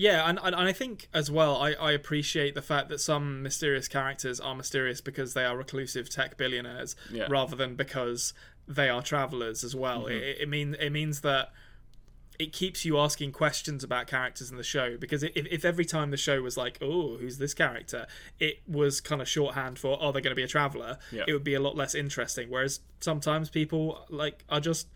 [0.00, 3.42] Yeah, and, and and I think as well, I, I appreciate the fact that some
[3.42, 7.26] mysterious characters are mysterious because they are reclusive tech billionaires, Yeah.
[7.28, 8.32] rather than because
[8.66, 10.04] they are travelers as well.
[10.04, 10.12] Mm-hmm.
[10.12, 11.52] It, it mean it means that
[12.38, 16.10] it keeps you asking questions about characters in the show because if, if every time
[16.10, 18.06] the show was like, oh, who's this character,
[18.38, 20.96] it was kind of shorthand for oh, they're going to be a traveler.
[21.12, 21.24] Yeah.
[21.28, 22.48] It would be a lot less interesting.
[22.48, 24.88] Whereas sometimes people like are just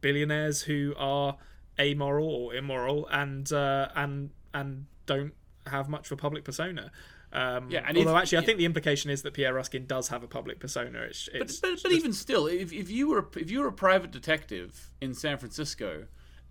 [0.00, 1.36] billionaires who are
[1.80, 5.34] amoral or immoral and uh, and and don't
[5.66, 6.90] have much of a public persona.
[7.32, 10.08] Um, Yeah, and although if- actually, I think the implication is that Pierre Ruskin does
[10.08, 11.00] have a public persona.
[11.00, 13.68] It's, But, it's but, but even still, if, if you were a, if you were
[13.68, 16.06] a private detective in San Francisco,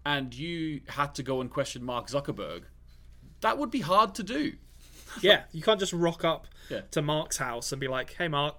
[0.06, 2.64] and you had to go and question Mark Zuckerberg,
[3.42, 4.54] that would be hard to do.
[5.22, 6.82] yeah, you can't just rock up Yeah.
[6.92, 8.56] to Mark's house and be like, "Hey, Mark,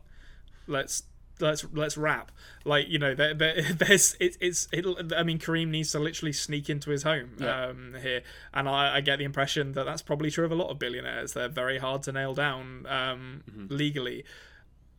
[0.68, 1.02] let's."
[1.42, 2.32] Let's let's rap
[2.64, 4.86] like you know there, there there's it, it's it,
[5.16, 7.66] I mean Kareem needs to literally sneak into his home Yeah.
[7.66, 8.22] um, here
[8.54, 11.32] and I, I get the impression that that's probably true of a lot of billionaires
[11.34, 14.24] they're very hard to nail down um, legally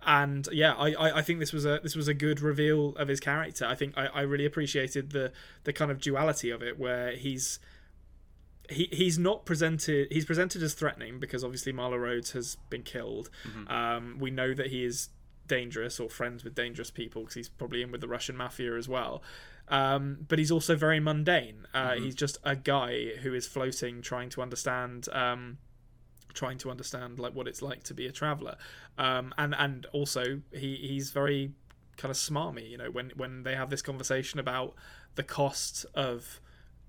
[0.06, 3.07] and yeah, I, I, I think this was a this was a good reveal of
[3.07, 3.65] his character.
[3.65, 5.32] I think I, I really appreciated the
[5.64, 7.57] the kind of duality of it, where he's
[8.70, 13.30] he he's not presented he's presented as threatening because obviously Marla Rhodes has been killed.
[13.68, 15.07] Um, we know that he is
[15.48, 18.88] dangerous or friends with dangerous people because he's probably in with the Russian mafia as
[18.88, 19.22] well.
[19.68, 21.68] Um, but he's also very mundane.
[21.74, 25.07] Uh, He's just a guy who is floating, trying to understand.
[25.11, 25.57] Um,
[26.34, 28.57] trying to understand like what it's like to be a traveler
[28.98, 31.52] um and and also he he's very
[31.95, 34.74] kind of smarmy you know when when they have this conversation about
[35.14, 36.41] the cost of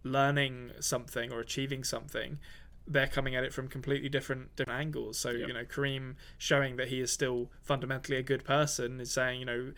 [0.02, 2.38] learning something or achieving something
[2.86, 5.18] they're coming at it from completely different different angles.
[5.18, 9.40] So you know Kareem showing that he is still fundamentally a good person is saying
[9.40, 9.72] you know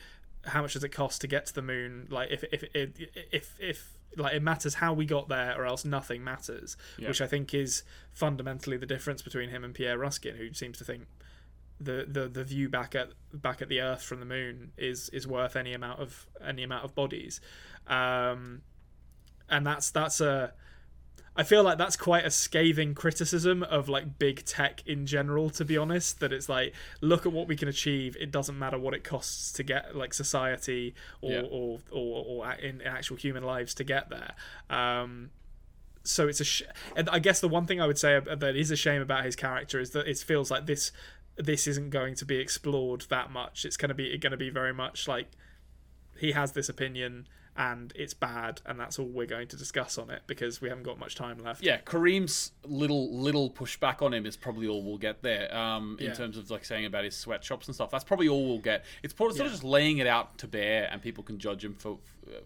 [0.44, 2.08] how much does it cost to get to the moon?
[2.10, 2.90] Like if if if
[3.32, 6.74] if, if like it matters how we got there or else nothing matters
[7.08, 10.84] which i think is fundamentally the difference between him and pierre ruskin who seems to
[10.84, 11.02] think
[11.80, 15.26] the, the the view back at back at the earth from the moon is is
[15.26, 17.40] worth any amount of any amount of bodies.
[17.86, 18.62] Um
[19.48, 20.54] and that's that's a
[21.36, 25.64] I feel like that's quite a scathing criticism of like big tech in general, to
[25.64, 26.20] be honest.
[26.20, 28.16] That it's like, look at what we can achieve.
[28.18, 31.40] It doesn't matter what it costs to get like society or Yeah.
[31.42, 34.32] or, or or in actual human lives to get there.
[34.70, 35.30] Um,
[36.04, 36.62] so it's a sh-
[36.94, 39.36] and I guess the one thing I would say that is a shame about his
[39.36, 40.90] character is that it feels like this
[41.36, 43.64] this isn't going to be explored that much.
[43.66, 45.26] It's going to be going to be very much like
[46.18, 47.26] he has this opinion
[47.56, 50.84] and it's bad and that's all we're going to discuss on it because we haven't
[50.84, 51.62] got much time left.
[51.62, 55.54] Yeah, Kareem's little little pushback on him is probably all we'll get there.
[55.56, 56.14] Um, in Yeah.
[56.14, 58.84] terms of like saying about his sweatshops and stuff, that's probably all we'll get.
[59.02, 61.98] It's sort of just laying it out to bear, and people can judge him for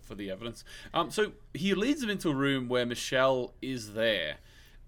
[0.03, 0.63] for the evidence.
[0.93, 4.37] Um, so he leads them into a room where Michelle is there,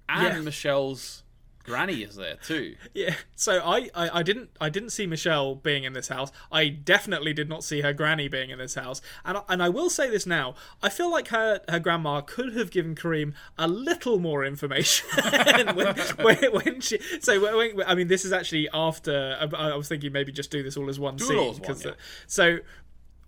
[0.08, 0.40] and Yeah.
[0.42, 1.22] Michelle's
[1.64, 2.76] granny is there too.
[2.94, 3.14] Yeah.
[3.34, 6.30] So I, I, I didn't I didn't see Michelle being in this house.
[6.50, 9.00] I definitely did not see her granny being in this house.
[9.24, 10.54] And I- and I will say this now.
[10.82, 15.08] I feel like her her grandma could have given Kareem a little more information
[15.74, 16.98] when, when, when she.
[17.20, 19.36] So when, when- I mean, this is actually after.
[19.40, 21.84] I, I was thinking maybe just do this all as one it scene one, because
[21.84, 21.92] yeah.
[22.26, 22.58] so.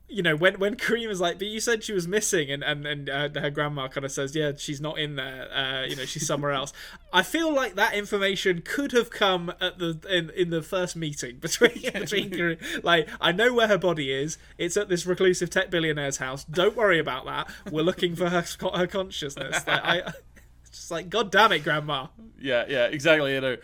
[0.09, 2.86] You know when when Kareem is like, but you said she was missing, and and
[2.86, 5.52] and uh, her grandma kind of says, yeah, she's not in there.
[5.52, 6.72] Uh, you know, she's somewhere else.
[7.12, 11.36] I feel like that information could have come at the in, in the first meeting
[11.40, 12.85] between between Kareem.
[12.85, 14.39] Like, I know where her body is.
[14.59, 16.44] It's at this reclusive tech billionaire's house.
[16.44, 17.48] Don't worry about that.
[17.70, 18.44] We're looking for her
[18.74, 19.66] her consciousness.
[19.66, 20.12] Like, I
[20.70, 22.09] just like, God damn it, grandma.
[22.40, 23.35] Yeah, yeah, exactly.
[23.35, 23.56] You know,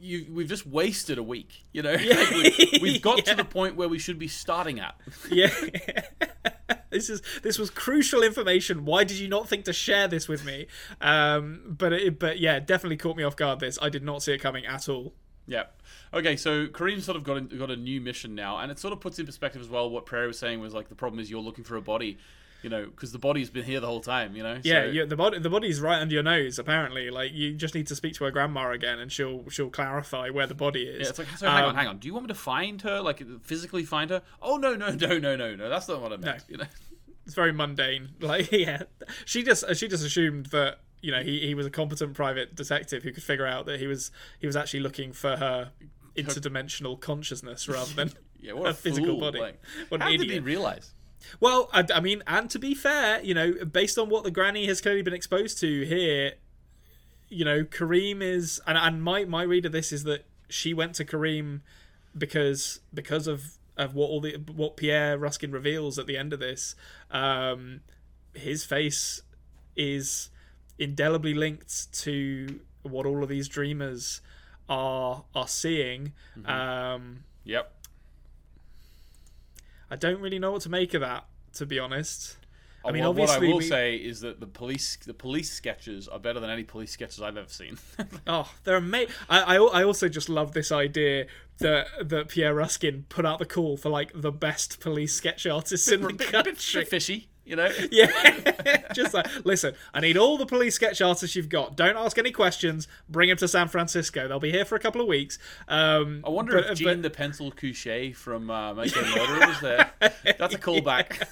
[0.00, 1.64] you, we've just wasted a week.
[1.72, 4.96] You know, Like, we, we've got to the point where we should be starting at.
[5.30, 5.52] Yeah.
[6.90, 8.84] this is this was crucial information.
[8.84, 10.66] Why did you not think to share this with me?
[11.00, 13.60] Um, but it, but yeah, definitely caught me off guard.
[13.60, 15.14] This I did not see it coming at all.
[15.46, 15.64] Yeah.
[16.12, 18.92] Okay, so Kareem sort of got a, got a new mission now, and it sort
[18.92, 21.30] of puts in perspective as well what Prairie was saying was like the problem is
[21.30, 22.18] you're looking for a body,
[22.62, 24.58] you know, because the body's been here the whole time, you know.
[24.62, 26.58] Yeah, So- you, the body the body's right under your nose.
[26.58, 30.30] Apparently, like you just need to speak to her grandma again, and she'll she'll clarify
[30.30, 31.00] where the body is.
[31.02, 31.46] Yeah, it's like so.
[31.48, 31.98] Hang on, Um, hang on.
[31.98, 34.22] Do you want me to find her, like physically find her?
[34.42, 35.68] Oh no, no, no, no, no, no.
[35.68, 36.24] That's not what I meant.
[36.24, 36.34] No.
[36.48, 36.64] You know.
[37.24, 38.10] It's very mundane.
[38.20, 38.82] Like yeah,
[39.24, 43.02] she just she just assumed that you know he, he was a competent private detective
[43.02, 45.72] who could figure out that he was he was actually looking for her
[46.16, 49.20] interdimensional consciousness rather than Yeah, what a, a physical fool.
[49.20, 49.40] body.
[49.40, 50.92] Like, What how did he realize?
[51.40, 54.66] Well, I, I mean, and to be fair, you know, based on what the granny
[54.66, 56.32] has clearly been exposed to here,
[57.28, 60.94] you know, Kareem is, and, and my my read of this is that she went
[60.96, 61.60] to Kareem
[62.16, 66.40] because because of of what all the what Pierre Ruskin reveals at the end of
[66.40, 66.74] this,
[67.10, 67.80] um,
[68.34, 69.22] his face
[69.76, 70.30] is
[70.78, 74.20] indelibly linked to what all of these dreamers
[74.68, 76.12] are are seeing.
[76.44, 77.75] Um, Yep.
[79.90, 82.36] I don't really know what to make of that, to be honest.
[82.84, 85.50] I oh, mean, well, what I will we- say is that the police the police
[85.50, 87.78] sketches are better than any police sketches I've ever seen.
[88.28, 89.14] Oh, they're amazing.
[89.28, 91.26] I, I I also just love this idea
[91.58, 95.88] that that Pierre Ruskin put out the call for like the best police sketch artists
[95.90, 96.80] in the bit, bit, country.
[96.82, 97.28] bit fishy.
[97.46, 97.70] You know?
[97.92, 99.74] Yeah, just like listen.
[99.94, 101.76] I need all the police sketch artists you've got.
[101.76, 102.88] Don't ask any questions.
[103.08, 104.26] Bring them to San Francisco.
[104.28, 105.38] They'll be here for a couple of weeks.
[105.68, 109.46] Um, I wonder but- if Gene but- the Pencil Kusche from uh, Making a Murderer
[109.46, 109.90] was there.
[110.38, 111.22] That's a callback.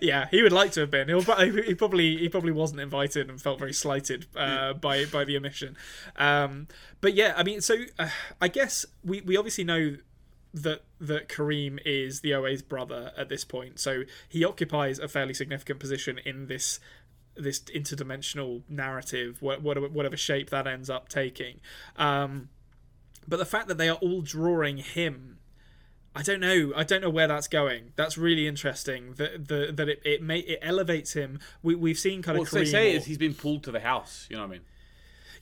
[0.00, 1.08] yeah, he would like to have been.
[1.08, 5.36] He'll, he probably he probably wasn't invited and felt very slighted uh, by by the
[5.36, 5.76] omission.
[6.16, 6.66] Um,
[7.00, 8.08] but yeah, I mean, so uh,
[8.40, 9.96] I guess we we obviously know
[10.52, 15.34] that that Kareem is the OA's brother at this point, so he occupies a fairly
[15.34, 16.80] significant position in this
[17.36, 21.60] this interdimensional narrative, whatever whatever shape that ends up taking.
[21.96, 22.48] Um,
[23.26, 25.38] but the fact that they are all drawing him
[26.14, 26.72] I don't know.
[26.74, 27.92] I don't know where that's going.
[27.94, 29.14] That's really interesting.
[29.14, 31.38] That the that it it, may, it elevates him.
[31.62, 33.80] We we've seen kind of they Kareem say or- is he's been pulled to the
[33.80, 34.26] house.
[34.28, 34.62] You know what I mean?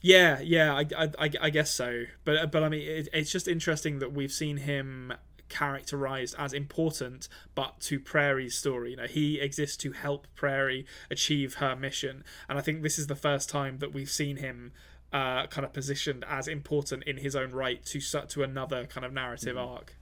[0.01, 0.73] Yeah, yeah.
[0.73, 0.85] I,
[1.19, 2.03] I, I, guess so.
[2.23, 5.13] But but I mean, it, it's just interesting that we've seen him
[5.49, 8.91] characterized as important, but to Prairie's story.
[8.91, 13.07] You know, he exists to help Prairie achieve her mission, and I think this is
[13.07, 14.71] the first time that we've seen him.
[15.11, 19.11] Uh, kind of positioned as important in his own right to to another kind of
[19.11, 19.73] narrative Mm-hmm.
[19.73, 19.95] arc.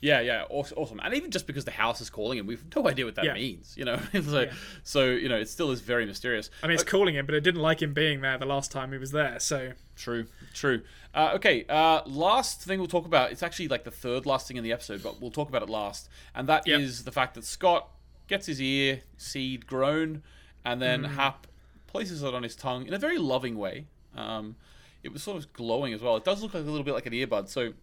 [0.00, 1.00] Yeah, yeah, aw- awesome.
[1.02, 3.34] And even just because the house is calling him, we've no idea what that Yeah.
[3.34, 3.74] means.
[3.76, 4.46] You know, so
[4.82, 6.50] so you know, it still is very mysterious.
[6.62, 8.92] I mean, it's calling him, but it didn't like him being there the last time
[8.92, 9.38] he was there.
[9.40, 10.82] So True, true.
[11.14, 13.30] Uh, okay, uh, last thing we'll talk about.
[13.30, 15.70] It's actually like the third last thing in the episode, but we'll talk about it
[15.70, 16.08] last.
[16.34, 17.04] And that is Yep.
[17.04, 17.88] the fact that Scott
[18.26, 20.22] gets his ear seed grown,
[20.64, 21.14] and then Mm.
[21.14, 21.46] Hap
[21.86, 23.86] places it on his tongue in a very loving way.
[24.16, 24.56] Um,
[25.04, 26.16] it was sort of glowing as well.
[26.16, 27.48] It does look like a little bit like an earbud.
[27.48, 27.74] So,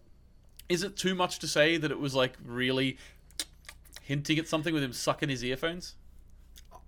[0.72, 2.98] is it too much to say that it was like really
[4.02, 5.96] hinting at something with him sucking his earphones?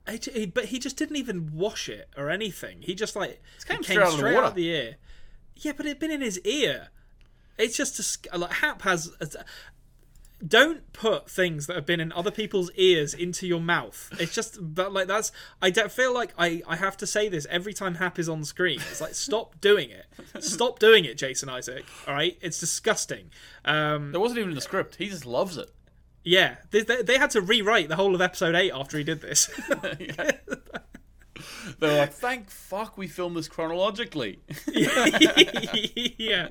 [0.07, 2.81] I j- he- but he just didn't even wash it or anything.
[2.81, 4.95] He just like it came came straight out of the out of the ear.
[5.55, 6.89] Yeah, but it'd been in his ear.
[7.57, 9.11] It's just a, like Hap has.
[9.21, 9.27] A,
[10.45, 14.09] don't put things that have been in other people's ears into your mouth.
[14.19, 15.31] It's just, but like that's.
[15.61, 18.43] I don't feel like I I have to say this every time Hap is on
[18.43, 18.79] screen.
[18.89, 20.05] It's like stop doing it.
[20.43, 21.85] Stop doing it, Jason Isaac.
[22.07, 23.29] All right, it's disgusting.
[23.65, 24.95] Um, That wasn't even in the script.
[24.95, 25.69] He just loves it.
[26.23, 29.21] yeah, they, they, they had to rewrite the whole of episode eight after he did
[29.21, 29.49] this.
[31.79, 34.39] They're like, thank fuck we filmed this chronologically.
[34.67, 36.49] yeah.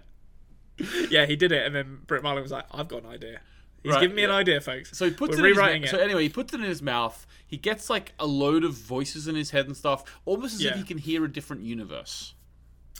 [1.10, 3.40] Yeah, he did it, and then Brit Marling was like, "I've got an idea."
[3.82, 4.96] He's Right, giving me an idea, folks.
[4.96, 5.96] So he puts We're it in rewriting his it.
[5.96, 7.26] So anyway, he puts it in his mouth.
[7.46, 10.70] He gets like a load of voices in his head and stuff, almost as Yeah.
[10.70, 12.34] if he can hear a different universe.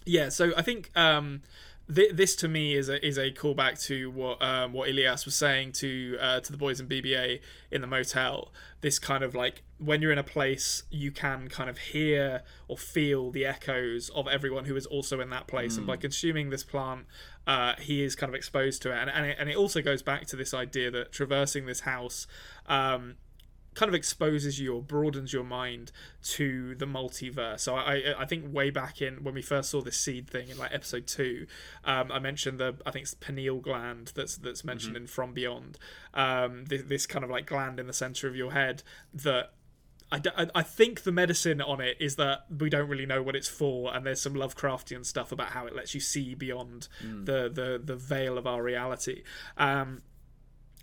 [0.05, 1.43] Yeah, so I think um,
[1.95, 5.35] th- this to me is a is a callback to what um, what Elias was
[5.35, 7.41] saying to uh, to the boys in BBA
[7.71, 8.53] in the motel.
[8.81, 12.77] This kind of like when you're in a place, you can kind of hear or
[12.77, 16.65] feel the echoes of everyone who is also in that place, and by consuming this
[16.65, 17.07] plant,
[17.47, 18.97] uh, he is kind of exposed to it.
[18.97, 22.27] And and it, and it also goes back to this idea that traversing this house.
[22.67, 23.17] Um,
[23.75, 25.93] kind of exposes you or broadens your mind
[26.23, 27.61] to the multiverse.
[27.61, 30.49] So I, I, I think way back in when we first saw this seed thing
[30.51, 31.47] in like episode two,
[31.85, 35.79] um, I mentioned the I think it's pineal gland that's that's mentioned in From Beyond.
[36.15, 38.83] Um, this, this kind of like gland in the center of your head
[39.15, 39.53] that.
[40.15, 43.23] I, d- I- I think the medicine on it is that we don't really know
[43.23, 46.89] what it's for, and there's some Lovecraftian stuff about how it lets you see beyond
[47.01, 49.23] the, the, the veil of our reality.
[49.57, 50.03] Um,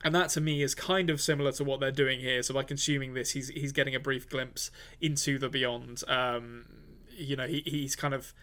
[0.04, 2.42] and that to me is kind of similar to what they're doing here.
[2.44, 4.72] So by consuming this, he's he's getting a brief glimpse
[5.02, 6.04] into the beyond.
[6.08, 6.66] Um,
[7.10, 8.34] you know, he, he's kind of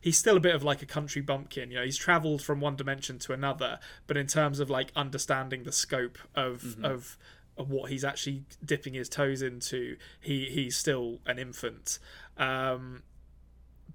[0.00, 1.70] he's still a bit of like a country bumpkin.
[1.70, 5.64] You know, he's travelled from one dimension to another, but in terms of like understanding
[5.64, 7.18] the scope of of
[7.56, 11.98] of what he's actually dipping his toes into, he he's still an infant.
[12.36, 13.02] Um,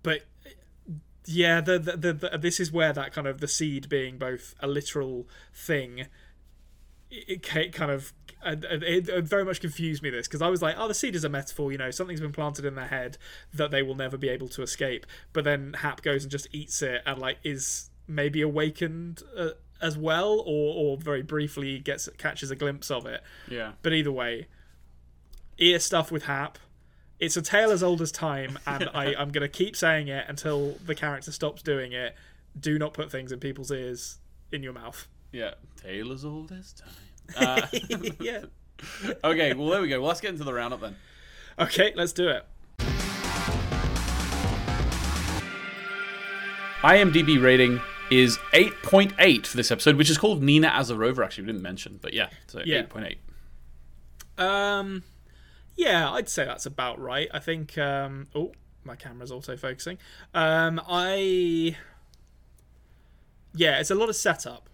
[0.03, 0.23] but
[1.25, 4.55] yeah, the, the, the, the this is where that kind of the seed being both
[4.59, 6.07] a literal thing
[7.09, 8.13] it ca- kind of
[8.45, 11.15] it, it, it very much confused me this because I was like, oh, the seed
[11.15, 13.17] is a metaphor, you know, something's been planted in their head
[13.53, 15.05] that they will never be able to escape.
[15.34, 19.49] But then Hap goes and just eats it and like is maybe awakened uh,
[19.81, 23.21] as well, or or very briefly gets catches a glimpse of it.
[23.49, 23.73] Yeah.
[23.81, 24.47] But either way,
[25.57, 26.57] ear stuff with Hap.
[27.19, 30.25] It's a tale as old as time, and I, I'm going to keep saying it
[30.27, 32.15] until the character stops doing it.
[32.59, 34.19] Do not put things in people's ears
[34.51, 35.07] in your mouth.
[35.31, 35.51] Yeah.
[35.81, 36.89] Tale as old as time.
[37.35, 37.59] Uh,
[38.21, 38.43] yeah.
[39.25, 39.99] okay, well there we go.
[39.99, 40.95] Well, let's get into the roundup then.
[41.59, 42.45] Okay, let's do it.
[46.81, 51.25] IMDb rating is 8.8 for this episode, which is called Nina Azarova.
[51.25, 52.83] Actually, we didn't mention, but yeah, so Yeah.
[52.83, 53.17] 8.8.
[54.41, 55.03] Um,
[55.75, 57.27] yeah, I'd say that's about right.
[57.33, 57.77] I think.
[57.77, 59.97] Um, oh, my camera's auto focusing.
[60.33, 61.75] Um, I.
[63.53, 64.69] Yeah, it's a lot of setup.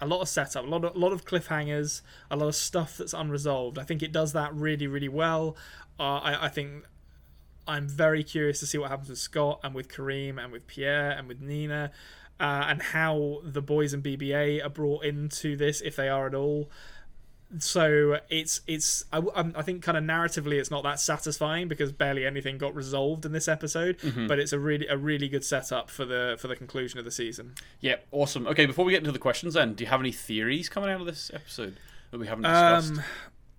[0.00, 2.96] A lot of setup, a lot of, a lot of cliffhangers, a lot of stuff
[2.96, 3.78] that's unresolved.
[3.78, 5.56] I think it does that really, really well.
[5.98, 6.84] Uh, I, I think
[7.68, 11.10] I'm very curious to see what happens with Scott and with Kareem and with Pierre
[11.10, 11.92] and with Nina,
[12.40, 16.34] uh, and how the boys and BBA are brought into this, if they are at
[16.34, 16.70] all.
[17.58, 22.24] So it's it's I, I'm- think kind of narratively it's not that satisfying because barely
[22.24, 23.96] anything got resolved in this episode,
[24.28, 27.10] but it's a really a really good setup for the for the conclusion of the
[27.10, 27.54] season.
[27.80, 28.46] Yeah, awesome.
[28.46, 31.00] Okay, before we get into the questions, then, do you have any theories coming out
[31.00, 31.76] of this episode
[32.12, 32.92] that we haven't discussed?
[32.92, 33.02] Um,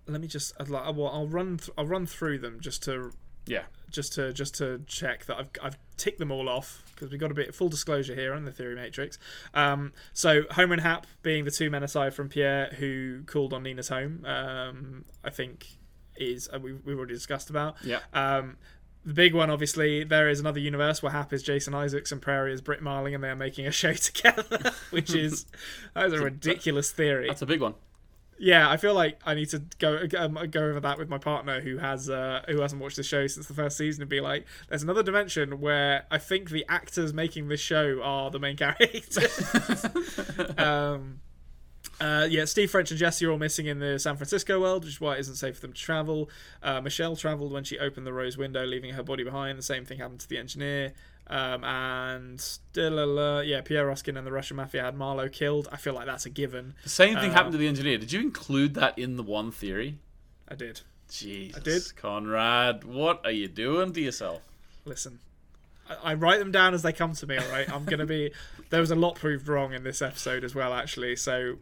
[0.08, 3.12] let me just well, I'll run I'll run through them just to
[3.46, 7.20] yeah, just to just to check that I've I've ticked them all off because we've
[7.20, 9.18] got a bit full disclosure here on the theory matrix.
[9.54, 13.64] Um, so Homer and Hap being the two men aside from Pierre who called on
[13.64, 15.68] Nina's home, um, I think
[16.16, 17.76] is uh, we've we've already discussed about.
[17.84, 18.00] yeah.
[18.14, 18.58] Um,
[19.04, 22.54] the big one, obviously, there is another universe where Hap is Jason Isaacs and Prairie
[22.54, 25.46] is Brit Marling, and they are making a show together, which is
[25.96, 27.28] that is a ridiculous theory.
[27.28, 27.74] That's a big one.
[28.44, 31.62] Yeah, I feel like I need to go um, go over that with my partner
[31.62, 34.48] who has uh, who hasn't watched the show since the first season and be like,
[34.68, 39.86] "There's another dimension where I think the actors making this show are the main characters."
[40.58, 41.20] um,
[42.00, 44.94] uh, yeah, Steve French and Jesse are all missing in the San Francisco world, which
[44.94, 46.28] is why it isn't safe for them to travel.
[46.64, 49.60] Uh, Michelle traveled when she opened the rose window, leaving her body behind.
[49.60, 50.94] The same thing happened to the engineer.
[51.28, 52.44] Um, and
[52.74, 55.70] da-la-la, yeah, Pierre Ruskin and the Russian mafia had Marlowe killed.
[55.72, 56.74] I feel like that's a given.
[56.84, 57.98] The same thing Uh, happened to the engineer.
[57.98, 59.98] Did you include that in the one theory?
[60.50, 60.82] I did.
[61.10, 61.84] Jesus, did.
[61.96, 64.42] Konrad, what are you doing to yourself?
[64.84, 65.20] listen
[65.88, 68.32] I, I write them down as they come to me all right i'm gonna be
[68.72, 71.58] there was a lot proved wrong in this episode as well actually so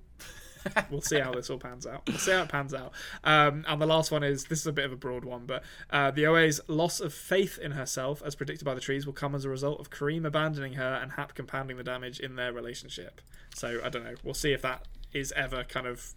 [0.90, 2.04] we'll see how this all pans out.
[2.08, 2.94] We'll see how it pans out.
[3.24, 5.64] Um, and the last one is this is a bit of a broad one but
[5.90, 9.36] uh, the oa's loss of faith in herself as predicted by the trees will come
[9.36, 13.22] as a result of kareem abandoning her and hap compounding the damage in their relationship.
[13.56, 14.16] So i don't know.
[14.24, 16.14] We'll see if that is ever kind of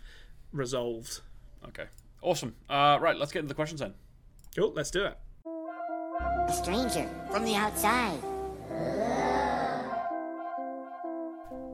[0.53, 1.21] resolved.
[1.69, 1.87] Okay,
[2.21, 2.55] awesome.
[2.69, 3.95] Uh, right, let's get into the questions then.
[4.57, 5.19] cool let's do it.
[5.47, 8.21] A stranger from the outside.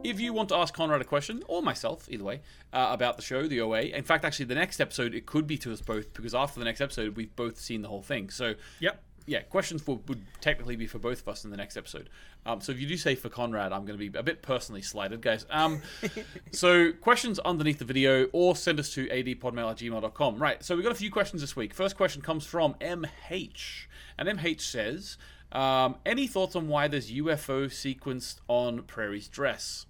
[0.05, 2.41] If you want to ask Konrad a question, or myself, either way,
[2.73, 5.59] uh, about the show, the OA, in fact, actually, the next episode, it could be
[5.59, 8.31] to us both, because after the next episode, we've both seen the whole thing.
[8.31, 11.77] So, yep yeah, questions for, would technically be for both of us in the next
[11.77, 12.09] episode.
[12.47, 14.81] Um, so if you do say for Konrad, I'm going to be a bit personally
[14.81, 15.45] slighted, guys.
[15.51, 15.83] Um,
[16.51, 20.39] so questions underneath the video or send us to adpodmail at gmail.com.
[20.39, 21.75] Right, so we've got a few questions this week.
[21.75, 23.87] First question comes from MH.
[24.17, 25.19] And MH says,
[25.53, 29.85] um, any thoughts on why there's UFO sequenced on Prairie's dress?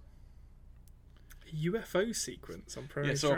[1.54, 3.36] UFO sequence on Pro Yeah, so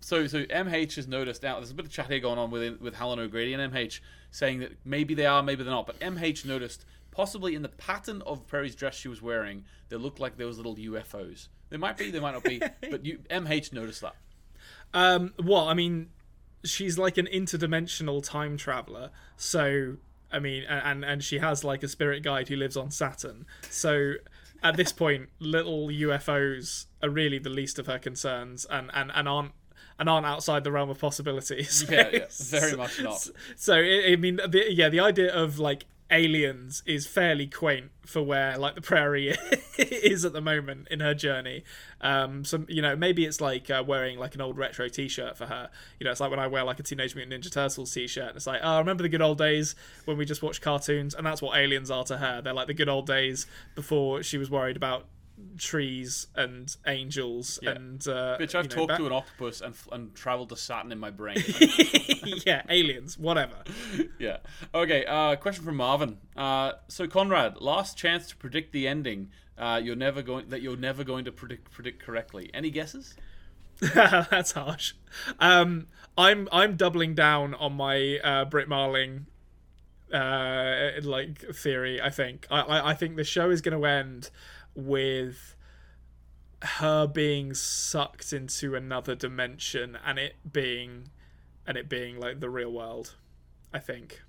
[0.00, 1.56] so so MH has noticed now.
[1.56, 4.60] There's a bit of chat here going on with with Helen O'Grady and MH saying
[4.60, 5.86] that maybe they are, maybe they're not.
[5.86, 10.18] But MH noticed possibly in the pattern of Prairie's dress she was wearing, they looked
[10.18, 11.48] like there was little UFOs.
[11.70, 12.60] They might be, they might not be,
[12.90, 14.16] but you MH noticed that.
[14.92, 16.08] Um, well, I mean,
[16.64, 19.10] she's like an interdimensional time traveler.
[19.36, 19.96] So,
[20.32, 23.46] I mean, and and she has like a spirit guide who lives on Saturn.
[23.70, 24.14] So,
[24.62, 29.28] at this point, little UFOs are really the least of her concerns, and and and
[29.28, 29.52] aren't.
[29.98, 31.84] And aren't outside the realm of possibilities.
[31.88, 33.28] Yeah, yeah, very much not.
[33.56, 38.22] So I I mean, the, yeah, the idea of like aliens is fairly quaint for
[38.22, 39.34] where like the prairie
[39.78, 41.64] is at the moment in her journey.
[42.00, 45.46] Um, so you know, maybe it's like uh, wearing like an old retro T-shirt for
[45.46, 45.70] her.
[45.98, 48.36] You know, it's like when I wear like a Teenage Mutant Ninja Turtles T-shirt, and
[48.36, 49.74] it's like, oh, I remember the good old days
[50.04, 52.42] when we just watched cartoons, and that's what aliens are to her.
[52.42, 55.06] They're like the good old days before she was worried about
[55.58, 60.50] trees and angels and uh, Bitch, I've know, talked to an octopus and and traveled
[60.50, 61.36] to Saturn in my brain.
[62.46, 63.56] yeah, aliens, whatever.
[64.18, 64.38] yeah.
[64.74, 65.04] Okay.
[65.04, 66.18] Uh, question from Marvin.
[66.36, 69.30] Uh, so Konrad, last chance to predict the ending.
[69.58, 72.50] Uh, you're never going that you're never going to predict predict correctly.
[72.54, 73.14] Any guesses?
[73.94, 74.94] That's harsh.
[75.40, 79.26] Um, I'm I'm doubling down on my uh, Brit Marling
[80.12, 82.00] uh, like theory.
[82.00, 84.30] I think I, I, I think the show is going to end
[84.74, 85.56] with
[86.62, 91.08] her being sucked into another dimension and it being
[91.66, 93.14] and it being like the real world.
[93.72, 94.22] I think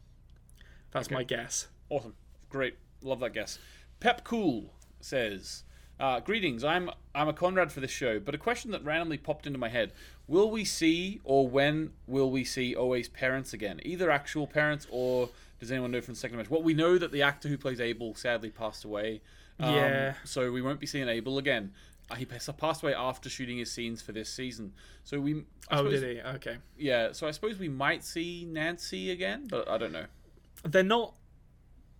[0.92, 1.68] that's my guess.
[1.90, 2.16] Awesome.
[2.50, 2.78] Great.
[3.02, 3.60] Love that guess.
[4.00, 5.64] Pep Cool says,
[6.00, 9.48] uh, Greetings, I'm I'm a Konrad for this show, but a question that randomly popped
[9.48, 9.92] into my head.
[10.28, 13.80] Will we see or when will we see OA's parents again?
[13.84, 15.30] Either actual parents or
[15.60, 16.50] does anyone know from the second match?
[16.50, 19.22] Well, we know that the actor who plays Abel sadly passed away.
[19.60, 20.14] Um, Yeah.
[20.24, 21.72] So we won't be seeing Abel again.
[22.10, 24.74] Uh, he passed passed away after shooting his scenes for this season.
[25.04, 25.36] So we.
[25.70, 26.22] I Oh, suppose- did he?
[26.22, 26.58] Okay.
[26.78, 27.12] Yeah.
[27.14, 30.06] So I suppose we might see Nancy again, but I don't know.
[30.66, 31.14] they're not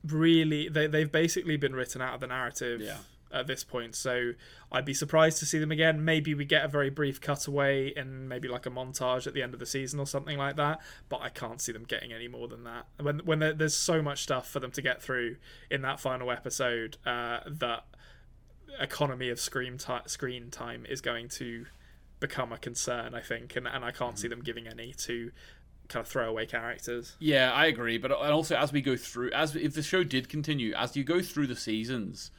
[0.06, 2.98] really they, they've basically been written out of the narrative Yeah.
[3.34, 3.96] At this point.
[3.96, 4.34] So
[4.72, 6.06] I'd be surprised to see them again.
[6.06, 9.54] Maybe we get a very brief cutaway and maybe like a montage at the end
[9.54, 10.80] of the season or something like that.
[11.10, 12.86] But I can't see them getting any more than that.
[13.02, 15.38] When when there, there's so much stuff for them to get through
[15.70, 17.86] in that final episode uh, that
[18.80, 21.66] economy of screen ti screen time is going to
[22.20, 23.14] become a concern.
[23.14, 25.32] I think, and and I can't see them giving any to
[25.88, 27.16] kind of throwaway characters.
[27.20, 27.98] Yeah, I agree.
[27.98, 31.04] But and also as we go through, as if the show did continue, as you
[31.04, 32.32] go through the seasons,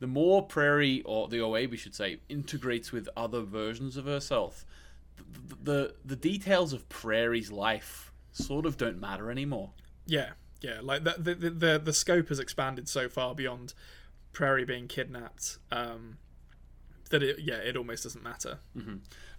[0.00, 4.64] the more Prairie or the OA, we should say, integrates with other versions of herself,
[5.16, 9.70] the the, the details of Prairie's life sort of don't matter anymore.
[10.06, 10.30] Yeah,
[10.60, 10.78] yeah.
[10.82, 13.74] Like the the the, the, scope has expanded so far beyond
[14.32, 16.18] Prairie being kidnapped um,
[17.10, 18.58] that it yeah it almost doesn't matter.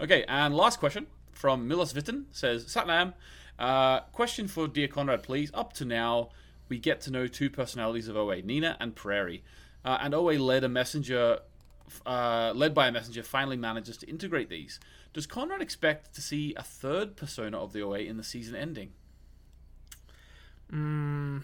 [0.02, 3.14] Okay, and last question from Milos Vitten says, Satnam,
[3.58, 5.52] uh, question for Dear Konrad, please.
[5.54, 6.30] Up to now,
[6.68, 9.44] we get to know two personalities of OA, Nina and Prairie.
[9.84, 11.40] Uh, and OA led a messenger,
[12.06, 14.80] uh, led by a messenger, finally manages to integrate these.
[15.14, 18.92] Does Konrad expect to see a third persona of the OA in the season ending?
[20.72, 21.44] Mm.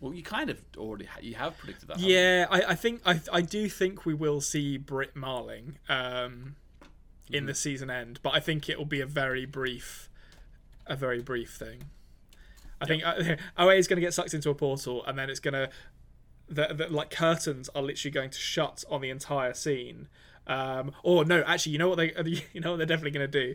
[0.00, 1.98] Well, you kind of already ha- you have predicted that.
[2.00, 6.56] Yeah, I, I think I I do think we will see Brit Marling um,
[7.30, 10.10] in the season end, but I think it will be a very brief,
[10.86, 11.84] a very brief thing.
[12.80, 15.40] I think uh, OA is going to get sucked into a portal, and then it's
[15.40, 15.70] going to,
[16.48, 20.08] the, the like curtains are literally going to shut on the entire scene.
[20.46, 22.12] Um, or no, actually, you know what they,
[22.52, 23.54] you know what they're definitely going to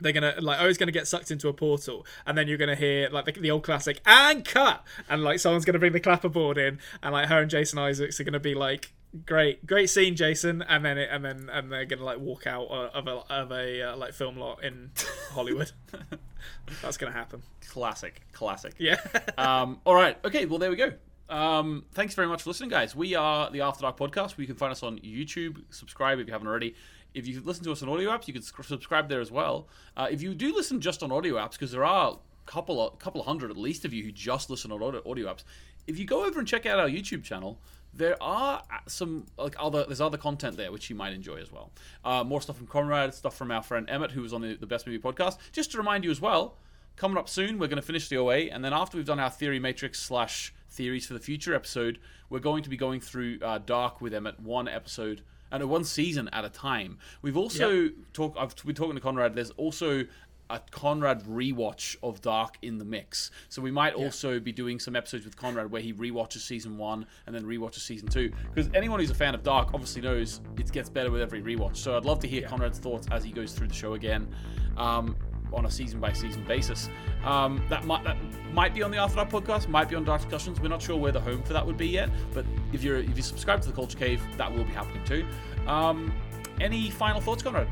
[0.00, 3.08] they're gonna like always gonna get sucked into a portal and then you're gonna hear
[3.10, 6.80] like the, the old classic and cut and like someone's gonna bring the clapperboard in
[7.04, 8.92] and like her and jason isaacs are gonna be like
[9.26, 12.66] great great scene jason and then it and then and they're gonna like walk out
[12.68, 14.90] of a, of a uh, like film lot in
[15.30, 15.70] hollywood
[16.82, 17.40] that's gonna happen
[17.72, 18.74] Classic, classic.
[18.76, 19.00] yeah
[19.38, 20.18] um, all right.
[20.26, 20.44] Okay.
[20.44, 20.92] Well, there we go.
[21.32, 22.94] Um, thanks very much for listening, guys.
[22.94, 24.36] We are the After Dark podcast.
[24.36, 25.62] You can find us on YouTube.
[25.70, 26.74] Subscribe if you haven't already.
[27.14, 29.66] If you listen to us on audio apps, you can subscribe there as well.
[29.96, 32.16] Uh, if you do listen just on audio apps, because there are a
[32.50, 35.42] couple of, couple hundred at least of you who just listen on audio, audio apps,
[35.86, 37.58] if you go over and check out our YouTube channel,
[37.94, 41.70] there are some like other there's other content there which you might enjoy as well.
[42.04, 44.66] Uh, more stuff from Konrad, stuff from our friend Emmett, who was on the, the
[44.66, 45.38] Best Movie podcast.
[45.50, 46.58] Just to remind you as well,
[46.96, 49.30] coming up soon, we're going to finish the OA, and then after we've done our
[49.30, 51.98] Theory Matrix slash Theories for the Future episode,
[52.30, 56.28] we're going to be going through uh, Dark with Emmett one episode and one season
[56.32, 56.98] at a time.
[57.20, 58.38] We've also talked.
[58.38, 59.34] I've been talking to Konrad.
[59.34, 60.06] There's also
[60.50, 63.30] a Konrad rewatch of Dark in the mix.
[63.48, 67.06] So we might also be doing some episodes with Konrad where he rewatches season one
[67.26, 68.30] and then rewatches season two.
[68.52, 71.76] Because anyone who's a fan of Dark obviously knows it gets better with every rewatch.
[71.78, 74.28] So I'd love to hear Konrad's thoughts as he goes through the show again.
[74.76, 75.16] Um,
[75.52, 76.88] on a season by season basis,
[77.24, 78.16] um, that might that
[78.52, 80.60] might be on the After Dark podcast, might be on Dark Discussions.
[80.60, 83.16] We're not sure where the home for that would be yet, but if you're if
[83.16, 85.26] you subscribe to the Culture Cave, that will be happening too.
[85.66, 86.12] Um,
[86.60, 87.68] any final thoughts, Konrad?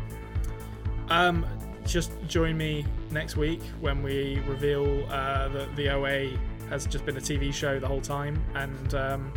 [1.09, 1.47] Um,
[1.85, 6.31] just join me next week when we reveal uh, that the OA
[6.69, 9.33] has just been a TV show the whole time, and um,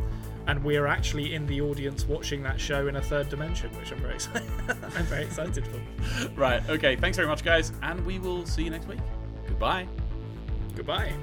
[0.47, 3.99] and we're actually in the audience watching that show in a third dimension, which I'm
[3.99, 4.49] very excited.
[4.95, 6.29] I'm very excited for.
[6.35, 6.67] Right.
[6.69, 6.95] Okay.
[6.95, 8.99] Thanks very much, guys, and we will see you next week.
[9.47, 9.87] Goodbye.
[10.75, 11.13] Goodbye.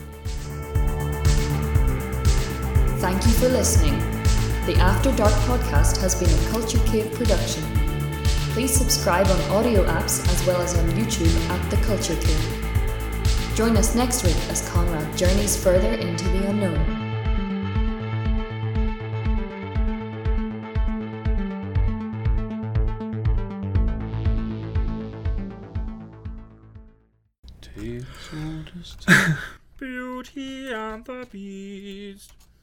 [3.01, 3.99] Thank you for listening.
[4.67, 7.63] The After Dark podcast has been a Culture Cave production.
[8.53, 13.57] Please subscribe on audio apps as well as on YouTube at The Culture Cave.
[13.57, 17.10] Join us next week as Konrad journeys further into the unknown.
[29.79, 32.40] Beauty and the Beast.